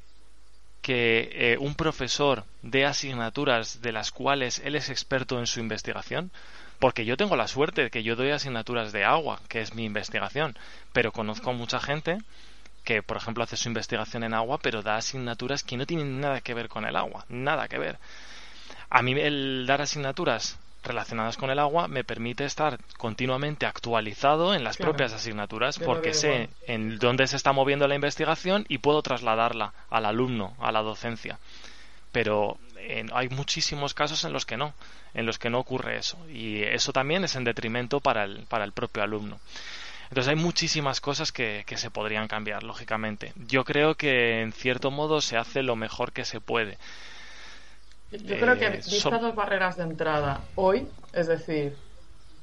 que 0.81 1.29
eh, 1.33 1.57
un 1.59 1.75
profesor 1.75 2.43
dé 2.61 2.85
asignaturas 2.85 3.81
de 3.81 3.93
las 3.93 4.11
cuales 4.11 4.61
él 4.63 4.75
es 4.75 4.89
experto 4.89 5.39
en 5.39 5.47
su 5.47 5.59
investigación? 5.59 6.31
Porque 6.79 7.05
yo 7.05 7.17
tengo 7.17 7.35
la 7.35 7.47
suerte 7.47 7.83
de 7.83 7.89
que 7.89 8.03
yo 8.03 8.15
doy 8.15 8.31
asignaturas 8.31 8.91
de 8.91 9.03
agua, 9.03 9.41
que 9.49 9.61
es 9.61 9.75
mi 9.75 9.83
investigación, 9.85 10.57
pero 10.93 11.11
conozco 11.11 11.53
mucha 11.53 11.79
gente 11.79 12.17
que, 12.83 13.03
por 13.03 13.17
ejemplo, 13.17 13.43
hace 13.43 13.57
su 13.57 13.67
investigación 13.67 14.23
en 14.23 14.33
agua, 14.33 14.59
pero 14.59 14.81
da 14.81 14.95
asignaturas 14.95 15.63
que 15.63 15.77
no 15.77 15.85
tienen 15.85 16.21
nada 16.21 16.41
que 16.41 16.53
ver 16.53 16.69
con 16.69 16.85
el 16.85 16.95
agua, 16.95 17.25
nada 17.27 17.67
que 17.67 17.77
ver. 17.77 17.97
A 18.89 19.01
mí 19.01 19.11
el 19.11 19.65
dar 19.67 19.81
asignaturas 19.81 20.57
relacionadas 20.83 21.37
con 21.37 21.49
el 21.49 21.59
agua 21.59 21.87
me 21.87 22.03
permite 22.03 22.45
estar 22.45 22.79
continuamente 22.97 23.65
actualizado 23.65 24.55
en 24.55 24.63
las 24.63 24.77
propias 24.77 25.13
asignaturas 25.13 25.77
porque 25.77 26.13
sé 26.13 26.49
en 26.67 26.97
dónde 26.97 27.27
se 27.27 27.35
está 27.35 27.51
moviendo 27.51 27.87
la 27.87 27.95
investigación 27.95 28.65
y 28.69 28.77
puedo 28.77 29.01
trasladarla 29.01 29.73
al 29.89 30.05
alumno, 30.05 30.55
a 30.59 30.71
la 30.71 30.81
docencia. 30.81 31.37
Pero 32.11 32.57
hay 33.13 33.29
muchísimos 33.29 33.93
casos 33.93 34.23
en 34.23 34.33
los 34.33 34.45
que 34.45 34.57
no, 34.57 34.73
en 35.13 35.25
los 35.25 35.39
que 35.39 35.49
no 35.49 35.59
ocurre 35.59 35.97
eso 35.97 36.17
y 36.29 36.63
eso 36.63 36.93
también 36.93 37.23
es 37.23 37.35
en 37.35 37.43
detrimento 37.43 37.99
para 37.99 38.23
el, 38.23 38.45
para 38.47 38.65
el 38.65 38.71
propio 38.71 39.03
alumno. 39.03 39.39
Entonces 40.09 40.29
hay 40.29 40.35
muchísimas 40.35 41.01
cosas 41.01 41.31
que, 41.31 41.63
que 41.67 41.77
se 41.77 41.91
podrían 41.91 42.27
cambiar, 42.27 42.63
lógicamente. 42.63 43.31
Yo 43.47 43.63
creo 43.63 43.93
que 43.93 44.41
en 44.41 44.53
cierto 44.53 44.89
modo 44.89 45.21
se 45.21 45.37
hace 45.37 45.61
lo 45.61 45.75
mejor 45.75 46.11
que 46.11 46.25
se 46.25 46.41
puede 46.41 46.77
yo 48.11 48.39
creo 48.39 48.57
que 48.57 48.65
eh, 48.65 48.81
vistas 48.85 49.21
las 49.21 49.35
barreras 49.35 49.77
de 49.77 49.83
entrada 49.83 50.41
hoy, 50.55 50.87
es 51.13 51.27
decir, 51.27 51.75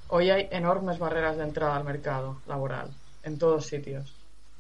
hoy 0.09 0.31
hay 0.31 0.49
enormes 0.53 0.99
barreras 0.99 1.37
de 1.37 1.45
entrada 1.45 1.77
al 1.77 1.85
mercado 1.85 2.41
laboral 2.47 2.91
en 3.25 3.39
todos 3.39 3.67
sitios 3.67 4.15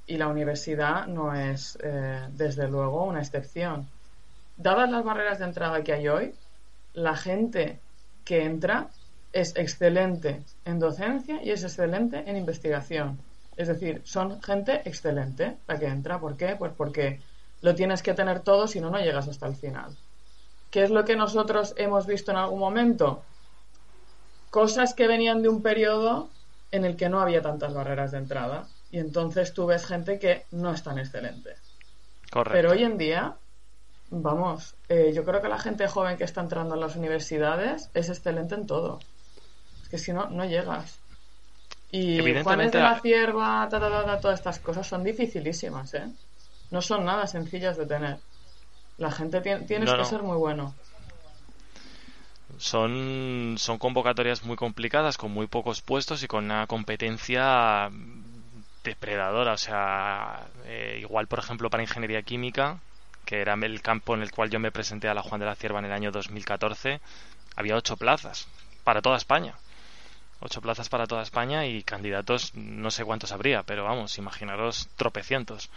y 0.06 0.16
la 0.16 0.28
universidad 0.28 1.06
no 1.06 1.34
es, 1.34 1.78
eh, 1.82 2.26
desde 2.30 2.68
luego, 2.68 3.04
una 3.04 3.20
excepción. 3.20 3.88
Dadas 4.56 4.90
las 4.90 5.04
barreras 5.04 5.38
de 5.38 5.44
entrada 5.44 5.84
que 5.84 5.92
hay 5.92 6.08
hoy, 6.08 6.34
la 6.94 7.16
gente 7.16 7.78
que 8.24 8.44
entra 8.44 8.88
es 9.32 9.54
excelente 9.56 10.42
en 10.64 10.78
docencia 10.78 11.42
y 11.42 11.50
es 11.50 11.62
excelente 11.62 12.24
en 12.26 12.36
investigación. 12.36 13.18
Es 13.56 13.68
decir, 13.68 14.00
son 14.04 14.42
gente 14.42 14.82
excelente 14.84 15.58
la 15.66 15.78
que 15.78 15.86
entra. 15.86 16.18
¿Por 16.18 16.36
qué? 16.36 16.56
Pues 16.56 16.72
porque 16.76 17.20
lo 17.60 17.74
tienes 17.74 18.02
que 18.02 18.14
tener 18.14 18.40
todo, 18.40 18.66
si 18.66 18.80
no, 18.80 18.90
no 18.90 18.98
llegas 18.98 19.28
hasta 19.28 19.46
el 19.46 19.56
final. 19.56 19.96
¿Qué 20.70 20.82
es 20.82 20.90
lo 20.90 21.04
que 21.04 21.16
nosotros 21.16 21.74
hemos 21.76 22.06
visto 22.06 22.30
en 22.30 22.38
algún 22.38 22.58
momento? 22.58 23.22
Cosas 24.50 24.94
que 24.94 25.06
venían 25.06 25.42
de 25.42 25.48
un 25.48 25.62
periodo 25.62 26.30
en 26.70 26.84
el 26.84 26.96
que 26.96 27.08
no 27.08 27.20
había 27.20 27.42
tantas 27.42 27.74
barreras 27.74 28.12
de 28.12 28.18
entrada 28.18 28.66
y 28.90 28.98
entonces 28.98 29.52
tú 29.52 29.66
ves 29.66 29.86
gente 29.86 30.18
que 30.18 30.44
no 30.50 30.72
es 30.72 30.82
tan 30.82 30.98
excelente. 30.98 31.56
Correcto. 32.30 32.52
Pero 32.52 32.72
hoy 32.72 32.84
en 32.84 32.98
día, 32.98 33.36
vamos, 34.10 34.74
eh, 34.88 35.12
yo 35.14 35.24
creo 35.24 35.40
que 35.42 35.48
la 35.48 35.58
gente 35.58 35.88
joven 35.88 36.16
que 36.16 36.24
está 36.24 36.40
entrando 36.40 36.74
en 36.74 36.80
las 36.80 36.96
universidades 36.96 37.90
es 37.94 38.08
excelente 38.08 38.54
en 38.54 38.66
todo. 38.66 39.00
Es 39.82 39.88
que 39.88 39.98
si 39.98 40.12
no, 40.12 40.28
no 40.28 40.44
llegas. 40.44 40.98
Y 41.90 42.18
Juanes 42.42 42.72
de 42.72 42.80
la 42.80 43.00
Cierva, 43.00 43.68
todas 43.70 44.38
estas 44.38 44.58
cosas 44.58 44.86
son 44.86 45.04
dificilísimas, 45.04 45.94
¿eh? 45.94 46.08
No 46.70 46.82
son 46.82 47.04
nada 47.04 47.26
sencillas 47.26 47.76
de 47.76 47.86
tener. 47.86 48.18
La 48.98 49.10
gente 49.12 49.40
tiene, 49.40 49.66
tienes 49.66 49.92
que 49.92 50.04
ser 50.04 50.22
muy 50.22 50.36
bueno. 50.36 50.74
Son, 52.58 53.56
son 53.58 53.78
convocatorias 53.78 54.44
muy 54.44 54.56
complicadas, 54.56 55.18
con 55.18 55.30
muy 55.30 55.46
pocos 55.46 55.82
puestos 55.82 56.22
y 56.22 56.26
con 56.26 56.46
una 56.46 56.66
competencia 56.66 57.90
depredadora. 58.82 59.52
O 59.52 59.58
sea, 59.58 60.46
eh, 60.64 60.98
igual, 61.00 61.26
por 61.28 61.38
ejemplo, 61.38 61.70
para 61.70 61.82
ingeniería 61.82 62.22
química, 62.22 62.80
que 63.26 63.40
era 63.42 63.54
el 63.54 63.82
campo 63.82 64.14
en 64.14 64.22
el 64.22 64.30
cual 64.30 64.48
yo 64.48 64.58
me 64.58 64.72
presenté 64.72 65.08
a 65.08 65.14
la 65.14 65.22
Juan 65.22 65.40
de 65.40 65.46
la 65.46 65.56
Cierva 65.56 65.80
en 65.80 65.84
el 65.84 65.92
año 65.92 66.10
2014, 66.10 67.00
había 67.56 67.76
ocho 67.76 67.98
plazas 67.98 68.48
para 68.84 69.02
toda 69.02 69.18
España. 69.18 69.54
Ocho 70.40 70.62
plazas 70.62 70.88
para 70.88 71.06
toda 71.06 71.22
España 71.22 71.66
y 71.66 71.82
candidatos 71.82 72.54
no 72.54 72.90
sé 72.90 73.04
cuántos 73.04 73.32
habría, 73.32 73.62
pero 73.64 73.84
vamos, 73.84 74.16
imaginaros 74.18 74.88
tropecientos. 74.96 75.70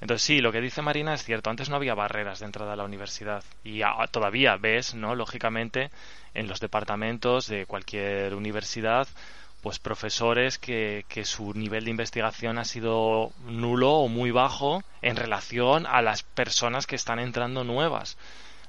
Entonces 0.00 0.26
sí, 0.26 0.40
lo 0.40 0.50
que 0.50 0.60
dice 0.60 0.82
Marina 0.82 1.14
es 1.14 1.24
cierto. 1.24 1.48
Antes 1.48 1.70
no 1.70 1.76
había 1.76 1.94
barreras 1.94 2.40
de 2.40 2.46
entrada 2.46 2.72
a 2.72 2.76
la 2.76 2.84
universidad 2.84 3.44
y 3.62 3.82
todavía 4.10 4.56
ves, 4.56 4.94
¿no? 4.94 5.14
Lógicamente, 5.14 5.90
en 6.34 6.48
los 6.48 6.58
departamentos 6.58 7.46
de 7.46 7.66
cualquier 7.66 8.34
universidad, 8.34 9.06
pues 9.62 9.78
profesores 9.78 10.58
que, 10.58 11.04
que 11.08 11.24
su 11.24 11.54
nivel 11.54 11.84
de 11.84 11.90
investigación 11.90 12.58
ha 12.58 12.64
sido 12.64 13.32
nulo 13.46 13.92
o 13.92 14.08
muy 14.08 14.30
bajo 14.30 14.82
en 15.00 15.16
relación 15.16 15.86
a 15.86 16.02
las 16.02 16.22
personas 16.22 16.86
que 16.86 16.96
están 16.96 17.18
entrando 17.18 17.64
nuevas 17.64 18.16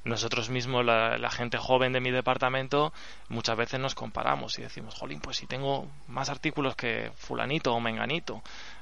nosotros 0.05 0.49
mismos, 0.49 0.83
la, 0.83 1.17
la, 1.17 1.29
gente 1.29 1.57
joven 1.57 1.93
de 1.93 2.01
mi 2.01 2.11
departamento, 2.11 2.91
muchas 3.29 3.55
veces 3.55 3.79
nos 3.79 3.95
comparamos 3.95 4.59
y 4.59 4.61
decimos, 4.61 4.95
jolín, 4.95 5.21
pues 5.21 5.37
si 5.37 5.47
tengo 5.47 5.87
más 6.07 6.29
artículos 6.29 6.75
que 6.75 7.11
fulanito 7.15 7.73
o 7.73 7.79
menganito, 7.79 8.41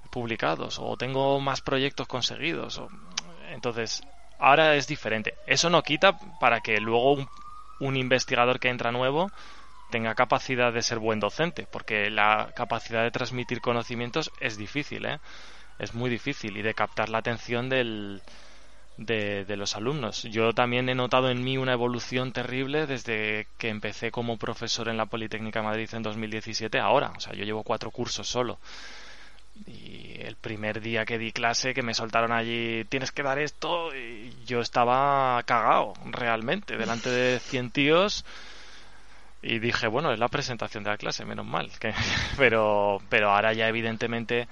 publicados 0.09 0.77
o 0.79 0.97
tengo 0.97 1.39
más 1.39 1.61
proyectos 1.61 2.07
conseguidos. 2.07 2.77
O... 2.79 2.89
Entonces, 3.49 4.03
ahora 4.39 4.75
es 4.75 4.87
diferente. 4.87 5.35
Eso 5.47 5.69
no 5.69 5.83
quita 5.83 6.17
para 6.39 6.61
que 6.61 6.79
luego 6.79 7.27
un, 7.79 7.97
investigador 7.97 8.59
que 8.59 8.69
entra 8.69 8.91
nuevo 8.91 9.31
tenga 9.91 10.15
capacidad 10.15 10.73
de 10.73 10.81
ser 10.81 10.97
buen 10.97 11.19
docente, 11.19 11.67
porque 11.71 12.09
la 12.09 12.51
capacidad 12.55 13.03
de 13.03 13.11
transmitir 13.11 13.61
conocimientos 13.61 14.31
es 14.39 14.57
difícil, 14.57 15.05
¿eh? 15.05 15.19
es 15.77 15.93
muy 15.93 16.09
difícil 16.09 16.57
y 16.57 16.61
de 16.61 16.73
captar 16.73 17.09
la 17.09 17.19
atención 17.19 17.69
del, 17.69 18.21
de, 18.97 19.57
los 19.57 19.75
alumnos. 19.75 20.23
Yo 20.23 20.53
también 20.53 20.89
he 20.89 20.95
notado 20.95 21.29
en 21.29 21.43
mí 21.43 21.57
una 21.57 21.73
evolución 21.73 22.31
terrible 22.31 22.85
desde 22.85 23.47
que 23.57 23.69
empecé 23.69 24.11
como 24.11 24.37
profesor 24.37 24.89
en 24.89 24.97
la 24.97 25.07
Politécnica 25.07 25.59
de 25.59 25.65
Madrid 25.65 25.89
en 25.93 26.03
2017 26.03 26.79
ahora. 26.79 27.13
O 27.17 27.19
sea, 27.19 27.33
yo 27.33 27.43
llevo 27.43 27.63
cuatro 27.63 27.91
cursos 27.91 28.27
solo. 28.27 28.59
Y 29.67 30.15
el 30.19 30.35
primer 30.35 30.81
día 30.81 31.05
que 31.05 31.17
di 31.17 31.31
clase, 31.31 31.73
que 31.73 31.83
me 31.83 31.93
soltaron 31.93 32.31
allí, 32.31 32.85
tienes 32.85 33.11
que 33.11 33.23
dar 33.23 33.37
esto, 33.37 33.95
y 33.95 34.33
yo 34.45 34.61
estaba 34.61 35.41
cagado, 35.43 35.93
realmente, 36.05 36.77
delante 36.77 37.09
de 37.09 37.39
100 37.39 37.71
tíos. 37.71 38.25
Y 39.41 39.59
dije, 39.59 39.87
bueno, 39.87 40.11
es 40.11 40.19
la 40.19 40.27
presentación 40.27 40.83
de 40.83 40.91
la 40.91 40.97
clase, 40.97 41.25
menos 41.25 41.45
mal. 41.45 41.71
Que... 41.79 41.93
pero, 42.37 43.01
pero 43.09 43.31
ahora 43.31 43.53
ya, 43.53 43.67
evidentemente, 43.67 44.47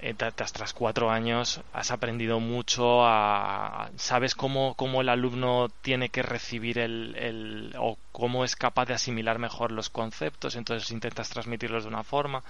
eh, 0.00 0.14
tras 0.14 0.72
cuatro 0.72 1.10
años 1.10 1.60
has 1.72 1.90
aprendido 1.90 2.40
mucho 2.40 3.06
a, 3.06 3.90
sabes 3.96 4.34
cómo, 4.34 4.74
cómo, 4.74 5.00
el 5.00 5.08
alumno 5.08 5.68
tiene 5.80 6.08
que 6.08 6.22
recibir 6.22 6.78
el, 6.78 7.14
el, 7.16 7.74
o 7.78 7.96
cómo 8.12 8.44
es 8.44 8.56
capaz 8.56 8.86
de 8.86 8.94
asimilar 8.94 9.38
mejor 9.38 9.70
los 9.70 9.88
conceptos 9.88 10.56
entonces 10.56 10.90
intentas 10.90 11.30
transmitirlos 11.30 11.84
de 11.84 11.88
una 11.88 12.02
forma 12.02 12.42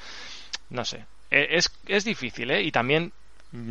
no 0.71 0.85
sé 0.85 1.05
eh, 1.31 1.49
es, 1.51 1.71
es 1.87 2.05
difícil, 2.05 2.51
¿eh? 2.51 2.63
Y 2.63 2.71
también 2.73 3.13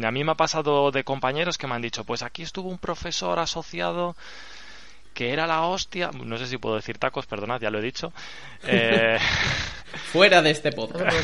A 0.04 0.12
mí 0.12 0.24
me 0.24 0.32
ha 0.32 0.36
pasado 0.36 0.92
de 0.92 1.04
compañeros 1.04 1.58
que 1.58 1.68
me 1.68 1.76
han 1.76 1.82
dicho, 1.82 2.04
pues 2.06 2.24
aquí 2.24 2.44
estuvo 2.44 2.70
un 2.70 2.78
profesor 2.78 3.40
asociado 3.40 4.16
que 5.16 5.32
era 5.32 5.48
la 5.48 5.62
hostia, 5.62 6.12
no 6.14 6.38
sé 6.38 6.46
si 6.46 6.58
puedo 6.58 6.76
decir 6.76 7.00
tacos, 7.00 7.26
perdonad, 7.26 7.62
ya 7.62 7.72
lo 7.72 7.80
he 7.80 7.82
dicho. 7.82 8.14
Eh, 8.68 9.20
Fuera 10.12 10.42
de 10.42 10.50
este 10.50 10.72
podcast. 10.72 11.16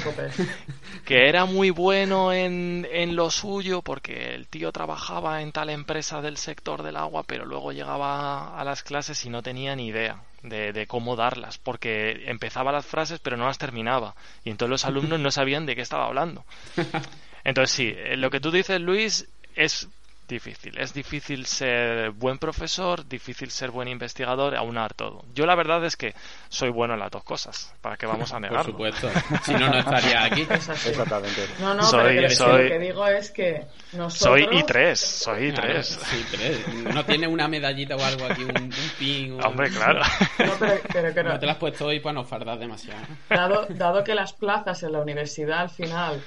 que 1.05 1.27
era 1.27 1.45
muy 1.45 1.71
bueno 1.71 2.31
en, 2.31 2.87
en, 2.91 3.15
lo 3.15 3.31
suyo 3.31 3.81
porque 3.81 4.35
el 4.35 4.47
tío 4.47 4.71
trabajaba 4.71 5.41
en 5.41 5.51
tal 5.51 5.71
empresa 5.71 6.21
del 6.21 6.37
sector 6.37 6.83
del 6.83 6.97
agua, 6.97 7.23
pero 7.23 7.45
luego 7.45 7.71
llegaba 7.71 8.57
a 8.57 8.63
las 8.63 8.83
clases 8.83 9.25
y 9.25 9.29
no 9.29 9.41
tenía 9.41 9.75
ni 9.75 9.87
idea 9.87 10.21
de, 10.43 10.71
de 10.71 10.85
cómo 10.85 11.15
darlas, 11.15 11.57
porque 11.57 12.23
empezaba 12.27 12.71
las 12.71 12.85
frases 12.85 13.19
pero 13.19 13.37
no 13.37 13.47
las 13.47 13.57
terminaba. 13.57 14.13
Y 14.43 14.51
entonces 14.51 14.69
los 14.69 14.85
alumnos 14.85 15.19
no 15.19 15.31
sabían 15.31 15.65
de 15.65 15.75
qué 15.75 15.81
estaba 15.81 16.05
hablando. 16.05 16.45
Entonces 17.43 17.75
sí, 17.75 17.93
eh, 17.97 18.17
lo 18.17 18.29
que 18.29 18.39
tú 18.39 18.51
dices, 18.51 18.79
Luis, 18.79 19.27
es 19.55 19.87
difícil. 20.31 20.75
Es 20.79 20.93
difícil 20.95 21.45
ser 21.45 22.09
buen 22.11 22.39
profesor, 22.39 23.07
difícil 23.07 23.51
ser 23.51 23.69
buen 23.69 23.87
investigador, 23.87 24.55
aunar 24.55 24.95
todo. 24.95 25.23
Yo 25.35 25.45
la 25.45 25.53
verdad 25.53 25.85
es 25.85 25.95
que 25.95 26.15
soy 26.49 26.69
bueno 26.71 26.95
en 26.95 26.99
las 27.01 27.11
dos 27.11 27.23
cosas. 27.23 27.71
¿Para 27.81 27.97
qué 27.97 28.07
vamos 28.07 28.33
a 28.33 28.39
negarlo? 28.39 28.75
Por 28.75 28.91
supuesto. 28.95 29.09
si 29.43 29.51
no, 29.53 29.69
no 29.69 29.77
estaría 29.77 30.23
aquí. 30.23 30.41
Exactamente. 30.49 31.45
No, 31.59 31.75
no, 31.75 31.83
Soy- 31.83 32.15
pero 32.15 32.29
soy- 32.31 32.63
lo 32.63 32.69
que 32.69 32.79
digo 32.79 33.07
es 33.07 33.29
que 33.31 33.65
nosotros... 33.93 34.13
Soy 34.17 34.47
y 34.59 34.63
tres, 34.63 34.99
soy 34.99 35.45
y 35.47 35.51
Claro, 35.51 35.67
tres. 35.73 35.99
sí, 36.09 36.25
tres. 36.31 36.67
No 36.93 37.05
tiene 37.05 37.27
una 37.27 37.47
medallita 37.47 37.95
o 37.95 38.03
algo 38.03 38.25
aquí, 38.25 38.43
un, 38.43 38.51
un 38.57 38.91
pin. 38.97 39.33
o- 39.39 39.47
Hombre, 39.47 39.69
claro. 39.69 40.01
No, 40.39 40.53
pero, 40.59 40.79
pero 40.91 41.13
que 41.13 41.23
no- 41.23 41.29
No 41.33 41.39
te 41.39 41.45
la 41.45 41.51
has 41.51 41.57
puesto 41.59 41.85
hoy 41.85 41.99
para 41.99 42.13
no 42.13 42.23
fardar 42.23 42.57
demasiado. 42.57 43.01
dado, 43.29 43.67
dado 43.69 44.03
que 44.03 44.15
las 44.15 44.33
plazas 44.33 44.81
en 44.83 44.93
la 44.93 44.99
universidad 44.99 45.59
al 45.59 45.69
final, 45.69 46.21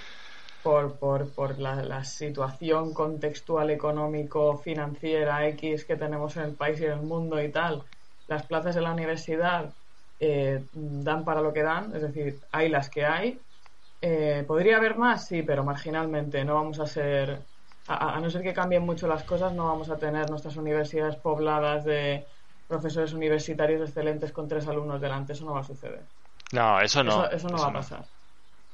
por, 0.64 0.98
por, 0.98 1.32
por 1.34 1.58
la, 1.58 1.76
la 1.82 2.02
situación 2.02 2.94
contextual 2.94 3.70
económico, 3.70 4.56
financiera 4.56 5.46
X 5.48 5.84
que 5.84 5.96
tenemos 5.96 6.36
en 6.38 6.44
el 6.44 6.54
país 6.54 6.80
y 6.80 6.86
en 6.86 6.92
el 6.92 7.02
mundo 7.02 7.40
y 7.40 7.52
tal, 7.52 7.84
las 8.26 8.44
plazas 8.44 8.74
en 8.76 8.84
la 8.84 8.92
universidad 8.92 9.74
eh, 10.18 10.64
dan 10.72 11.24
para 11.24 11.42
lo 11.42 11.52
que 11.52 11.62
dan, 11.62 11.94
es 11.94 12.02
decir, 12.02 12.40
hay 12.50 12.70
las 12.70 12.88
que 12.88 13.04
hay. 13.04 13.38
Eh, 14.00 14.44
¿Podría 14.46 14.78
haber 14.78 14.96
más? 14.96 15.26
Sí, 15.28 15.42
pero 15.42 15.64
marginalmente. 15.64 16.44
No 16.44 16.54
vamos 16.54 16.80
a 16.80 16.86
ser, 16.86 17.46
a, 17.86 18.16
a 18.16 18.20
no 18.20 18.30
ser 18.30 18.42
que 18.42 18.54
cambien 18.54 18.82
mucho 18.82 19.06
las 19.06 19.24
cosas, 19.24 19.52
no 19.52 19.66
vamos 19.66 19.90
a 19.90 19.98
tener 19.98 20.28
nuestras 20.30 20.56
universidades 20.56 21.16
pobladas 21.16 21.84
de 21.84 22.26
profesores 22.66 23.12
universitarios 23.12 23.82
excelentes 23.82 24.32
con 24.32 24.48
tres 24.48 24.66
alumnos 24.66 25.00
delante. 25.00 25.34
Eso 25.34 25.44
no 25.44 25.52
va 25.52 25.60
a 25.60 25.64
suceder. 25.64 26.04
No, 26.52 26.80
eso 26.80 27.04
no. 27.04 27.26
Eso, 27.26 27.30
eso 27.30 27.48
no 27.48 27.58
va 27.58 27.68
a 27.68 27.72
pasar. 27.72 28.04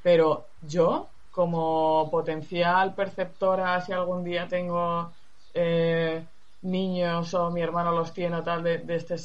Pero 0.01 0.47
yo, 0.61 1.09
como 1.31 2.09
potencial 2.11 2.93
perceptora, 2.93 3.81
si 3.81 3.93
algún 3.93 4.23
día 4.23 4.47
tengo 4.47 5.11
eh, 5.53 6.23
niños 6.61 7.33
o 7.33 7.49
mi 7.49 7.61
hermano 7.61 7.91
los 7.91 8.13
tiene 8.13 8.35
o 8.37 8.43
tal, 8.43 8.63
de, 8.63 8.79
de 8.79 8.95
este, 8.97 9.17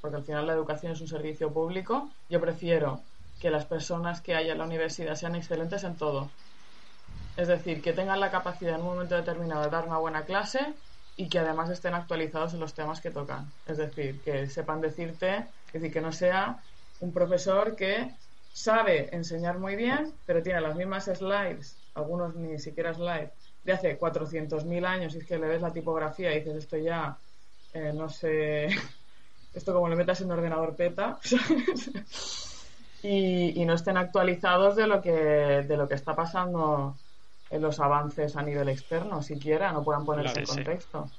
porque 0.00 0.16
al 0.16 0.24
final 0.24 0.46
la 0.46 0.54
educación 0.54 0.92
es 0.92 1.00
un 1.00 1.08
servicio 1.08 1.52
público, 1.52 2.08
yo 2.28 2.40
prefiero 2.40 3.00
que 3.40 3.50
las 3.50 3.66
personas 3.66 4.20
que 4.20 4.34
haya 4.34 4.52
en 4.52 4.58
la 4.58 4.64
universidad 4.64 5.14
sean 5.14 5.34
excelentes 5.34 5.84
en 5.84 5.96
todo. 5.96 6.28
Es 7.36 7.48
decir, 7.48 7.82
que 7.82 7.92
tengan 7.92 8.18
la 8.18 8.30
capacidad 8.30 8.74
en 8.74 8.80
un 8.80 8.88
momento 8.88 9.14
determinado 9.14 9.62
de 9.62 9.70
dar 9.70 9.86
una 9.86 9.98
buena 9.98 10.24
clase 10.24 10.74
y 11.16 11.28
que 11.28 11.38
además 11.38 11.70
estén 11.70 11.94
actualizados 11.94 12.54
en 12.54 12.60
los 12.60 12.74
temas 12.74 13.00
que 13.00 13.10
tocan. 13.10 13.50
Es 13.66 13.76
decir, 13.76 14.20
que 14.22 14.48
sepan 14.48 14.80
decirte, 14.80 15.46
es 15.68 15.72
decir, 15.74 15.92
que 15.92 16.00
no 16.00 16.12
sea 16.12 16.58
un 17.00 17.12
profesor 17.12 17.76
que 17.76 18.10
sabe 18.62 19.14
enseñar 19.14 19.58
muy 19.58 19.76
bien, 19.76 20.14
pero 20.24 20.42
tiene 20.42 20.60
las 20.60 20.76
mismas 20.76 21.04
slides, 21.06 21.80
algunos 21.94 22.34
ni 22.36 22.58
siquiera 22.58 22.94
slides, 22.94 23.32
de 23.62 23.72
hace 23.72 23.98
400.000 23.98 24.84
años 24.84 25.14
y 25.14 25.18
es 25.18 25.26
que 25.26 25.38
le 25.38 25.48
ves 25.48 25.62
la 25.62 25.72
tipografía 25.72 26.32
y 26.34 26.38
dices 26.40 26.56
esto 26.56 26.76
ya, 26.78 27.20
eh, 27.72 27.92
no 27.94 28.08
sé, 28.08 28.68
esto 29.52 29.72
como 29.74 29.88
le 29.88 29.96
metas 29.96 30.20
en 30.20 30.26
un 30.28 30.32
ordenador 30.38 30.76
peta, 30.76 31.20
¿sabes? 31.22 31.92
y, 33.02 33.60
y 33.60 33.64
no 33.66 33.74
estén 33.74 33.96
actualizados 33.96 34.76
de 34.76 34.86
lo 34.86 35.00
que 35.00 35.10
de 35.12 35.76
lo 35.76 35.88
que 35.88 35.94
está 35.94 36.14
pasando 36.16 37.00
en 37.50 37.62
los 37.62 37.80
avances 37.80 38.36
a 38.36 38.42
nivel 38.42 38.68
externo, 38.68 39.22
siquiera, 39.22 39.72
no 39.72 39.84
puedan 39.84 40.04
ponerse 40.04 40.40
Claro, 40.40 40.40
en 40.40 40.46
sí, 40.46 40.46
contexto. 40.46 41.16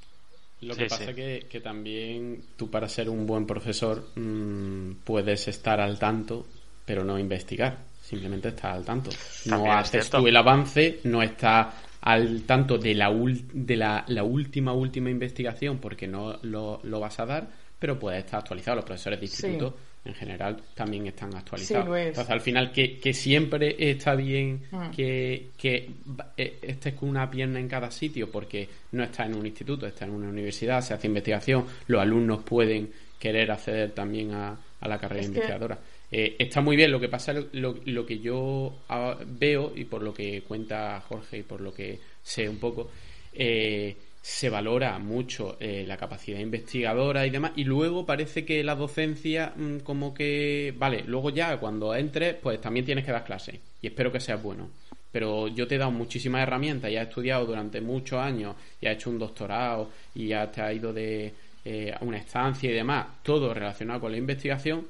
Lo 0.61 0.75
Sí, 0.75 0.81
que 0.81 0.87
pasa 0.87 1.13
sí. 1.13 1.15
que, 1.15 1.47
que 1.49 1.61
también 1.61 2.43
tú 2.57 2.69
para 2.69 2.89
ser 2.89 3.09
un 3.09 3.25
buen 3.25 3.47
profesor 3.47 4.11
mm, 4.15 5.03
puedes 5.05 5.47
estar 5.47 5.79
al 5.79 5.97
tanto, 5.99 6.47
pero 6.89 7.03
no 7.03 7.19
investigar. 7.19 7.77
Simplemente 8.01 8.47
estar 8.47 8.71
al 8.71 8.83
tanto. 8.83 9.11
No 9.45 9.57
También 9.57 9.75
haces 9.77 10.09
tú 10.09 10.25
el 10.27 10.35
avance, 10.35 11.01
no 11.03 11.21
estás 11.21 11.67
al 12.01 12.41
tanto 12.47 12.79
de 12.79 12.95
la, 12.95 13.11
ul- 13.11 13.45
de 13.53 13.75
la, 13.77 14.03
la 14.07 14.23
última, 14.23 14.73
última 14.73 15.11
investigación 15.11 15.77
porque 15.77 16.07
no 16.07 16.39
lo, 16.41 16.79
lo 16.81 16.99
vas 16.99 17.19
a 17.19 17.27
dar, 17.27 17.47
pero 17.77 17.99
puedes 17.99 18.25
estar 18.25 18.39
actualizado. 18.39 18.77
Los 18.77 18.85
profesores 18.85 19.21
de 19.21 19.27
Sí. 19.27 19.45
instituto 19.45 19.77
en 20.03 20.15
general 20.15 20.57
también 20.73 21.05
están 21.05 21.35
actualizados. 21.35 21.95
Entonces 21.95 22.31
al 22.31 22.41
final 22.41 22.71
que, 22.71 22.97
que 22.97 23.13
siempre 23.13 23.75
está 23.91 24.15
bien 24.15 24.61
Mm. 24.71 24.89
que, 24.89 25.49
que 25.55 25.91
eh, 26.37 26.57
estés 26.63 26.95
con 26.95 27.09
una 27.09 27.29
pierna 27.29 27.59
en 27.59 27.67
cada 27.67 27.91
sitio 27.91 28.31
porque 28.31 28.67
no 28.93 29.03
está 29.03 29.27
en 29.27 29.35
un 29.35 29.45
instituto, 29.45 29.85
está 29.85 30.05
en 30.05 30.11
una 30.11 30.29
universidad, 30.29 30.81
se 30.81 30.95
hace 30.95 31.05
investigación, 31.05 31.65
los 31.85 32.01
alumnos 32.01 32.41
pueden 32.43 32.89
querer 33.19 33.51
acceder 33.51 33.91
también 33.91 34.33
a, 34.33 34.57
a 34.81 34.87
la 34.87 34.97
carrera 34.97 35.21
Es 35.21 35.27
que- 35.27 35.33
investigadora. 35.35 35.77
Eh, 36.11 36.35
está 36.39 36.61
muy 36.61 36.75
bien, 36.75 36.91
lo 36.91 36.99
que 36.99 37.07
pasa, 37.07 37.33
lo, 37.33 37.75
lo 37.85 38.05
que 38.05 38.19
yo 38.19 38.79
ah, 38.89 39.17
veo 39.25 39.71
y 39.75 39.85
por 39.85 40.01
lo 40.01 40.13
que 40.13 40.41
cuenta 40.41 41.01
Jorge 41.07 41.39
y 41.39 41.43
por 41.43 41.61
lo 41.61 41.73
que 41.73 41.99
sé 42.23 42.49
un 42.49 42.57
poco, 42.57 42.89
eh, 43.33 43.95
se 44.21 44.49
valora 44.49 44.97
mucho 44.99 45.57
eh, 45.59 45.85
la 45.87 45.97
capacidad 45.97 46.39
investigadora 46.39 47.25
y 47.25 47.29
demás, 47.29 47.53
y 47.55 47.63
luego 47.63 48.05
parece 48.05 48.43
que 48.43 48.63
la 48.63 48.75
docencia 48.75 49.53
mm, 49.55 49.79
como 49.79 50.13
que, 50.13 50.73
vale, 50.77 51.03
luego 51.05 51.29
ya 51.29 51.57
cuando 51.57 51.95
entres, 51.95 52.35
pues 52.35 52.59
también 52.59 52.85
tienes 52.85 53.05
que 53.05 53.11
dar 53.11 53.23
clases, 53.23 53.59
y 53.81 53.87
espero 53.87 54.11
que 54.11 54.19
seas 54.19 54.41
bueno. 54.41 54.69
Pero 55.11 55.47
yo 55.47 55.67
te 55.67 55.75
he 55.75 55.77
dado 55.79 55.91
muchísimas 55.91 56.43
herramientas 56.43 56.91
y 56.91 56.97
has 56.97 57.07
estudiado 57.07 57.45
durante 57.45 57.81
muchos 57.81 58.19
años 58.19 58.55
y 58.79 58.85
has 58.85 58.95
hecho 58.95 59.09
un 59.09 59.17
doctorado 59.17 59.89
y 60.13 60.27
ya 60.27 60.51
te 60.51 60.61
has 60.61 60.75
ido 60.75 60.93
de 60.93 61.33
eh, 61.65 61.93
a 61.99 62.03
una 62.03 62.17
estancia 62.17 62.69
y 62.69 62.73
demás, 62.73 63.07
todo 63.23 63.53
relacionado 63.53 64.01
con 64.01 64.11
la 64.11 64.17
investigación, 64.17 64.85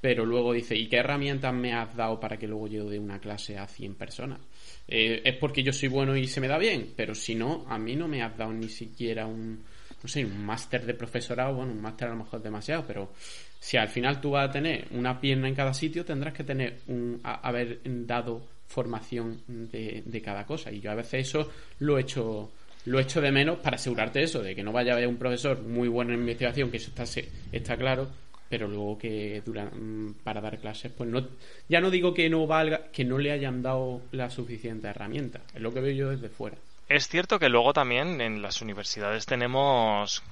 pero 0.00 0.24
luego 0.24 0.52
dice, 0.52 0.76
¿y 0.76 0.88
qué 0.88 0.96
herramientas 0.98 1.52
me 1.52 1.72
has 1.72 1.94
dado 1.96 2.20
para 2.20 2.36
que 2.36 2.46
luego 2.46 2.68
yo 2.68 2.88
dé 2.88 2.98
una 2.98 3.18
clase 3.18 3.58
a 3.58 3.66
100 3.66 3.94
personas? 3.94 4.38
Eh, 4.86 5.22
es 5.24 5.36
porque 5.36 5.62
yo 5.62 5.72
soy 5.72 5.88
bueno 5.88 6.16
y 6.16 6.26
se 6.26 6.40
me 6.40 6.48
da 6.48 6.58
bien, 6.58 6.92
pero 6.96 7.14
si 7.14 7.34
no, 7.34 7.64
a 7.68 7.78
mí 7.78 7.96
no 7.96 8.08
me 8.08 8.22
has 8.22 8.36
dado 8.36 8.52
ni 8.52 8.68
siquiera 8.68 9.26
un, 9.26 9.60
no 10.02 10.08
sé, 10.08 10.24
un 10.24 10.44
máster 10.44 10.86
de 10.86 10.94
profesorado, 10.94 11.54
bueno, 11.54 11.72
un 11.72 11.82
máster 11.82 12.08
a 12.08 12.12
lo 12.12 12.18
mejor 12.18 12.40
demasiado, 12.42 12.84
pero 12.86 13.12
si 13.60 13.76
al 13.76 13.88
final 13.88 14.20
tú 14.20 14.30
vas 14.30 14.48
a 14.48 14.52
tener 14.52 14.86
una 14.92 15.20
pierna 15.20 15.48
en 15.48 15.54
cada 15.54 15.74
sitio, 15.74 16.04
tendrás 16.04 16.32
que 16.32 16.44
tener 16.44 16.78
un, 16.86 17.20
a- 17.24 17.46
haber 17.46 17.80
dado 17.84 18.40
formación 18.68 19.40
de, 19.46 20.02
de 20.06 20.20
cada 20.22 20.44
cosa. 20.46 20.70
Y 20.70 20.80
yo 20.80 20.90
a 20.90 20.94
veces 20.94 21.26
eso 21.28 21.50
lo 21.80 21.98
he 21.98 22.02
hecho 22.02 22.50
lo 22.84 23.00
echo 23.00 23.20
de 23.20 23.30
menos 23.32 23.58
para 23.58 23.76
asegurarte 23.76 24.22
eso, 24.22 24.42
de 24.42 24.54
que 24.54 24.62
no 24.62 24.72
vaya 24.72 24.92
a 24.92 24.96
haber 24.96 25.08
un 25.08 25.16
profesor 25.16 25.60
muy 25.60 25.88
bueno 25.88 26.14
en 26.14 26.20
investigación, 26.20 26.70
que 26.70 26.78
eso 26.78 26.88
está, 26.90 27.04
está 27.52 27.76
claro, 27.76 28.08
pero 28.48 28.68
luego 28.68 28.98
que 28.98 29.42
dura, 29.44 29.66
mm, 29.66 30.14
para 30.24 30.40
dar 30.40 30.58
clases, 30.58 30.92
pues 30.92 31.08
no, 31.08 31.26
ya 31.68 31.80
no 31.80 31.90
digo 31.90 32.14
que 32.14 32.30
no 32.30 32.46
valga, 32.46 32.90
que 32.92 33.04
no 33.04 33.18
le 33.18 33.32
hayan 33.32 33.62
dado 33.62 34.00
la 34.12 34.30
suficiente 34.30 34.88
herramienta, 34.88 35.40
es 35.54 35.60
lo 35.60 35.72
que 35.72 35.80
veo 35.80 35.92
yo 35.92 36.10
desde 36.10 36.28
fuera. 36.28 36.56
Es 36.88 37.08
cierto 37.08 37.38
que 37.38 37.50
luego 37.50 37.72
también 37.74 38.20
en 38.20 38.40
las 38.40 38.62
universidades 38.62 39.26
tenemos 39.26 40.22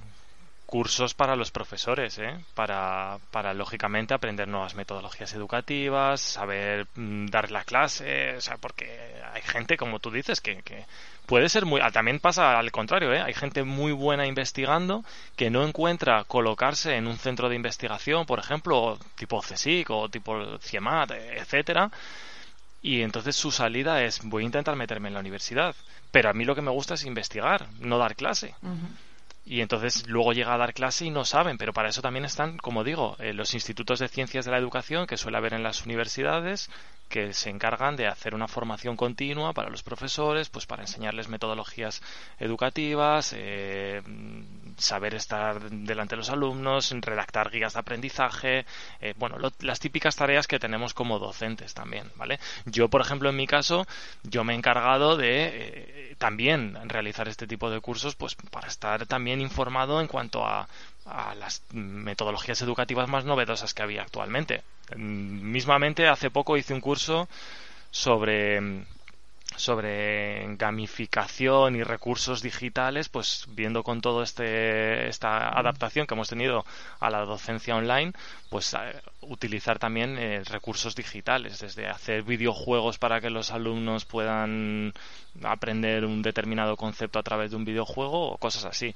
cursos 0.67 1.13
para 1.13 1.37
los 1.37 1.49
profesores, 1.49 2.19
¿eh? 2.19 2.37
para, 2.53 3.17
para 3.31 3.53
lógicamente 3.53 4.13
aprender 4.13 4.49
nuevas 4.49 4.75
metodologías 4.75 5.33
educativas, 5.33 6.19
saber 6.19 6.87
mm, 6.93 7.27
dar 7.27 7.51
la 7.51 7.63
clase, 7.63 8.35
o 8.35 8.41
sea, 8.41 8.57
porque 8.57 8.85
hay 9.33 9.41
gente, 9.41 9.77
como 9.77 9.99
tú 9.99 10.11
dices, 10.11 10.41
que, 10.41 10.61
que 10.63 10.85
puede 11.25 11.47
ser 11.47 11.65
muy... 11.65 11.79
ah, 11.81 11.89
También 11.91 12.19
pasa 12.19 12.59
al 12.59 12.69
contrario, 12.71 13.13
¿eh? 13.13 13.21
hay 13.21 13.33
gente 13.33 13.63
muy 13.63 13.93
buena 13.93 14.27
investigando 14.27 15.05
que 15.37 15.49
no 15.49 15.65
encuentra 15.65 16.25
colocarse 16.25 16.97
en 16.97 17.07
un 17.07 17.17
centro 17.17 17.47
de 17.47 17.55
investigación, 17.55 18.25
por 18.25 18.39
ejemplo, 18.39 18.99
tipo 19.15 19.41
CSIC 19.41 19.89
o 19.89 20.09
tipo 20.09 20.59
CIEMAT, 20.59 21.11
etcétera, 21.11 21.89
y 22.81 23.03
entonces 23.03 23.37
su 23.37 23.51
salida 23.51 24.03
es 24.03 24.19
voy 24.21 24.43
a 24.43 24.45
intentar 24.45 24.75
meterme 24.75 25.07
en 25.07 25.13
la 25.13 25.21
universidad. 25.21 25.75
Pero 26.11 26.29
a 26.29 26.33
mí 26.33 26.45
lo 26.45 26.55
que 26.55 26.61
me 26.61 26.71
gusta 26.71 26.93
es 26.93 27.05
investigar, 27.05 27.67
no 27.79 27.97
dar 27.97 28.15
clase. 28.15 28.55
Y 29.49 29.61
entonces 29.61 30.05
luego 30.07 30.33
llega 30.33 30.53
a 30.53 30.57
dar 30.57 30.73
clase 30.73 31.05
y 31.05 31.09
no 31.09 31.23
saben, 31.23 31.57
pero 31.57 31.71
para 31.71 31.87
eso 31.87 32.01
también 32.01 32.25
están, 32.25 32.57
como 32.57 32.83
digo, 32.83 33.15
eh, 33.19 33.31
los 33.31 33.53
institutos 33.53 33.99
de 33.99 34.09
ciencias 34.09 34.43
de 34.43 34.51
la 34.51 34.57
educación 34.57 35.07
que 35.07 35.15
suele 35.15 35.37
haber 35.37 35.53
en 35.53 35.63
las 35.63 35.85
universidades, 35.85 36.69
que 37.07 37.33
se 37.33 37.49
encargan 37.49 37.95
de 37.95 38.07
hacer 38.07 38.35
una 38.35 38.47
formación 38.47 38.97
continua 38.97 39.53
para 39.53 39.69
los 39.69 39.83
profesores, 39.83 40.49
pues 40.49 40.65
para 40.65 40.83
enseñarles 40.83 41.29
metodologías 41.29 42.01
educativas, 42.39 43.33
eh, 43.37 44.01
saber 44.77 45.15
estar 45.15 45.69
delante 45.69 46.15
de 46.15 46.17
los 46.17 46.29
alumnos, 46.29 46.93
redactar 46.99 47.49
guías 47.49 47.73
de 47.73 47.79
aprendizaje, 47.79 48.65
eh, 48.99 49.13
bueno, 49.17 49.37
las 49.59 49.79
típicas 49.79 50.15
tareas 50.15 50.47
que 50.47 50.59
tenemos 50.59 50.93
como 50.93 51.19
docentes 51.19 51.73
también, 51.73 52.11
¿vale? 52.15 52.39
Yo, 52.65 52.89
por 52.89 53.01
ejemplo, 53.01 53.29
en 53.29 53.35
mi 53.37 53.47
caso, 53.47 53.87
yo 54.23 54.43
me 54.43 54.53
he 54.53 54.57
encargado 54.57 55.15
de 55.15 55.51
eh, 55.53 56.15
también 56.17 56.77
realizar 56.89 57.27
este 57.27 57.47
tipo 57.47 57.69
de 57.69 57.79
cursos, 57.79 58.15
pues 58.15 58.35
para 58.35 58.67
estar 58.67 59.05
también 59.05 59.36
informado 59.41 60.01
en 60.01 60.07
cuanto 60.07 60.45
a, 60.45 60.67
a 61.05 61.35
las 61.35 61.63
metodologías 61.71 62.61
educativas 62.61 63.09
más 63.09 63.25
novedosas 63.25 63.73
que 63.73 63.83
había 63.83 64.01
actualmente. 64.01 64.63
Mismamente, 64.95 66.07
hace 66.07 66.29
poco 66.29 66.57
hice 66.57 66.73
un 66.73 66.81
curso 66.81 67.27
sobre 67.91 68.85
sobre 69.57 70.55
gamificación 70.55 71.75
y 71.75 71.83
recursos 71.83 72.41
digitales, 72.41 73.09
pues 73.09 73.45
viendo 73.49 73.83
con 73.83 74.01
todo 74.01 74.23
este 74.23 75.09
esta 75.09 75.49
adaptación 75.49 76.07
que 76.07 76.13
hemos 76.13 76.29
tenido 76.29 76.65
a 76.99 77.09
la 77.09 77.25
docencia 77.25 77.75
online, 77.75 78.13
pues 78.49 78.73
eh, 78.73 78.77
utilizar 79.21 79.79
también 79.79 80.17
eh, 80.17 80.43
recursos 80.45 80.95
digitales, 80.95 81.59
desde 81.59 81.87
hacer 81.87 82.23
videojuegos 82.23 82.97
para 82.97 83.19
que 83.19 83.29
los 83.29 83.51
alumnos 83.51 84.05
puedan 84.05 84.93
aprender 85.43 86.05
un 86.05 86.21
determinado 86.21 86.75
concepto 86.77 87.19
a 87.19 87.23
través 87.23 87.51
de 87.51 87.57
un 87.57 87.65
videojuego 87.65 88.31
o 88.31 88.37
cosas 88.37 88.65
así. 88.65 88.95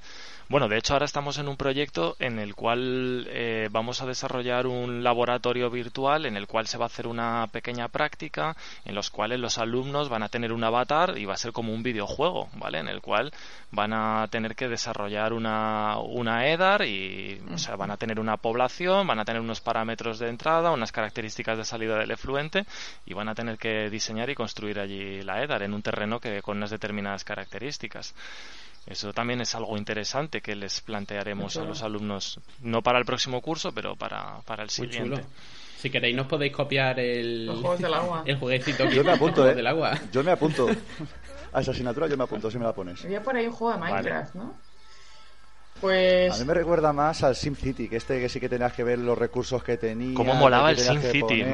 Bueno, 0.49 0.67
de 0.67 0.77
hecho 0.77 0.93
ahora 0.93 1.05
estamos 1.05 1.37
en 1.37 1.47
un 1.47 1.55
proyecto 1.55 2.15
en 2.19 2.39
el 2.39 2.55
cual 2.55 3.25
eh, 3.29 3.69
vamos 3.71 4.01
a 4.01 4.05
desarrollar 4.05 4.67
un 4.67 5.03
laboratorio 5.03 5.69
virtual 5.69 6.25
en 6.25 6.35
el 6.35 6.47
cual 6.47 6.67
se 6.67 6.77
va 6.77 6.85
a 6.85 6.87
hacer 6.87 7.07
una 7.07 7.47
pequeña 7.51 7.87
práctica 7.87 8.55
en 8.85 8.95
los 8.95 9.09
cuales 9.09 9.39
los 9.39 9.57
alumnos 9.57 10.09
van 10.09 10.23
a 10.23 10.29
tener 10.29 10.50
un 10.53 10.63
avatar 10.63 11.17
y 11.17 11.25
va 11.25 11.33
a 11.33 11.37
ser 11.37 11.51
como 11.51 11.73
un 11.73 11.83
videojuego, 11.83 12.49
¿vale? 12.53 12.79
En 12.79 12.87
el 12.87 13.01
cual 13.01 13.31
van 13.71 13.93
a 13.93 14.27
tener 14.29 14.55
que 14.55 14.67
desarrollar 14.67 15.33
una, 15.33 15.97
una 15.99 16.47
EDAR 16.47 16.85
y, 16.85 17.41
o 17.53 17.57
sea, 17.57 17.75
van 17.75 17.91
a 17.91 17.97
tener 17.97 18.19
una 18.19 18.37
población, 18.37 19.07
van 19.07 19.19
a 19.19 19.25
tener 19.25 19.41
unos 19.41 19.61
parámetros 19.61 20.19
de 20.19 20.29
entrada, 20.29 20.71
unas 20.71 20.91
características 20.91 21.57
de 21.57 21.65
salida 21.65 21.97
del 21.97 22.11
efluente 22.11 22.65
y 23.05 23.13
van 23.13 23.29
a 23.29 23.35
tener 23.35 23.57
que 23.57 23.89
diseñar 23.89 24.29
y 24.29 24.35
construir 24.35 24.79
allí 24.79 25.21
la 25.21 25.43
EDAR 25.43 25.63
en 25.63 25.73
un 25.73 25.81
terreno 25.81 26.19
que 26.19 26.41
con 26.41 26.57
unas 26.57 26.69
determinadas 26.69 27.23
características. 27.23 28.13
Eso 28.87 29.13
también 29.13 29.41
es 29.41 29.53
algo 29.53 29.77
interesante 29.77 30.41
que 30.41 30.55
les 30.55 30.81
plantearemos 30.81 31.55
a 31.57 31.63
los 31.63 31.83
alumnos, 31.83 32.39
no 32.61 32.81
para 32.81 32.97
el 32.97 33.05
próximo 33.05 33.39
curso, 33.41 33.71
pero 33.71 33.95
para, 33.95 34.41
para 34.41 34.63
el 34.63 34.69
siguiente. 34.69 35.23
Si 35.81 35.89
queréis 35.89 36.15
nos 36.15 36.27
podéis 36.27 36.53
copiar 36.53 36.99
el, 36.99 37.49
del 37.79 37.93
agua. 37.95 38.21
el 38.27 38.37
jueguecito 38.37 38.87
yo 38.91 39.03
me 39.03 39.13
apunto, 39.13 39.49
¿eh? 39.49 39.55
del 39.55 39.65
agua. 39.65 39.97
Yo 40.11 40.23
me 40.23 40.29
apunto. 40.29 40.69
A 41.53 41.61
esa 41.61 41.71
asignatura 41.71 42.05
yo 42.05 42.15
me 42.15 42.23
apunto 42.23 42.51
si 42.51 42.59
me 42.59 42.65
la 42.65 42.71
pones. 42.71 43.03
Había 43.03 43.23
por 43.23 43.35
ahí 43.35 43.47
un 43.47 43.51
juego 43.53 43.73
de 43.73 43.79
Minecraft, 43.79 44.35
¿no? 44.35 44.53
Pues... 45.81 46.35
A 46.35 46.37
mí 46.37 46.45
me 46.45 46.53
recuerda 46.53 46.93
más 46.93 47.23
al 47.23 47.35
SimCity, 47.35 47.89
que 47.89 47.95
este 47.95 48.19
que 48.19 48.29
sí 48.29 48.39
que 48.39 48.47
tenías 48.47 48.73
que 48.73 48.83
ver 48.83 48.99
los 48.99 49.17
recursos 49.17 49.63
que 49.63 49.77
tenía. 49.77 50.13
¿Cómo 50.13 50.35
molaba 50.35 50.69
el 50.69 50.77
SimCity? 50.77 51.45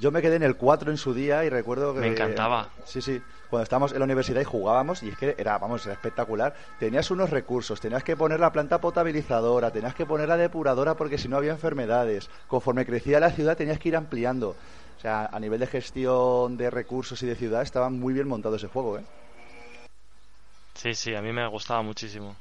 Yo 0.00 0.10
me 0.10 0.20
quedé 0.20 0.34
en 0.34 0.42
el 0.42 0.56
4 0.56 0.90
en 0.90 0.98
su 0.98 1.14
día 1.14 1.44
y 1.44 1.48
recuerdo 1.48 1.94
que... 1.94 2.00
Me 2.00 2.08
encantaba. 2.08 2.70
Sí, 2.84 3.00
sí. 3.00 3.22
Cuando 3.48 3.62
estábamos 3.62 3.92
en 3.92 3.98
la 3.98 4.04
universidad 4.04 4.40
y 4.40 4.44
jugábamos, 4.44 5.02
y 5.02 5.10
es 5.10 5.16
que 5.16 5.34
era, 5.38 5.58
vamos, 5.58 5.84
era 5.86 5.94
espectacular. 5.94 6.54
Tenías 6.78 7.10
unos 7.10 7.30
recursos, 7.30 7.80
tenías 7.80 8.02
que 8.02 8.16
poner 8.16 8.40
la 8.40 8.52
planta 8.52 8.80
potabilizadora, 8.80 9.70
tenías 9.70 9.94
que 9.94 10.06
poner 10.06 10.28
la 10.28 10.36
depuradora 10.36 10.94
porque 10.96 11.18
si 11.18 11.28
no 11.28 11.36
había 11.36 11.52
enfermedades. 11.52 12.28
Conforme 12.48 12.86
crecía 12.86 13.20
la 13.20 13.30
ciudad 13.30 13.56
tenías 13.56 13.78
que 13.78 13.88
ir 13.88 13.96
ampliando. 13.96 14.56
O 14.96 15.00
sea, 15.00 15.26
a 15.26 15.38
nivel 15.38 15.60
de 15.60 15.66
gestión 15.66 16.56
de 16.56 16.70
recursos 16.70 17.22
y 17.22 17.26
de 17.26 17.36
ciudad 17.36 17.62
estaba 17.62 17.90
muy 17.90 18.14
bien 18.14 18.28
montado 18.28 18.56
ese 18.56 18.68
juego, 18.68 18.98
¿eh? 18.98 19.04
Sí, 20.74 20.94
sí, 20.94 21.14
a 21.14 21.22
mí 21.22 21.32
me 21.32 21.46
gustaba 21.48 21.82
muchísimo. 21.82 22.36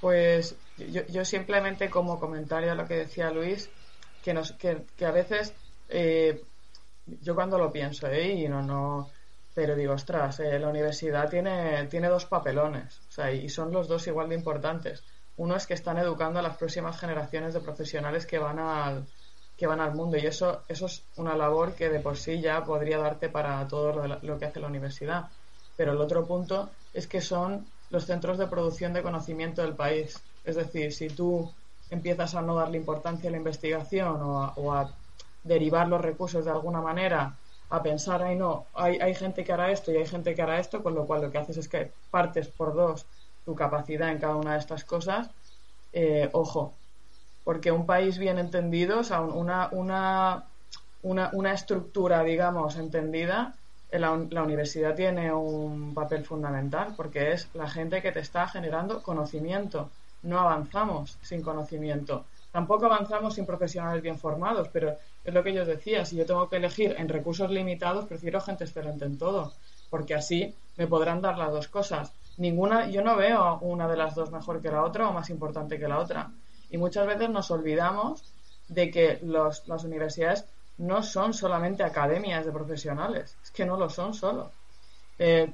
Pues 0.00 0.56
yo, 0.78 1.06
yo 1.08 1.24
simplemente 1.24 1.90
como 1.90 2.18
comentario 2.18 2.72
a 2.72 2.74
lo 2.74 2.86
que 2.86 2.94
decía 2.94 3.30
Luis, 3.30 3.68
que, 4.22 4.32
nos, 4.32 4.52
que, 4.52 4.82
que 4.96 5.04
a 5.04 5.10
veces 5.10 5.52
eh, 5.88 6.42
yo 7.22 7.34
cuando 7.34 7.58
lo 7.58 7.72
pienso, 7.72 8.06
¿eh? 8.06 8.32
Y 8.32 8.48
no, 8.48 8.62
no, 8.62 9.10
pero 9.54 9.74
digo, 9.74 9.94
ostras, 9.94 10.40
eh, 10.40 10.58
la 10.58 10.68
universidad 10.68 11.28
tiene, 11.28 11.86
tiene 11.86 12.08
dos 12.08 12.26
papelones, 12.26 13.00
o 13.08 13.12
sea, 13.12 13.32
y 13.32 13.48
son 13.48 13.72
los 13.72 13.88
dos 13.88 14.06
igual 14.06 14.28
de 14.28 14.36
importantes. 14.36 15.02
Uno 15.36 15.56
es 15.56 15.66
que 15.66 15.74
están 15.74 15.98
educando 15.98 16.38
a 16.38 16.42
las 16.42 16.56
próximas 16.56 16.98
generaciones 16.98 17.54
de 17.54 17.60
profesionales 17.60 18.26
que 18.26 18.38
van 18.38 18.58
al, 18.58 19.06
que 19.56 19.66
van 19.66 19.80
al 19.80 19.94
mundo, 19.94 20.16
y 20.16 20.26
eso, 20.26 20.62
eso 20.68 20.86
es 20.86 21.02
una 21.16 21.34
labor 21.34 21.74
que 21.74 21.88
de 21.88 22.00
por 22.00 22.16
sí 22.16 22.40
ya 22.40 22.64
podría 22.64 22.98
darte 22.98 23.28
para 23.28 23.66
todo 23.66 23.92
lo, 23.92 24.18
lo 24.22 24.38
que 24.38 24.44
hace 24.44 24.60
la 24.60 24.68
universidad. 24.68 25.28
Pero 25.76 25.92
el 25.92 26.00
otro 26.00 26.26
punto 26.26 26.70
es 26.92 27.06
que 27.06 27.20
son 27.20 27.66
los 27.90 28.04
centros 28.04 28.38
de 28.38 28.46
producción 28.46 28.92
de 28.92 29.02
conocimiento 29.02 29.62
del 29.62 29.74
país. 29.74 30.22
Es 30.44 30.56
decir, 30.56 30.92
si 30.92 31.08
tú 31.08 31.52
empiezas 31.90 32.34
a 32.34 32.42
no 32.42 32.54
darle 32.54 32.76
importancia 32.76 33.28
a 33.28 33.32
la 33.32 33.38
investigación 33.38 34.20
o 34.22 34.72
a 34.72 34.92
derivar 35.42 35.88
los 35.88 36.00
recursos 36.00 36.44
de 36.44 36.50
alguna 36.50 36.80
manera 36.80 37.36
a 37.70 37.82
pensar, 37.82 38.22
ay 38.22 38.36
no, 38.36 38.66
hay, 38.74 38.98
hay 38.98 39.14
gente 39.14 39.44
que 39.44 39.52
hará 39.52 39.70
esto 39.70 39.92
y 39.92 39.96
hay 39.96 40.06
gente 40.06 40.34
que 40.34 40.42
hará 40.42 40.58
esto, 40.58 40.82
con 40.82 40.94
lo 40.94 41.06
cual 41.06 41.22
lo 41.22 41.30
que 41.30 41.38
haces 41.38 41.56
es 41.56 41.68
que 41.68 41.92
partes 42.10 42.48
por 42.48 42.74
dos 42.74 43.06
tu 43.44 43.54
capacidad 43.54 44.10
en 44.10 44.18
cada 44.18 44.36
una 44.36 44.52
de 44.54 44.58
estas 44.58 44.84
cosas, 44.84 45.30
eh, 45.92 46.28
ojo, 46.32 46.74
porque 47.44 47.72
un 47.72 47.86
país 47.86 48.18
bien 48.18 48.38
entendido, 48.38 49.00
o 49.00 49.04
sea, 49.04 49.20
una, 49.22 49.68
una, 49.72 50.44
una, 51.02 51.30
una 51.32 51.52
estructura, 51.52 52.22
digamos, 52.22 52.76
entendida, 52.76 53.54
la, 53.92 54.24
la, 54.30 54.42
universidad 54.42 54.94
tiene 54.94 55.32
un 55.32 55.94
papel 55.94 56.24
fundamental 56.24 56.94
porque 56.96 57.32
es 57.32 57.48
la 57.54 57.68
gente 57.68 58.02
que 58.02 58.12
te 58.12 58.20
está 58.20 58.46
generando 58.46 59.02
conocimiento. 59.02 59.90
No 60.22 60.38
avanzamos 60.38 61.18
sin 61.22 61.42
conocimiento. 61.42 62.24
Tampoco 62.52 62.86
avanzamos 62.86 63.34
sin 63.34 63.46
profesionales 63.46 64.02
bien 64.02 64.18
formados, 64.18 64.68
pero 64.68 64.96
es 65.24 65.34
lo 65.34 65.42
que 65.42 65.52
yo 65.52 65.64
decía, 65.64 66.04
si 66.04 66.16
yo 66.16 66.26
tengo 66.26 66.48
que 66.48 66.56
elegir 66.56 66.96
en 66.98 67.08
recursos 67.08 67.50
limitados, 67.50 68.06
prefiero 68.06 68.40
gente 68.40 68.64
excelente 68.64 69.04
en 69.04 69.18
todo, 69.18 69.52
porque 69.88 70.14
así 70.14 70.54
me 70.76 70.86
podrán 70.86 71.20
dar 71.20 71.38
las 71.38 71.52
dos 71.52 71.68
cosas. 71.68 72.12
Ninguna, 72.38 72.88
yo 72.88 73.02
no 73.02 73.16
veo 73.16 73.58
una 73.60 73.86
de 73.86 73.96
las 73.96 74.14
dos 74.14 74.30
mejor 74.30 74.60
que 74.60 74.70
la 74.70 74.82
otra 74.82 75.08
o 75.08 75.12
más 75.12 75.30
importante 75.30 75.78
que 75.78 75.88
la 75.88 75.98
otra. 75.98 76.30
Y 76.70 76.78
muchas 76.78 77.06
veces 77.06 77.30
nos 77.30 77.50
olvidamos 77.50 78.24
de 78.68 78.90
que 78.90 79.18
las 79.22 79.84
universidades 79.84 80.46
no 80.78 81.02
son 81.02 81.34
solamente 81.34 81.82
academias 81.82 82.44
de 82.46 82.52
profesionales, 82.52 83.36
es 83.42 83.50
que 83.50 83.66
no 83.66 83.76
lo 83.76 83.90
son 83.90 84.14
solo. 84.14 84.50
Eh, 85.18 85.52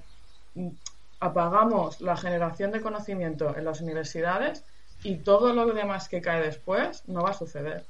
apagamos 1.18 2.01
la 2.01 2.16
generación 2.16 2.70
de 2.70 2.80
conocimiento 2.80 3.57
en 3.57 3.64
las 3.64 3.80
universidades 3.80 4.64
y 5.07 5.19
todo 5.19 5.53
lo 5.53 5.73
demás 5.73 6.09
que 6.09 6.21
cae 6.21 6.43
después 6.43 7.03
no 7.07 7.23
va 7.23 7.31
a 7.31 7.35
suceder. 7.35 7.85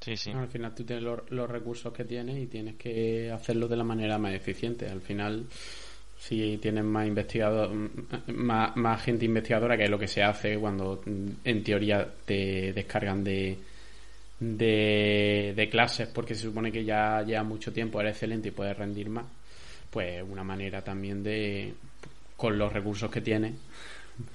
Sí, 0.00 0.16
sí. 0.16 0.32
al 0.32 0.48
final 0.48 0.74
tú 0.74 0.84
tienes 0.84 1.02
los, 1.02 1.50
recursos 1.50 1.92
que 1.92 2.04
tienes 2.04 2.36
y 2.36 2.46
tienes 2.46 2.74
que 2.74 3.30
hacerlo 3.30 3.68
de 3.68 3.76
la 3.76 3.84
manera 3.84 4.18
más 4.18 4.34
eficiente. 4.34 4.86
Al 4.86 5.00
final, 5.00 5.46
si 6.18 6.58
tienes 6.58 6.84
más 6.84 7.06
investigador, 7.06 7.70
más, 8.26 8.76
más 8.76 9.02
gente 9.02 9.24
investigadora, 9.24 9.76
que 9.76 9.84
es 9.84 9.90
lo 9.90 9.98
que 9.98 10.08
se 10.08 10.22
hace 10.22 10.58
cuando 10.58 11.00
en 11.06 11.64
teoría 11.64 12.06
te 12.26 12.72
descargan 12.74 13.24
de, 13.24 13.56
de, 14.40 15.54
de 15.56 15.68
clases 15.70 16.08
porque 16.08 16.34
se 16.34 16.42
supone 16.42 16.70
que 16.70 16.84
ya 16.84 17.22
lleva 17.22 17.44
mucho 17.44 17.72
tiempo, 17.72 18.00
eres 18.00 18.12
excelente 18.12 18.48
y 18.48 18.52
puedes 18.52 18.76
rendir 18.76 19.08
más, 19.08 19.24
pues 19.90 20.22
una 20.28 20.44
manera 20.44 20.82
también 20.82 21.22
de, 21.22 21.72
con 22.36 22.58
los 22.58 22.72
recursos 22.72 23.10
que 23.10 23.20
tienes, 23.20 23.54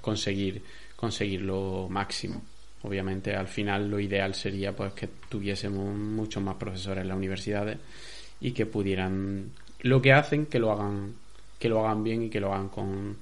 conseguir, 0.00 0.62
conseguir 0.96 1.42
lo 1.42 1.88
máximo. 1.88 2.42
Obviamente, 2.82 3.34
al 3.34 3.48
final 3.48 3.90
lo 3.90 4.00
ideal 4.00 4.34
sería 4.34 4.74
pues 4.74 4.92
que 4.94 5.08
tuviésemos 5.28 5.94
muchos 5.94 6.42
más 6.42 6.56
profesores 6.56 7.02
en 7.02 7.08
las 7.08 7.16
universidades 7.16 7.78
y 8.40 8.52
que 8.52 8.66
pudieran 8.66 9.50
lo 9.82 10.00
que 10.00 10.12
hacen 10.12 10.46
que 10.46 10.58
lo 10.58 10.72
hagan 10.72 11.14
que 11.58 11.68
lo 11.68 11.84
hagan 11.84 12.02
bien 12.02 12.22
y 12.22 12.30
que 12.30 12.40
lo 12.40 12.52
hagan 12.52 12.68
con, 12.68 13.16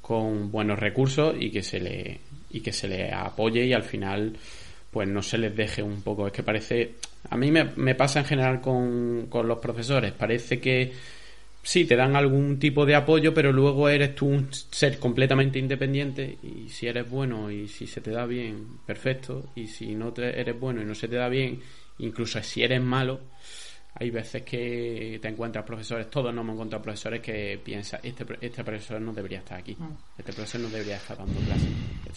con 0.00 0.50
buenos 0.50 0.78
recursos 0.78 1.34
y 1.38 1.50
que 1.50 1.62
se 1.62 1.80
le 1.80 2.20
y 2.50 2.60
que 2.60 2.72
se 2.72 2.88
le 2.88 3.12
apoye 3.12 3.64
y 3.64 3.72
al 3.72 3.82
final 3.82 4.36
pues 4.90 5.08
no 5.08 5.22
se 5.22 5.38
les 5.38 5.54
deje 5.54 5.82
un 5.82 6.02
poco 6.02 6.26
es 6.26 6.32
que 6.32 6.42
parece 6.42 6.94
a 7.30 7.36
mí 7.36 7.50
me, 7.50 7.64
me 7.76 7.94
pasa 7.94 8.20
en 8.20 8.24
general 8.26 8.60
con, 8.60 9.26
con 9.28 9.48
los 9.48 9.58
profesores 9.58 10.12
parece 10.12 10.60
que 10.60 10.92
sí, 11.62 11.84
te 11.84 11.96
dan 11.96 12.16
algún 12.16 12.58
tipo 12.58 12.86
de 12.86 12.94
apoyo, 12.94 13.34
pero 13.34 13.52
luego 13.52 13.88
eres 13.88 14.14
tú 14.14 14.26
un 14.26 14.48
ser 14.52 14.98
completamente 14.98 15.58
independiente 15.58 16.38
y 16.42 16.68
si 16.68 16.86
eres 16.86 17.08
bueno 17.08 17.50
y 17.50 17.68
si 17.68 17.86
se 17.86 18.00
te 18.00 18.10
da 18.10 18.26
bien, 18.26 18.78
perfecto, 18.86 19.50
y 19.54 19.66
si 19.66 19.94
no 19.94 20.12
te 20.12 20.40
eres 20.40 20.58
bueno 20.58 20.82
y 20.82 20.84
no 20.84 20.94
se 20.94 21.08
te 21.08 21.16
da 21.16 21.28
bien, 21.28 21.60
incluso 21.98 22.42
si 22.42 22.62
eres 22.62 22.82
malo, 22.82 23.20
hay 24.00 24.10
veces 24.10 24.42
que 24.42 25.18
te 25.20 25.28
encuentras 25.28 25.64
profesores, 25.64 26.08
todos 26.08 26.32
no 26.32 26.42
hemos 26.42 26.54
encontrado 26.54 26.82
profesores 26.82 27.20
que 27.20 27.60
piensan, 27.62 28.00
este, 28.02 28.24
este 28.40 28.62
profesor 28.62 29.00
no 29.00 29.12
debería 29.12 29.38
estar 29.38 29.58
aquí, 29.58 29.74
mm. 29.76 30.18
este 30.18 30.32
profesor 30.32 30.60
no 30.60 30.68
debería 30.68 30.96
estar 30.96 31.16
dando 31.16 31.40
clases. 31.40 31.68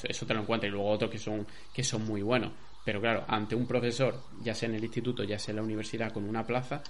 Eso, 0.04 0.26
te 0.26 0.34
lo 0.34 0.42
encuentras 0.42 0.70
y 0.70 0.72
luego 0.72 0.90
otros 0.90 1.10
que 1.10 1.18
son, 1.18 1.46
que 1.74 1.84
son 1.84 2.06
muy 2.06 2.22
buenos. 2.22 2.52
Pero 2.86 3.02
claro, 3.02 3.26
ante 3.28 3.56
un 3.56 3.66
profesor, 3.68 4.16
ya 4.44 4.54
sea 4.54 4.70
en 4.70 4.76
el 4.76 4.84
instituto, 4.84 5.24
ya 5.24 5.40
sea 5.40 5.54
en 5.54 5.58
la 5.58 5.64
universidad, 5.64 6.12
con 6.12 6.28
una 6.28 6.46
plaza, 6.46 6.84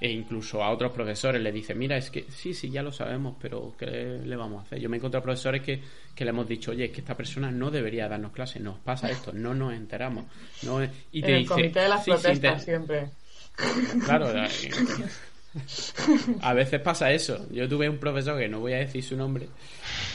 e 0.00 0.10
incluso 0.10 0.62
a 0.62 0.70
otros 0.70 0.92
profesores 0.92 1.40
le 1.40 1.52
dice, 1.52 1.74
mira, 1.74 1.96
es 1.96 2.10
que 2.10 2.24
sí, 2.28 2.52
sí, 2.52 2.68
ya 2.70 2.82
lo 2.82 2.92
sabemos, 2.92 3.36
pero 3.40 3.74
¿qué 3.78 4.20
le 4.24 4.36
vamos 4.36 4.62
a 4.62 4.66
hacer? 4.66 4.80
Yo 4.80 4.88
me 4.88 4.96
he 4.96 4.98
encontrado 4.98 5.22
profesores 5.22 5.62
que, 5.62 5.80
que 6.14 6.24
le 6.24 6.30
hemos 6.30 6.48
dicho, 6.48 6.72
oye, 6.72 6.86
es 6.86 6.90
que 6.90 7.00
esta 7.00 7.16
persona 7.16 7.50
no 7.50 7.70
debería 7.70 8.08
darnos 8.08 8.32
clases, 8.32 8.60
nos 8.60 8.78
pasa 8.80 9.08
esto, 9.08 9.32
no 9.32 9.54
nos 9.54 9.72
enteramos. 9.72 10.26
No, 10.62 10.82
y 11.12 11.22
te 11.22 11.36
el 11.36 11.46
comité 11.46 11.80
de 11.80 11.88
las 11.88 12.04
protestas 12.04 12.64
siempre. 12.64 13.10
Claro, 14.04 14.26
a 16.40 16.54
veces 16.54 16.80
pasa 16.80 17.12
eso. 17.12 17.46
Yo 17.52 17.68
tuve 17.68 17.88
un 17.88 17.98
profesor, 17.98 18.38
que 18.38 18.48
no 18.48 18.58
voy 18.58 18.72
a 18.72 18.78
decir 18.78 19.02
su 19.02 19.16
nombre, 19.16 19.48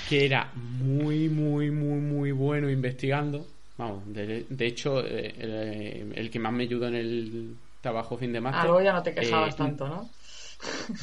que 0.09 0.25
era 0.25 0.51
muy, 0.53 1.29
muy, 1.29 1.71
muy, 1.71 1.99
muy 1.99 2.31
bueno 2.33 2.69
investigando. 2.69 3.47
Vamos, 3.77 4.03
de, 4.13 4.45
hecho, 4.59 5.01
eh, 5.05 6.05
el 6.13 6.29
que 6.29 6.37
más 6.37 6.51
me 6.51 6.63
ayudó 6.63 6.89
en 6.89 6.95
el 6.95 7.55
trabajo 7.81 8.17
fin 8.17 8.33
de 8.33 8.41
máster. 8.41 8.61
Algo 8.61 8.81
ya 8.81 8.93
no 8.93 9.03
te 9.03 9.13
quejabas 9.13 9.53
eh, 9.53 9.57
tanto, 9.57 9.87
¿no? 9.87 10.09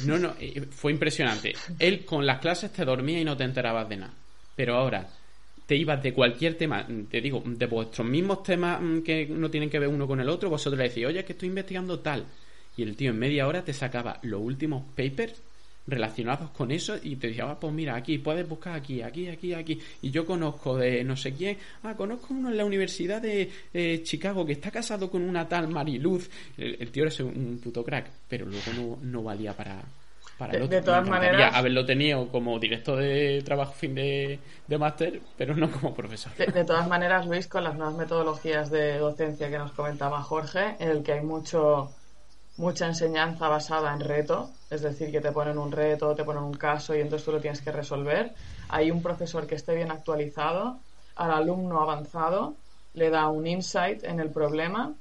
No, 0.05 0.19
no, 0.19 0.35
eh, 0.39 0.61
fue 0.69 0.91
impresionante. 0.91 1.55
Él 1.79 2.05
con 2.05 2.25
las 2.25 2.39
clases 2.39 2.71
te 2.71 2.85
dormía 2.85 3.19
y 3.19 3.25
no 3.25 3.35
te 3.35 3.43
enterabas 3.43 3.89
de 3.89 3.97
nada. 3.97 4.13
Pero 4.55 4.75
ahora 4.75 5.07
te 5.65 5.75
ibas 5.75 6.01
de 6.01 6.13
cualquier 6.13 6.55
tema, 6.55 6.87
te 7.09 7.21
digo, 7.21 7.43
de 7.45 7.65
vuestros 7.65 8.07
mismos 8.07 8.43
temas 8.43 8.79
mm, 8.81 8.99
que 9.01 9.27
no 9.27 9.49
tienen 9.49 9.69
que 9.69 9.79
ver 9.79 9.89
uno 9.89 10.07
con 10.07 10.19
el 10.21 10.29
otro, 10.29 10.49
vosotros 10.49 10.77
le 10.77 10.89
decís, 10.89 11.05
oye, 11.05 11.19
es 11.19 11.25
que 11.25 11.33
estoy 11.33 11.49
investigando 11.49 11.99
tal. 11.99 12.25
Y 12.77 12.83
el 12.83 12.95
tío 12.95 13.09
en 13.09 13.19
media 13.19 13.47
hora 13.47 13.63
te 13.63 13.73
sacaba 13.73 14.19
los 14.21 14.39
últimos 14.39 14.83
papers 14.95 15.41
relacionados 15.87 16.49
con 16.51 16.71
eso 16.71 16.95
y 17.01 17.15
te 17.15 17.27
decía, 17.27 17.49
ah, 17.49 17.57
pues 17.59 17.73
mira, 17.73 17.95
aquí 17.95 18.17
puedes 18.17 18.47
buscar 18.47 18.75
aquí, 18.75 19.01
aquí, 19.01 19.29
aquí, 19.29 19.53
aquí. 19.53 19.79
Y 20.01 20.11
yo 20.11 20.25
conozco 20.25 20.77
de 20.77 21.03
no 21.03 21.15
sé 21.15 21.33
quién, 21.33 21.57
ah, 21.83 21.95
conozco 21.95 22.33
uno 22.33 22.49
en 22.49 22.57
la 22.57 22.65
Universidad 22.65 23.21
de 23.21 23.49
eh, 23.73 24.01
Chicago 24.03 24.45
que 24.45 24.53
está 24.53 24.69
casado 24.69 25.09
con 25.09 25.21
una 25.21 25.47
tal 25.47 25.69
Mariluz. 25.69 26.29
El, 26.57 26.91
tío 26.91 27.05
era 27.05 27.23
un 27.23 27.59
puto 27.63 27.83
crack, 27.83 28.09
pero 28.27 28.45
luego 28.45 28.99
no, 29.01 29.23
valía 29.23 29.53
para, 29.53 29.81
para 30.37 30.59
de, 30.59 30.67
de 30.67 30.81
todas 30.81 31.07
maneras 31.07 31.55
haberlo 31.55 31.85
tenido 31.85 32.27
como 32.27 32.59
director 32.59 32.99
de 32.99 33.41
trabajo 33.43 33.73
fin 33.73 33.95
de, 33.95 34.39
de 34.67 34.77
máster 34.77 35.21
pero 35.37 35.55
no 35.55 35.69
como 35.71 35.93
profesor 35.93 36.33
de, 36.35 36.45
de, 36.47 36.63
todas 36.63 36.87
maneras 36.87 37.25
Luis 37.25 37.47
con 37.47 37.63
las 37.63 37.75
nuevas 37.75 37.95
metodologías 37.95 38.69
de 38.69 38.97
docencia 38.99 39.49
que 39.49 39.57
nos 39.57 39.71
comentaba 39.73 40.21
Jorge 40.21 40.75
en 40.79 40.89
el 40.89 41.03
que 41.03 41.13
hay 41.13 41.21
mucho 41.21 41.91
mucha 42.57 42.87
enseñanza 42.87 43.47
basada 43.47 43.93
en 43.93 44.01
reto, 44.01 44.49
es 44.69 44.81
decir, 44.81 45.11
que 45.11 45.21
te 45.21 45.31
ponen 45.31 45.57
un 45.57 45.71
reto, 45.71 46.15
te 46.15 46.23
ponen 46.23 46.43
un 46.43 46.53
caso 46.53 46.95
y 46.95 47.01
entonces 47.01 47.25
tú 47.25 47.31
lo 47.31 47.39
tienes 47.39 47.61
que 47.61 47.71
resolver. 47.71 48.33
Hay 48.69 48.91
un 48.91 49.01
profesor 49.01 49.45
que 49.47 49.55
esté 49.55 49.75
bien 49.75 49.91
actualizado, 49.91 50.79
al 51.15 51.31
alumno 51.31 51.81
avanzado 51.81 52.55
le 52.93 53.09
da 53.11 53.27
un 53.27 53.45
insight 53.45 54.03
en 54.03 54.19
el 54.19 54.31
problema. 54.31 54.93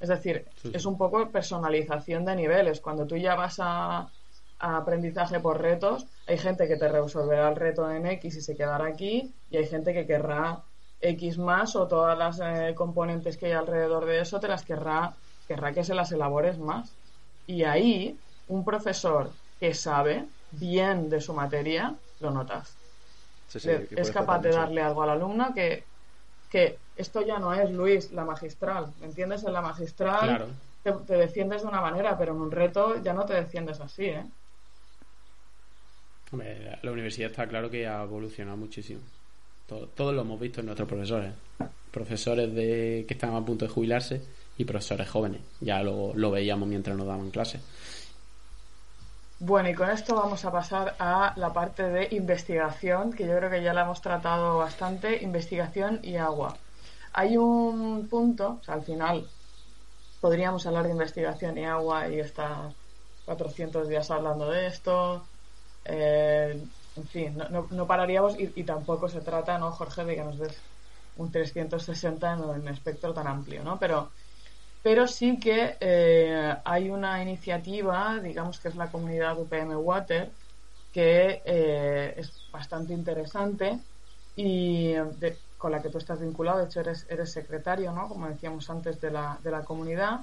Es 0.00 0.08
decir, 0.08 0.44
es 0.72 0.84
un 0.86 0.98
poco 0.98 1.30
personalización 1.30 2.24
de 2.24 2.34
niveles. 2.34 2.80
Cuando 2.80 3.06
tú 3.06 3.16
ya 3.16 3.36
vas 3.36 3.58
a, 3.60 4.08
aprendizaje 4.58 5.40
por 5.40 5.60
retos, 5.60 6.06
hay 6.26 6.38
gente 6.38 6.66
que 6.66 6.76
te 6.76 6.88
resolverá 6.88 7.48
el 7.50 7.56
reto 7.56 7.88
en 7.90 8.06
X 8.06 8.36
y 8.36 8.40
se 8.40 8.56
quedará 8.56 8.86
aquí, 8.86 9.32
y 9.50 9.56
hay 9.56 9.66
gente 9.66 9.92
que 9.92 10.06
querrá 10.06 10.62
X 11.00 11.38
más 11.38 11.76
o 11.76 11.86
todas 11.86 12.16
las 12.16 12.40
eh, 12.40 12.74
componentes 12.74 13.36
que 13.36 13.46
hay 13.46 13.52
alrededor 13.52 14.06
de 14.06 14.20
eso 14.20 14.40
te 14.40 14.48
las 14.48 14.64
querrá, 14.64 15.14
querrá 15.46 15.72
que 15.72 15.84
se 15.84 15.94
las 15.94 16.12
elabores 16.12 16.58
más. 16.58 16.92
Y 17.46 17.64
ahí, 17.64 18.16
un 18.48 18.64
profesor 18.64 19.30
que 19.60 19.74
sabe 19.74 20.24
bien 20.52 21.10
de 21.10 21.20
su 21.20 21.32
materia, 21.32 21.94
lo 22.20 22.30
notas. 22.30 22.74
es 23.52 24.10
capaz 24.10 24.40
de 24.40 24.50
darle 24.50 24.82
algo 24.82 25.02
al 25.02 25.10
alumno 25.10 25.52
que, 25.54 25.84
que 26.50 26.78
esto 26.96 27.22
ya 27.22 27.38
no 27.38 27.52
es, 27.52 27.70
Luis, 27.70 28.12
la 28.12 28.24
magistral. 28.24 28.92
¿Me 29.00 29.06
entiendes? 29.06 29.44
En 29.44 29.52
la 29.52 29.62
magistral 29.62 30.46
te, 30.82 31.14
defiendes 31.14 31.62
de 31.62 31.68
una 31.68 31.80
manera, 31.80 32.16
pero 32.16 32.32
en 32.32 32.40
un 32.40 32.50
reto 32.50 33.02
ya 33.02 33.12
no 33.12 33.24
te 33.24 33.34
defiendes 33.34 33.80
así, 33.80 34.06
¿eh? 34.06 34.24
la 36.82 36.90
universidad 36.90 37.30
está 37.30 37.46
claro 37.46 37.70
que 37.70 37.86
ha 37.86 38.02
evolucionado 38.02 38.56
muchísimo. 38.56 39.00
Todo, 39.68 39.86
todos 39.86 40.12
lo 40.12 40.22
hemos 40.22 40.40
visto 40.40 40.60
en 40.60 40.66
nuestros 40.66 40.88
profesores. 40.88 41.32
Profesores 41.92 42.52
de 42.52 43.04
que 43.06 43.14
están 43.14 43.36
a 43.36 43.44
punto 43.44 43.66
de 43.66 43.70
jubilarse 43.70 44.20
y 44.56 44.64
profesores 44.64 45.08
jóvenes. 45.08 45.40
Ya 45.60 45.82
lo, 45.82 46.12
lo 46.14 46.30
veíamos 46.30 46.68
mientras 46.68 46.96
nos 46.96 47.06
daban 47.06 47.30
clases. 47.30 47.60
Bueno, 49.40 49.68
y 49.68 49.74
con 49.74 49.90
esto 49.90 50.14
vamos 50.14 50.44
a 50.44 50.52
pasar 50.52 50.94
a 50.98 51.34
la 51.36 51.52
parte 51.52 51.82
de 51.82 52.08
investigación, 52.12 53.12
que 53.12 53.26
yo 53.26 53.36
creo 53.36 53.50
que 53.50 53.62
ya 53.62 53.74
la 53.74 53.82
hemos 53.82 54.00
tratado 54.00 54.58
bastante, 54.58 55.22
investigación 55.22 56.00
y 56.02 56.16
agua. 56.16 56.56
Hay 57.12 57.36
un 57.36 58.08
punto, 58.08 58.58
o 58.60 58.64
sea, 58.64 58.74
al 58.74 58.82
final 58.82 59.28
podríamos 60.20 60.66
hablar 60.66 60.84
de 60.84 60.92
investigación 60.92 61.58
y 61.58 61.64
agua 61.66 62.08
y 62.08 62.20
estar 62.20 62.72
400 63.26 63.88
días 63.88 64.10
hablando 64.10 64.48
de 64.48 64.66
esto. 64.66 65.22
Eh, 65.84 66.64
en 66.96 67.06
fin, 67.08 67.36
no, 67.36 67.66
no, 67.70 67.86
pararíamos 67.86 68.36
y, 68.38 68.62
tampoco 68.62 69.08
se 69.08 69.20
trata, 69.20 69.58
¿no, 69.58 69.72
Jorge, 69.72 70.04
de 70.04 70.14
que 70.14 70.24
nos 70.24 70.38
des 70.38 70.56
un 71.16 71.30
360 71.30 72.32
en 72.32 72.40
un 72.40 72.68
espectro 72.68 73.12
tan 73.12 73.26
amplio, 73.26 73.62
¿no? 73.62 73.78
Pero 73.78 74.10
pero 74.84 75.08
sí 75.08 75.40
que 75.40 75.78
eh, 75.80 76.54
hay 76.62 76.90
una 76.90 77.22
iniciativa, 77.22 78.20
digamos 78.22 78.60
que 78.60 78.68
es 78.68 78.76
la 78.76 78.88
comunidad 78.88 79.38
UPM 79.38 79.74
Water, 79.76 80.28
que 80.92 81.40
eh, 81.42 82.14
es 82.18 82.30
bastante 82.52 82.92
interesante 82.92 83.78
y 84.36 84.92
con 85.56 85.72
la 85.72 85.80
que 85.80 85.88
tú 85.88 85.96
estás 85.96 86.20
vinculado, 86.20 86.58
de 86.58 86.66
hecho 86.66 86.80
eres, 86.80 87.06
eres 87.08 87.32
secretario, 87.32 87.92
¿no? 87.92 88.08
como 88.08 88.28
decíamos 88.28 88.68
antes, 88.68 89.00
de 89.00 89.10
la, 89.10 89.38
de 89.42 89.50
la 89.50 89.64
comunidad. 89.64 90.20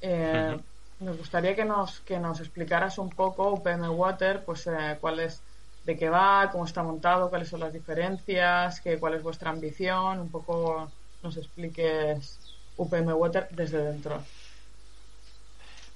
Eh, 0.00 0.58
nos 1.00 1.18
gustaría 1.18 1.54
que 1.54 1.66
nos, 1.66 2.00
que 2.00 2.18
nos 2.18 2.40
explicaras 2.40 2.96
un 2.96 3.10
poco 3.10 3.50
UPM 3.50 3.86
Water, 3.90 4.42
pues 4.46 4.66
cuál 5.02 5.20
es, 5.20 5.42
de 5.84 5.98
qué 5.98 6.08
va, 6.08 6.48
cómo 6.50 6.64
está 6.64 6.82
montado, 6.82 7.28
cuáles 7.28 7.50
son 7.50 7.60
las 7.60 7.74
diferencias, 7.74 8.80
qué, 8.80 8.98
cuál 8.98 9.12
es 9.12 9.22
vuestra 9.22 9.50
ambición, 9.50 10.20
un 10.20 10.30
poco 10.30 10.90
nos 11.22 11.36
expliques 11.36 12.39
UPM 12.80 13.12
Water 13.12 13.46
desde 13.50 13.78
dentro? 13.84 14.24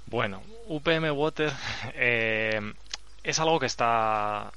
Bueno, 0.06 0.42
UPM 0.68 1.10
Water 1.12 1.50
eh, 1.94 2.60
es 3.22 3.38
algo 3.38 3.58
que 3.58 3.66
está 3.66 4.52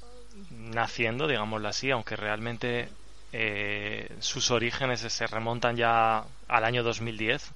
naciendo, 0.50 1.26
digámoslo 1.26 1.68
así, 1.68 1.90
aunque 1.90 2.16
realmente 2.16 2.90
eh, 3.32 4.14
sus 4.20 4.50
orígenes 4.50 5.00
se 5.00 5.26
remontan 5.26 5.76
ya 5.76 6.24
al 6.48 6.64
año 6.64 6.82
2010, 6.82 7.50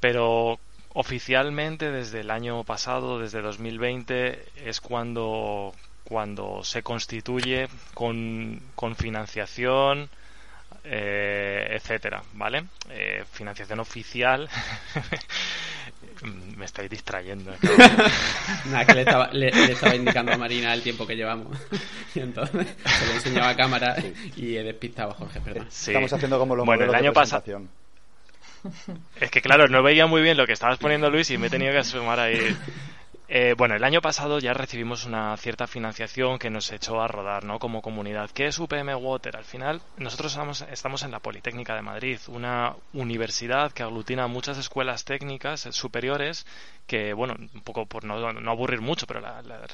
pero 0.00 0.58
oficialmente 0.92 1.92
desde 1.92 2.20
el 2.20 2.32
año 2.32 2.64
pasado, 2.64 3.20
desde 3.20 3.40
2020, 3.40 4.44
es 4.64 4.80
cuando, 4.80 5.72
cuando 6.02 6.64
se 6.64 6.82
constituye 6.82 7.68
con, 7.94 8.60
con 8.74 8.96
financiación, 8.96 10.10
eh, 10.84 11.68
etcétera, 11.70 12.22
¿vale? 12.34 12.64
Eh, 12.90 13.24
financiación 13.32 13.80
oficial. 13.80 14.48
Me 16.56 16.64
estáis 16.66 16.90
distrayendo. 16.90 17.52
Nada, 18.66 18.84
que 18.84 18.94
le 18.94 19.00
estaba, 19.00 19.28
le, 19.32 19.48
estaba, 19.48 19.94
indicando 19.94 20.32
a 20.32 20.36
Marina 20.36 20.74
el 20.74 20.82
tiempo 20.82 21.06
que 21.06 21.16
llevamos. 21.16 21.56
Y 22.12 22.18
entonces 22.18 22.66
se 22.84 23.06
le 23.06 23.14
enseñaba 23.14 23.50
a 23.50 23.56
cámara 23.56 23.94
y 24.34 24.56
he 24.56 24.64
despistado 24.64 25.12
a 25.12 25.14
Jorge, 25.14 25.40
perdón. 25.40 25.68
Estamos 25.68 26.12
haciendo 26.12 26.40
como 26.40 26.56
los 26.56 26.66
bueno, 26.66 26.86
el 26.86 26.94
año 26.94 27.12
pasado. 27.12 27.62
Es 29.20 29.30
que 29.30 29.40
claro, 29.40 29.68
no 29.68 29.80
veía 29.84 30.08
muy 30.08 30.20
bien 30.22 30.36
lo 30.36 30.44
que 30.44 30.54
estabas 30.54 30.78
poniendo 30.78 31.08
Luis 31.08 31.30
y 31.30 31.38
me 31.38 31.46
he 31.46 31.50
tenido 31.50 31.70
que 31.70 31.78
asomar 31.78 32.18
ahí. 32.18 32.56
Eh, 33.32 33.54
bueno, 33.56 33.76
el 33.76 33.84
año 33.84 34.00
pasado 34.00 34.40
ya 34.40 34.52
recibimos 34.54 35.06
una 35.06 35.36
cierta 35.36 35.68
financiación 35.68 36.36
que 36.36 36.50
nos 36.50 36.72
echó 36.72 37.00
a 37.00 37.06
rodar, 37.06 37.44
¿no? 37.44 37.60
Como 37.60 37.80
comunidad. 37.80 38.28
¿Qué 38.32 38.48
es 38.48 38.58
UPM 38.58 38.92
Water? 38.96 39.36
Al 39.36 39.44
final, 39.44 39.80
nosotros 39.98 40.36
estamos, 40.72 41.04
en 41.04 41.12
la 41.12 41.20
Politécnica 41.20 41.76
de 41.76 41.82
Madrid, 41.82 42.18
una 42.26 42.74
universidad 42.92 43.70
que 43.70 43.84
aglutina 43.84 44.26
muchas 44.26 44.58
escuelas 44.58 45.04
técnicas 45.04 45.60
superiores 45.70 46.44
que, 46.88 47.12
bueno, 47.12 47.36
un 47.38 47.60
poco 47.60 47.86
por 47.86 48.02
no, 48.02 48.14
aburrir 48.50 48.80
mucho, 48.80 49.06
pero 49.06 49.22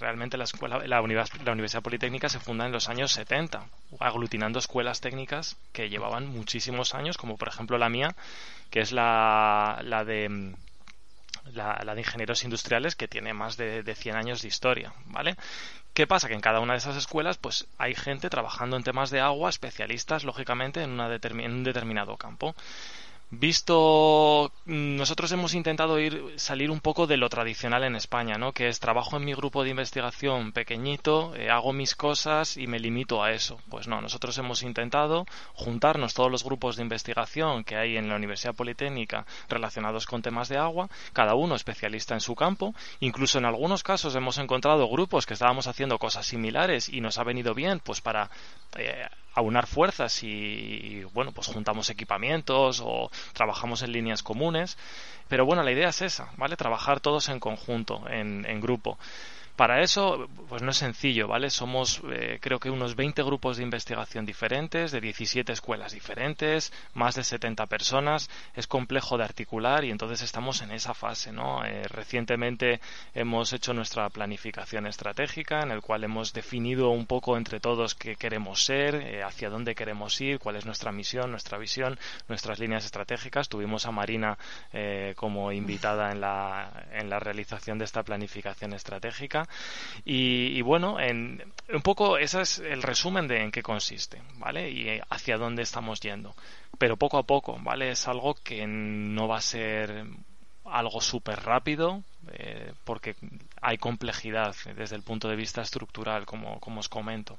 realmente 0.00 0.36
la, 0.36 0.44
escuela, 0.44 0.86
la, 0.86 1.00
Universidad 1.00 1.82
Politécnica 1.82 2.28
se 2.28 2.40
funda 2.40 2.66
en 2.66 2.72
los 2.72 2.90
años 2.90 3.12
70, 3.12 3.64
aglutinando 4.00 4.58
escuelas 4.58 5.00
técnicas 5.00 5.56
que 5.72 5.88
llevaban 5.88 6.26
muchísimos 6.26 6.94
años, 6.94 7.16
como 7.16 7.38
por 7.38 7.48
ejemplo 7.48 7.78
la 7.78 7.88
mía, 7.88 8.14
que 8.68 8.80
es 8.80 8.92
la, 8.92 9.80
la 9.82 10.04
de 10.04 10.54
la, 11.52 11.94
de 11.94 12.00
ingenieros 12.00 12.44
industriales 12.44 12.96
que 12.96 13.08
tiene 13.08 13.32
más 13.34 13.56
de, 13.56 13.82
de 13.82 13.94
100 13.94 14.16
años 14.16 14.42
de 14.42 14.48
historia, 14.48 14.92
¿vale? 15.06 15.36
¿Qué 15.96 16.06
pasa? 16.06 16.28
Que 16.28 16.34
en 16.34 16.40
cada 16.40 16.60
una 16.60 16.74
de 16.74 16.78
esas 16.78 16.96
escuelas 16.96 17.38
pues 17.38 17.66
hay 17.78 17.94
gente 17.94 18.28
trabajando 18.28 18.76
en 18.76 18.82
temas 18.82 19.10
de 19.10 19.20
agua, 19.20 19.48
especialistas, 19.48 20.24
lógicamente, 20.24 20.82
en, 20.82 20.90
una 20.90 21.14
en 21.14 21.52
un 21.52 21.64
determinado 21.64 22.18
campo. 22.18 22.54
Visto, 23.30 24.52
mm, 24.66 24.96
nosotros 24.96 25.32
hemos 25.32 25.54
intentado 25.54 25.98
ir 25.98 26.34
salir 26.36 26.70
un 26.70 26.78
poco 26.78 27.08
de 27.08 27.16
lo 27.16 27.28
tradicional 27.28 27.82
en 27.82 27.96
España, 27.96 28.38
¿no? 28.38 28.52
Que 28.52 28.68
es 28.68 28.78
trabajo 28.78 29.16
en 29.16 29.24
mi 29.24 29.34
grupo 29.34 29.64
de 29.64 29.70
investigación 29.70 30.52
pequeñito, 30.52 31.34
eh, 31.34 31.50
hago 31.50 31.72
mis 31.72 31.96
cosas 31.96 32.56
y 32.56 32.68
me 32.68 32.78
limito 32.78 33.24
a 33.24 33.32
eso. 33.32 33.58
Pues 33.68 33.88
no, 33.88 34.00
nosotros 34.00 34.38
hemos 34.38 34.62
intentado 34.62 35.26
juntarnos 35.54 36.14
todos 36.14 36.30
los 36.30 36.44
grupos 36.44 36.76
de 36.76 36.84
investigación 36.84 37.64
que 37.64 37.74
hay 37.74 37.96
en 37.96 38.08
la 38.08 38.14
Universidad 38.14 38.54
Politécnica 38.54 39.26
relacionados 39.48 40.06
con 40.06 40.22
temas 40.22 40.48
de 40.48 40.58
agua, 40.58 40.88
cada 41.12 41.34
uno 41.34 41.56
especialista 41.56 42.14
en 42.14 42.20
su 42.20 42.36
campo. 42.36 42.76
Incluso 43.00 43.38
en 43.38 43.44
algunos 43.44 43.82
casos 43.82 44.14
hemos 44.14 44.38
encontrado 44.38 44.88
grupos 44.88 45.26
que 45.26 45.34
estábamos 45.34 45.66
haciendo 45.66 45.98
cosas 45.98 46.26
similares 46.26 46.88
y 46.88 47.00
nos 47.00 47.18
ha 47.18 47.24
venido 47.24 47.54
bien, 47.54 47.80
pues 47.80 48.00
para 48.00 48.30
eh, 48.78 49.08
aunar 49.36 49.66
fuerzas 49.66 50.22
y, 50.22 51.04
bueno, 51.12 51.30
pues 51.30 51.46
juntamos 51.46 51.90
equipamientos 51.90 52.82
o 52.82 53.10
trabajamos 53.34 53.82
en 53.82 53.92
líneas 53.92 54.22
comunes. 54.22 54.76
Pero 55.28 55.44
bueno, 55.44 55.62
la 55.62 55.72
idea 55.72 55.90
es 55.90 56.02
esa, 56.02 56.30
¿vale? 56.36 56.56
Trabajar 56.56 57.00
todos 57.00 57.28
en 57.28 57.38
conjunto, 57.38 58.02
en, 58.08 58.44
en 58.48 58.60
grupo. 58.60 58.98
Para 59.56 59.80
eso, 59.80 60.28
pues 60.50 60.60
no 60.60 60.70
es 60.70 60.76
sencillo, 60.76 61.28
¿vale? 61.28 61.48
Somos, 61.48 62.02
eh, 62.12 62.38
creo 62.42 62.60
que 62.60 62.68
unos 62.68 62.94
20 62.94 63.22
grupos 63.22 63.56
de 63.56 63.62
investigación 63.62 64.26
diferentes, 64.26 64.92
de 64.92 65.00
17 65.00 65.50
escuelas 65.50 65.92
diferentes, 65.92 66.74
más 66.92 67.14
de 67.14 67.24
70 67.24 67.64
personas. 67.64 68.28
Es 68.54 68.66
complejo 68.66 69.16
de 69.16 69.24
articular 69.24 69.84
y 69.86 69.90
entonces 69.90 70.20
estamos 70.20 70.60
en 70.60 70.72
esa 70.72 70.92
fase, 70.92 71.32
¿no? 71.32 71.64
Eh, 71.64 71.84
recientemente 71.88 72.80
hemos 73.14 73.54
hecho 73.54 73.72
nuestra 73.72 74.10
planificación 74.10 74.86
estratégica, 74.86 75.62
en 75.62 75.70
el 75.70 75.80
cual 75.80 76.04
hemos 76.04 76.34
definido 76.34 76.90
un 76.90 77.06
poco 77.06 77.38
entre 77.38 77.58
todos 77.58 77.94
qué 77.94 78.16
queremos 78.16 78.62
ser, 78.62 78.94
eh, 78.96 79.22
hacia 79.22 79.48
dónde 79.48 79.74
queremos 79.74 80.20
ir, 80.20 80.38
cuál 80.38 80.56
es 80.56 80.66
nuestra 80.66 80.92
misión, 80.92 81.30
nuestra 81.30 81.56
visión, 81.56 81.98
nuestras 82.28 82.58
líneas 82.58 82.84
estratégicas. 82.84 83.48
Tuvimos 83.48 83.86
a 83.86 83.90
Marina 83.90 84.36
como 85.16 85.52
invitada 85.52 86.12
en 86.12 86.20
la, 86.20 86.86
en 86.92 87.08
la 87.08 87.18
realización 87.18 87.78
de 87.78 87.84
esta 87.86 88.02
planificación 88.02 88.74
estratégica 88.74 89.45
y, 90.04 90.60
bueno, 90.62 91.00
en, 91.00 91.42
un 91.72 91.82
poco 91.82 92.18
ese 92.18 92.42
es 92.42 92.58
el 92.58 92.82
resumen 92.82 93.28
de 93.28 93.42
en 93.42 93.50
qué 93.50 93.62
consiste, 93.62 94.22
¿vale? 94.38 94.70
Y 94.70 95.00
hacia 95.10 95.38
dónde 95.38 95.62
estamos 95.62 96.00
yendo. 96.00 96.34
Pero 96.78 96.96
poco 96.96 97.18
a 97.18 97.24
poco, 97.24 97.58
¿vale? 97.60 97.90
Es 97.90 98.06
algo 98.08 98.34
que 98.34 98.66
no 98.66 99.28
va 99.28 99.38
a 99.38 99.40
ser 99.40 100.04
algo 100.64 101.00
súper 101.00 101.40
rápido 101.44 102.02
eh, 102.32 102.72
porque 102.84 103.14
hay 103.60 103.78
complejidad 103.78 104.54
desde 104.76 104.96
el 104.96 105.02
punto 105.02 105.28
de 105.28 105.36
vista 105.36 105.62
estructural, 105.62 106.26
como, 106.26 106.60
como 106.60 106.80
os 106.80 106.88
comento. 106.88 107.38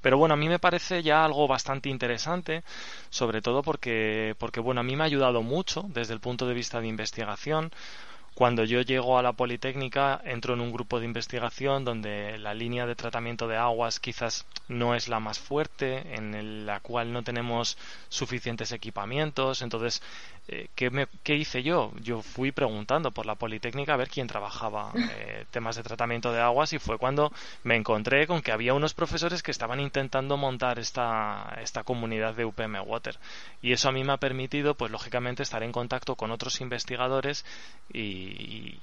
Pero 0.00 0.16
bueno, 0.16 0.34
a 0.34 0.36
mí 0.36 0.48
me 0.48 0.58
parece 0.58 1.02
ya 1.02 1.24
algo 1.24 1.46
bastante 1.46 1.88
interesante, 1.88 2.62
sobre 3.10 3.42
todo 3.42 3.62
porque, 3.62 4.34
porque 4.38 4.60
bueno, 4.60 4.80
a 4.80 4.84
mí 4.84 4.96
me 4.96 5.02
ha 5.02 5.06
ayudado 5.06 5.42
mucho 5.42 5.84
desde 5.88 6.14
el 6.14 6.20
punto 6.20 6.46
de 6.46 6.54
vista 6.54 6.80
de 6.80 6.88
investigación, 6.88 7.70
cuando 8.38 8.62
yo 8.62 8.82
llego 8.82 9.18
a 9.18 9.22
la 9.24 9.32
Politécnica, 9.32 10.20
entro 10.24 10.54
en 10.54 10.60
un 10.60 10.70
grupo 10.70 11.00
de 11.00 11.06
investigación 11.06 11.84
donde 11.84 12.38
la 12.38 12.54
línea 12.54 12.86
de 12.86 12.94
tratamiento 12.94 13.48
de 13.48 13.56
aguas 13.56 13.98
quizás 13.98 14.46
no 14.68 14.94
es 14.94 15.08
la 15.08 15.18
más 15.18 15.40
fuerte, 15.40 16.14
en 16.14 16.64
la 16.64 16.78
cual 16.78 17.12
no 17.12 17.24
tenemos 17.24 17.76
suficientes 18.08 18.70
equipamientos. 18.70 19.60
Entonces, 19.60 20.02
eh, 20.50 20.68
¿qué, 20.74 21.34
hice 21.34 21.62
yo? 21.62 21.92
Yo 22.00 22.22
fui 22.22 22.52
preguntando 22.52 23.10
por 23.10 23.26
la 23.26 23.34
Politécnica 23.34 23.92
a 23.92 23.96
ver 23.98 24.08
quién 24.08 24.26
trabajaba 24.26 24.92
eh, 24.96 25.44
temas 25.50 25.76
de 25.76 25.82
tratamiento 25.82 26.32
de 26.32 26.40
aguas 26.40 26.72
y 26.72 26.78
fue 26.78 26.96
cuando 26.96 27.30
me 27.64 27.76
encontré 27.76 28.26
con 28.26 28.40
que 28.40 28.50
había 28.50 28.72
unos 28.72 28.94
profesores 28.94 29.42
que 29.42 29.50
estaban 29.50 29.78
intentando 29.78 30.38
montar 30.38 30.78
esta, 30.78 31.58
esta 31.60 31.84
comunidad 31.84 32.34
de 32.34 32.46
UPM 32.46 32.80
Water. 32.86 33.18
Y 33.60 33.72
eso 33.72 33.90
a 33.90 33.92
mí 33.92 34.04
me 34.04 34.14
ha 34.14 34.16
permitido, 34.16 34.74
pues 34.74 34.90
lógicamente, 34.90 35.42
estar 35.42 35.62
en 35.62 35.72
contacto 35.72 36.16
con 36.16 36.30
otros 36.30 36.62
investigadores 36.62 37.44
y, 37.92 38.78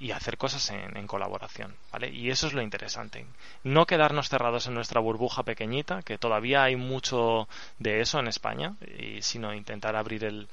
y 0.00 0.10
hacer 0.10 0.36
cosas 0.36 0.68
en, 0.70 0.96
en, 0.96 1.06
colaboración, 1.06 1.76
¿vale? 1.92 2.10
Y 2.10 2.30
eso 2.30 2.48
es 2.48 2.54
lo 2.54 2.62
interesante. 2.62 3.24
No 3.62 3.86
quedarnos 3.86 4.28
cerrados 4.28 4.66
en 4.66 4.74
nuestra 4.74 5.00
burbuja 5.00 5.44
pequeñita, 5.44 6.02
que 6.02 6.18
todavía 6.18 6.64
hay 6.64 6.74
mucho 6.74 7.48
de 7.78 8.00
eso 8.00 8.18
en 8.18 8.26
España, 8.26 8.74
y, 8.98 9.22
sino 9.22 9.54
intentar 9.54 9.94
abrir 9.94 10.24
el, 10.24 10.48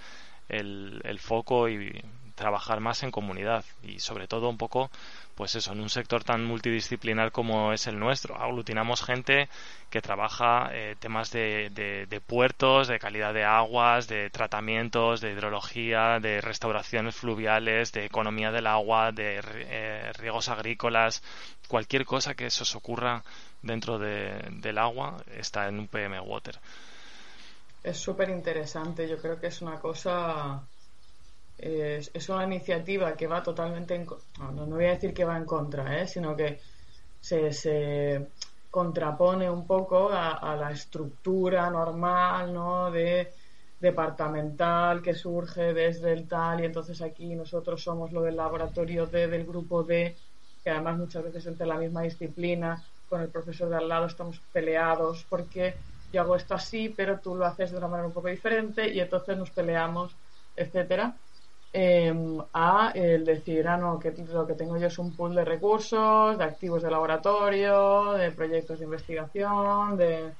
el, 0.49 1.01
el 1.03 1.19
foco 1.19 1.69
y 1.69 2.01
trabajar 2.35 2.81
más 2.81 3.01
en 3.03 3.11
comunidad 3.11 3.63
y 3.81 3.99
sobre 3.99 4.27
todo 4.27 4.49
un 4.49 4.57
poco 4.57 4.91
pues 5.35 5.55
eso 5.55 5.73
en 5.73 5.81
un 5.81 5.89
sector 5.89 6.23
tan 6.23 6.45
multidisciplinar 6.45 7.31
como 7.31 7.73
es 7.73 7.87
el 7.87 7.99
nuestro. 7.99 8.37
Aglutinamos 8.37 9.03
gente 9.03 9.49
que 9.89 10.01
trabaja 10.01 10.69
eh, 10.71 10.95
temas 10.97 11.29
de, 11.31 11.69
de, 12.09 12.21
puertos 12.21 12.87
de 12.87 12.99
calidad 12.99 13.33
de 13.33 13.43
aguas 13.43 14.07
de 14.07 14.29
tratamientos 14.29 15.19
de 15.19 15.33
hidrología 15.33 16.19
de 16.21 16.39
restauraciones 16.39 17.15
fluviales 17.15 17.91
de 17.91 18.05
economía 18.05 18.51
del 18.51 18.67
agua 18.67 19.11
de 19.11 19.41
eh, 19.43 20.11
riegos 20.17 20.47
agrícolas. 20.47 21.21
Cualquier 21.67 22.05
cosa 22.05 22.33
que 22.33 22.49
se 22.49 22.63
os 22.63 22.75
ocurra 22.75 23.23
dentro 23.61 23.99
de, 23.99 24.41
del 24.51 24.77
agua 24.77 25.17
está 25.35 25.67
en 25.67 25.79
un 25.79 25.87
PM 25.87 26.17
Water 26.21 26.59
es 27.85 27.97
súper 27.97 28.29
interesante. 28.29 29.07
Yo 29.07 29.17
creo 29.17 29.39
que 29.39 29.47
es 29.47 29.61
una 29.61 29.79
cosa. 29.79 30.67
Es, 31.57 32.29
una 32.29 32.43
iniciativa 32.43 33.15
que 33.15 33.27
va 33.27 33.43
totalmente 33.43 33.95
en. 33.95 34.07
No, 34.39 34.51
no 34.51 34.75
voy 34.75 34.85
a 34.85 34.95
decir 34.95 35.13
que 35.13 35.23
va 35.23 35.37
en 35.37 35.45
contra, 35.45 36.01
¿eh? 36.01 36.07
sino 36.07 36.35
que 36.35 36.59
se, 37.21 37.53
se 37.53 38.27
contrapone 38.71 39.49
un 39.49 39.67
poco 39.67 40.09
a, 40.09 40.31
a, 40.31 40.55
la 40.55 40.71
estructura 40.71 41.69
normal, 41.69 42.53
¿no? 42.53 42.91
De 42.91 43.31
departamental 43.79 45.01
que 45.01 45.13
surge 45.13 45.73
desde 45.73 46.11
el 46.13 46.27
tal 46.27 46.61
y 46.61 46.65
entonces 46.65 47.01
aquí 47.01 47.35
nosotros 47.35 47.83
somos 47.83 48.11
lo 48.11 48.21
del 48.21 48.37
laboratorio 48.37 49.05
D 49.05 49.27
del 49.27 49.45
grupo 49.45 49.83
D 49.83 50.15
que 50.63 50.69
además 50.69 50.97
muchas 50.97 51.25
veces 51.25 51.45
entre 51.45 51.67
la 51.67 51.77
misma 51.77 52.01
disciplina 52.01 52.81
con 53.09 53.21
el 53.21 53.27
profesor 53.27 53.69
de 53.69 53.75
al 53.75 53.89
lado 53.89 54.07
estamos 54.07 54.41
peleados 54.53 55.25
porque 55.29 55.75
yo 56.15 56.21
hago 56.21 56.37
esto 56.37 56.55
así, 56.55 56.87
pero 56.95 57.19
tú 57.19 57.35
lo 57.35 57.45
haces 57.45 57.71
de 57.71 57.77
una 57.77 57.89
manera 57.89 58.07
un 58.07 58.13
poco 58.13 58.29
diferente 58.29 58.87
y 58.87 59.01
entonces 59.01 59.37
nos 59.37 59.51
peleamos, 59.51 60.15
etcétera. 60.55 61.13
Em, 61.73 62.39
a 62.53 62.91
el 62.95 63.25
decir, 63.25 63.67
ah, 63.67 63.75
no, 63.75 63.99
que 63.99 64.11
lo 64.11 64.47
que 64.47 64.53
tengo 64.53 64.77
yo 64.77 64.87
es 64.87 64.97
un 64.97 65.13
pool 65.13 65.35
de 65.35 65.43
recursos, 65.43 66.37
de 66.37 66.43
activos 66.45 66.81
de 66.83 66.89
laboratorio, 66.89 68.13
de 68.13 68.31
proyectos 68.31 68.79
de 68.79 68.85
investigación, 68.85 69.97
de 69.97 70.31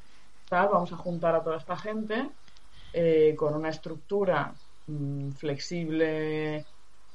tal, 0.48 0.70
vamos 0.70 0.94
a 0.94 0.96
juntar 0.96 1.36
a 1.36 1.44
toda 1.44 1.58
esta 1.58 1.76
gente 1.76 2.30
eh, 2.94 3.36
con 3.38 3.54
una 3.54 3.68
estructura 3.68 4.54
mm, 4.88 5.32
flexible, 5.32 6.66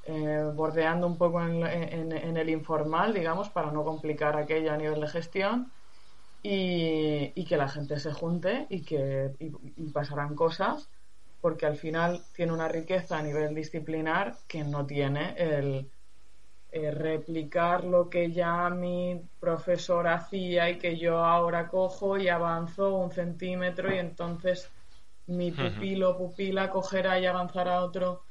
eh, 0.05 0.51
bordeando 0.55 1.07
un 1.07 1.17
poco 1.17 1.41
en, 1.41 1.65
en, 1.65 2.37
el 2.37 2.51
informal, 2.51 3.15
digamos, 3.15 3.49
para 3.49 3.71
no 3.73 3.85
complicar 3.85 4.37
aquello 4.37 4.71
a 4.71 4.77
nivel 4.77 5.01
de 5.01 5.09
gestión 5.09 5.73
y, 6.43 7.45
que 7.45 7.57
la 7.57 7.69
gente 7.69 7.99
se 7.99 8.13
junte 8.13 8.67
y 8.71 8.83
que 8.83 9.33
pasarán 9.93 10.35
cosas 10.35 10.89
porque 11.41 11.67
al 11.67 11.77
final 11.77 12.23
tiene 12.35 12.53
una 12.53 12.69
riqueza 12.69 13.19
a 13.19 13.23
nivel 13.23 13.55
disciplinar 13.55 14.37
que 14.47 14.63
no 14.63 14.87
tiene 14.87 15.35
el, 15.37 15.91
replicar 16.73 17.85
lo 17.85 18.09
que 18.09 18.31
ya 18.31 18.71
mi 18.71 19.21
profesor 19.41 20.07
hacía 20.07 20.71
y 20.71 20.79
que 20.79 20.97
yo 20.97 21.25
ahora 21.25 21.69
cojo 21.69 22.17
y 22.17 22.29
avanzo 22.29 22.95
un 22.95 23.11
centímetro 23.11 23.93
y 23.93 23.99
entonces 23.99 24.71
mi 25.27 25.51
pupilo 25.51 26.11
o 26.11 26.19
pupila 26.19 26.71
cogerá 26.71 27.19
y 27.19 27.27
avanzará 27.27 27.83
otro 27.83 28.23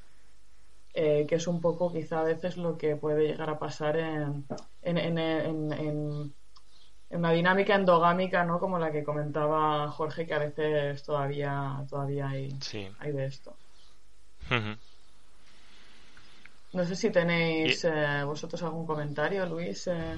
eh, 0.93 1.26
que 1.28 1.36
es 1.36 1.47
un 1.47 1.60
poco 1.60 1.91
quizá 1.91 2.22
a 2.22 2.24
veces 2.24 2.57
lo 2.57 2.78
que 2.78 2.95
puede 2.95 3.28
llegar 3.28 3.49
a 3.49 3.60
pasar 3.60 3.97
en, 3.97 4.45
en, 4.84 5.18
en 5.18 6.34
una 7.12 7.32
dinámica 7.32 7.76
endogámica, 7.76 8.43
¿no? 8.43 8.60
Como 8.60 8.78
la 8.78 8.91
que 8.91 9.03
comentaba 9.03 9.89
Jorge, 9.89 10.28
que 10.28 10.34
a 10.34 10.39
veces 10.39 11.03
todavía, 11.03 11.84
todavía 11.89 12.30
hay, 12.30 12.49
hay 12.99 13.12
de 13.12 13.26
esto. 13.26 13.55
No 16.72 16.86
sé 16.86 16.95
si 16.95 17.10
tenéis 17.10 17.84
eh, 17.84 18.24
vosotros 18.26 18.62
algún 18.62 18.86
comentario, 18.86 19.45
Luis. 19.45 19.88
Eh. 19.88 20.16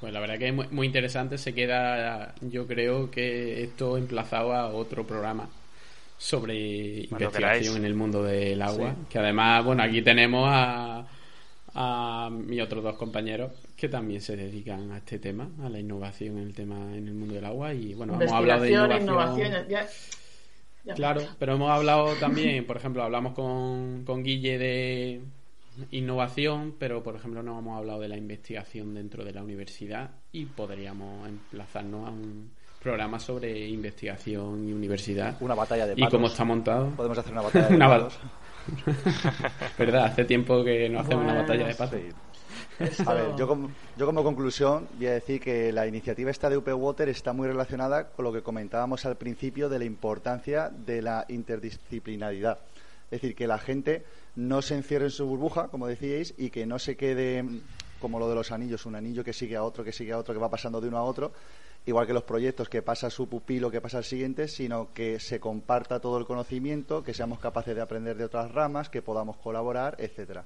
Pues 0.00 0.12
la 0.12 0.20
verdad 0.20 0.38
que 0.38 0.48
es 0.48 0.54
muy, 0.72 0.86
interesante. 0.86 1.36
Se 1.36 1.52
queda, 1.52 2.34
yo 2.42 2.66
creo 2.66 3.10
que 3.10 3.64
esto 3.64 3.96
emplazado 3.96 4.52
a 4.52 4.68
otro 4.68 5.04
programa 5.04 5.48
sobre 6.16 7.06
investigación 7.10 7.76
en 7.76 7.84
el 7.84 7.94
mundo 7.94 8.22
del 8.22 8.62
agua. 8.62 8.94
Que 9.10 9.18
además, 9.18 9.64
bueno, 9.64 9.82
aquí 9.82 10.02
tenemos 10.02 10.48
a, 10.48 11.04
a 11.78 12.30
mis 12.32 12.62
otros 12.62 12.82
dos 12.82 12.96
compañeros 12.96 13.52
que 13.76 13.90
también 13.90 14.22
se 14.22 14.34
dedican 14.34 14.90
a 14.92 14.98
este 14.98 15.18
tema, 15.18 15.50
a 15.62 15.68
la 15.68 15.78
innovación 15.78 16.38
en 16.38 16.44
el 16.44 16.54
tema 16.54 16.96
en 16.96 17.06
el 17.06 17.14
mundo 17.14 17.34
del 17.34 17.44
agua 17.44 17.74
y 17.74 17.92
bueno, 17.92 18.14
hemos 18.14 18.32
hablado 18.32 18.62
de 18.62 18.70
innovación. 18.72 19.52
Claro, 20.94 21.20
pero 21.38 21.54
hemos 21.54 21.70
hablado 21.70 22.14
también, 22.14 22.64
por 22.64 22.76
ejemplo, 22.78 23.02
hablamos 23.02 23.34
con, 23.34 24.04
con 24.06 24.22
Guille 24.22 24.56
de 24.56 25.20
innovación, 25.90 26.74
pero 26.78 27.02
por 27.02 27.16
ejemplo 27.16 27.42
no 27.42 27.58
hemos 27.58 27.76
hablado 27.76 28.00
de 28.00 28.08
la 28.08 28.16
investigación 28.16 28.94
dentro 28.94 29.24
de 29.24 29.34
la 29.34 29.42
universidad 29.42 30.12
y 30.32 30.46
podríamos 30.46 31.28
emplazarnos 31.28 32.08
a 32.08 32.10
un 32.10 32.50
programas 32.86 33.24
sobre 33.24 33.66
investigación 33.66 34.68
y 34.68 34.72
universidad. 34.72 35.36
Una 35.40 35.56
batalla 35.56 35.88
de 35.88 35.94
Y 35.96 36.08
cómo 36.08 36.28
está 36.28 36.44
montado. 36.44 36.90
Podemos 36.90 37.18
hacer 37.18 37.32
una 37.32 37.42
batalla 37.42 37.68
de 37.68 37.74
Una 37.76 37.88
patos. 37.88 38.18
¿Verdad? 39.78 40.04
Hace 40.06 40.24
tiempo 40.24 40.62
que 40.64 40.88
no 40.88 41.00
hacemos 41.00 41.24
una 41.24 41.34
batalla 41.34 41.66
de 41.66 41.74
patos. 41.74 42.00
Sí. 42.00 42.08
Esto- 42.78 43.10
A 43.10 43.14
ver, 43.14 43.36
yo 43.36 43.48
como, 43.48 43.70
yo 43.96 44.04
como 44.06 44.22
conclusión 44.22 44.86
voy 44.96 45.06
a 45.06 45.12
decir 45.14 45.40
que 45.40 45.72
la 45.72 45.86
iniciativa 45.86 46.30
esta 46.30 46.50
de 46.50 46.56
UP 46.58 46.68
Water 46.74 47.08
está 47.08 47.32
muy 47.32 47.46
relacionada 47.48 48.08
con 48.10 48.24
lo 48.24 48.32
que 48.32 48.42
comentábamos 48.42 49.06
al 49.06 49.16
principio 49.16 49.68
de 49.68 49.78
la 49.78 49.84
importancia 49.86 50.68
de 50.70 51.00
la 51.02 51.24
interdisciplinaridad. 51.28 52.58
Es 53.10 53.20
decir, 53.22 53.34
que 53.36 53.46
la 53.46 53.58
gente 53.58 54.04
no 54.34 54.60
se 54.62 54.74
encierre 54.74 55.06
en 55.06 55.10
su 55.10 55.26
burbuja, 55.26 55.68
como 55.68 55.86
decíais, 55.86 56.34
y 56.36 56.50
que 56.50 56.66
no 56.66 56.78
se 56.78 56.96
quede 56.96 57.42
mm, 57.42 57.60
como 58.00 58.18
lo 58.18 58.28
de 58.28 58.34
los 58.34 58.52
anillos, 58.52 58.84
un 58.84 58.96
anillo 58.96 59.24
que 59.24 59.32
sigue 59.32 59.56
a 59.56 59.62
otro, 59.62 59.82
que 59.84 59.92
sigue 59.92 60.12
a 60.12 60.18
otro, 60.18 60.34
que 60.34 60.40
va 60.40 60.50
pasando 60.50 60.80
de 60.80 60.88
uno 60.88 60.98
a 60.98 61.02
otro, 61.02 61.32
igual 61.86 62.06
que 62.06 62.12
los 62.12 62.24
proyectos 62.24 62.68
que 62.68 62.82
pasa 62.82 63.10
su 63.10 63.28
pupilo, 63.28 63.70
que 63.70 63.80
pasa 63.80 63.98
al 63.98 64.04
siguiente, 64.04 64.48
sino 64.48 64.92
que 64.92 65.20
se 65.20 65.40
comparta 65.40 66.00
todo 66.00 66.18
el 66.18 66.26
conocimiento, 66.26 67.02
que 67.04 67.14
seamos 67.14 67.38
capaces 67.38 67.74
de 67.74 67.82
aprender 67.82 68.16
de 68.16 68.24
otras 68.24 68.52
ramas, 68.52 68.88
que 68.90 69.02
podamos 69.02 69.36
colaborar, 69.38 69.96
etcétera. 69.98 70.44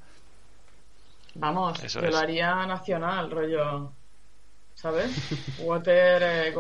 Vamos, 1.34 1.78
Eso 1.82 2.01
yo 2.01 2.11
es. 2.11 2.11
lo 2.11 2.18
haría 2.18 2.66
nacional, 2.66 3.30
rollo. 3.30 3.97
¿Sabes? 4.74 5.22
Water, 5.57 6.22
eh, 6.24 6.55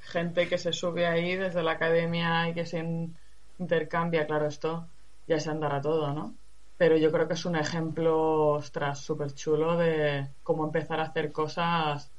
gente 0.00 0.48
que 0.48 0.58
se 0.58 0.72
sube 0.74 1.06
ahí 1.06 1.36
desde 1.36 1.62
la 1.64 1.72
academia 1.74 2.48
y 2.50 2.54
que 2.54 2.66
se 2.66 2.80
in- 2.80 3.18
intercambia, 3.58 4.26
claro, 4.26 4.48
esto 4.48 4.92
ya 5.28 5.40
se 5.40 5.50
andará 5.50 5.82
todo, 5.82 6.14
¿no? 6.14 6.38
Pero 6.78 6.98
yo 6.98 7.12
creo 7.12 7.28
que 7.28 7.34
es 7.34 7.46
un 7.46 7.56
ejemplo, 7.56 8.48
ostras, 8.52 9.00
súper 9.04 9.34
chulo 9.34 9.76
de 9.78 10.34
cómo 10.42 10.66
empezar 10.66 11.00
a 11.00 11.04
hacer 11.04 11.32
cosas 11.32 12.13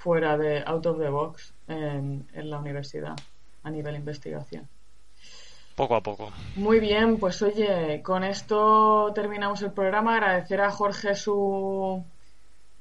fuera 0.00 0.36
de 0.36 0.62
out 0.66 0.84
of 0.86 0.98
the 0.98 1.08
box 1.08 1.52
en, 1.68 2.26
en 2.34 2.50
la 2.50 2.58
universidad 2.58 3.14
a 3.62 3.70
nivel 3.70 3.94
investigación. 3.96 4.66
Poco 5.76 5.94
a 5.94 6.00
poco. 6.02 6.30
Muy 6.56 6.80
bien, 6.80 7.18
pues 7.18 7.40
oye, 7.42 8.02
con 8.02 8.24
esto 8.24 9.12
terminamos 9.14 9.62
el 9.62 9.72
programa. 9.72 10.14
Agradecer 10.16 10.60
a 10.62 10.70
Jorge 10.70 11.14
su, 11.14 12.02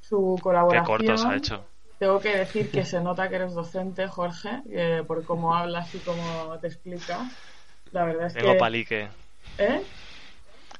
su 0.01 0.34
Qué 0.38 0.41
colaboración. 0.41 0.86
corto 0.86 1.17
se 1.17 1.28
ha 1.28 1.36
hecho. 1.36 1.65
Tengo 1.97 2.20
que 2.22 2.36
decir 2.38 2.72
que 2.72 2.86
se 2.86 3.01
nota 3.01 3.28
que 3.30 3.36
eres 3.36 3.53
docente, 3.53 4.07
Jorge, 4.07 4.61
eh, 4.72 5.03
por 5.05 5.24
cómo 5.26 5.53
hablas 5.53 5.93
y 5.95 5.99
cómo 5.99 6.57
te 6.59 6.67
explicas. 6.67 7.22
La 7.91 8.05
verdad 8.05 8.28
es 8.28 8.34
Tengo 8.34 8.53
que... 8.53 8.57
palique. 8.57 9.07
¿Eh? 9.57 9.82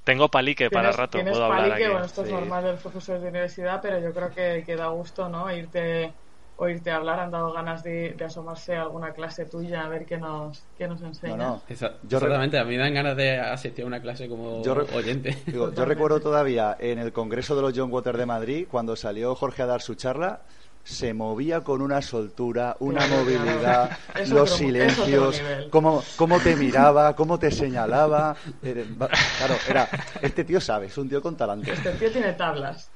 Tengo 0.05 0.29
palique 0.29 0.69
para 0.69 0.91
rato, 0.91 1.17
tienes 1.17 1.31
puedo 1.33 1.45
hablar 1.45 1.61
palique, 1.69 1.83
aquí. 1.83 1.91
bueno, 1.91 2.05
esto 2.05 2.21
Sí. 2.23 2.29
es 2.29 2.33
normal 2.33 2.63
de 2.63 2.71
los 2.71 2.81
profesores 2.81 3.21
de 3.21 3.27
universidad, 3.29 3.79
pero 3.81 3.99
yo 3.99 4.13
creo 4.13 4.29
que, 4.33 4.63
que 4.65 4.75
da 4.75 4.87
gusto, 4.87 5.27
¿no? 5.29 5.51
Irte, 5.53 6.11
oírte 6.60 6.91
hablar. 6.91 7.20
Han 7.20 7.32
dado 7.32 7.51
ganas 7.51 7.84
de, 7.84 8.14
de 8.18 8.26
asomarse 8.26 8.76
a 8.76 8.84
alguna 8.84 9.12
clase 9.14 9.45
tuya 9.45 9.84
a 9.86 9.89
ver 9.89 10.05
qué 10.05 10.18
nos, 10.18 10.64
qué 10.78 10.88
nos 10.88 11.01
enseña. 11.01 11.36
No, 11.38 11.43
no. 11.43 11.64
Esa- 11.68 11.93
Yo 12.03 12.20
re- 12.20 12.26
exactamente, 12.28 12.60
a 12.60 12.64
mí 12.64 12.72
me 12.78 12.84
dan 12.84 12.93
ganas 12.93 13.16
de 13.18 13.39
asistir 13.39 13.84
a 13.84 13.88
una 13.88 14.01
clase 14.01 14.28
como 14.30 14.62
Yo 14.64 14.76
re- 14.76 14.86
oyente. 14.95 15.38
Digo, 15.45 15.74
yo 15.74 15.86
recuerdo 15.86 16.20
todavía 16.20 16.76
en 16.80 16.99
el 16.99 17.12
Congreso 17.14 17.55
de 17.55 17.62
los 17.62 17.74
John 17.76 17.91
Water 17.91 18.18
de 18.18 18.26
Madrid, 18.26 18.68
cuando 18.70 18.95
salió 18.95 19.34
Jorge 19.36 19.64
a 19.64 19.66
dar 19.66 19.82
su 19.82 19.95
charla, 19.95 20.41
se 20.82 21.14
movía 21.14 21.62
con 21.62 21.82
una 21.82 22.01
soltura, 22.01 22.76
una 22.80 23.05
Claro, 23.05 23.16
movilidad, 23.24 23.89
claro. 24.14 24.30
Los 24.30 24.32
otro- 24.32 24.55
silencios, 24.57 25.41
cómo, 25.70 26.01
cómo 26.16 26.39
te 26.39 26.55
miraba, 26.55 27.16
cómo 27.16 27.38
te 27.38 27.51
señalaba. 27.51 28.36
Eh, 28.64 28.86
Claro, 28.97 29.55
era, 29.70 29.88
este 30.22 30.43
tío 30.45 30.60
sabe, 30.60 30.88
es 30.88 30.97
un 30.97 31.07
tío 31.10 31.22
con 31.22 31.36
talante. 31.38 31.72
Este 31.74 31.91
tío 31.91 32.12
tiene 32.12 32.34
tablas. 32.34 32.91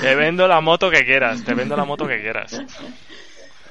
Te 0.00 0.14
vendo 0.14 0.46
la 0.48 0.60
moto 0.60 0.90
que 0.90 1.04
quieras, 1.04 1.42
te 1.44 1.54
vendo 1.54 1.76
la 1.76 1.84
moto 1.84 2.06
que 2.06 2.20
quieras. 2.20 2.60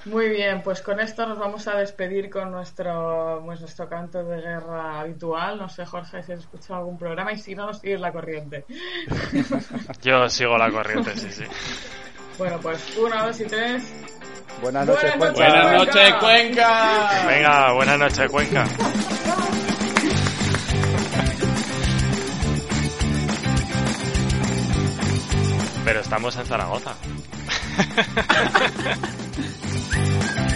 Muy 0.10 0.30
bien, 0.30 0.62
pues 0.64 0.82
con 0.82 1.00
esto 1.02 1.26
nos 1.26 1.38
vamos 1.38 1.68
a 1.68 1.76
despedir 1.76 2.30
con 2.30 2.50
nuestro, 2.52 3.42
pues 3.46 3.60
nuestro 3.60 3.90
canto 3.90 4.24
de 4.24 4.42
guerra 4.42 5.02
habitual. 5.02 5.58
No 5.58 5.68
sé, 5.68 5.86
Jorge, 5.86 6.24
si 6.24 6.32
has 6.32 6.40
escuchado 6.40 6.80
algún 6.80 6.98
programa 6.98 7.34
y 7.34 7.38
si 7.38 7.54
no, 7.56 7.66
nos 7.66 7.80
sigues 7.80 8.00
la 8.00 8.14
corriente. 8.14 8.64
Yo 10.02 10.30
sigo 10.30 10.58
la 10.58 10.72
corriente, 10.72 11.16
sí, 11.18 11.30
sí. 11.32 11.44
Bueno, 12.38 12.58
pues 12.62 12.98
una, 12.98 13.26
dos 13.26 13.40
y 13.42 13.46
tres. 13.46 13.84
Buenas 14.62 14.88
noches, 14.88 15.18
Buenas 15.18 15.36
Cuenca. 15.36 15.62
Buenas 15.62 15.86
noches, 15.86 16.14
Cuenca. 16.20 17.26
Venga, 17.28 17.74
buenas 17.74 18.00
noches, 18.00 18.32
Cuenca. 18.32 18.64
Pero 25.84 26.00
estamos 26.00 26.36
en 26.38 26.46
Zaragoza. 26.46 26.96
Bye. 29.98 30.47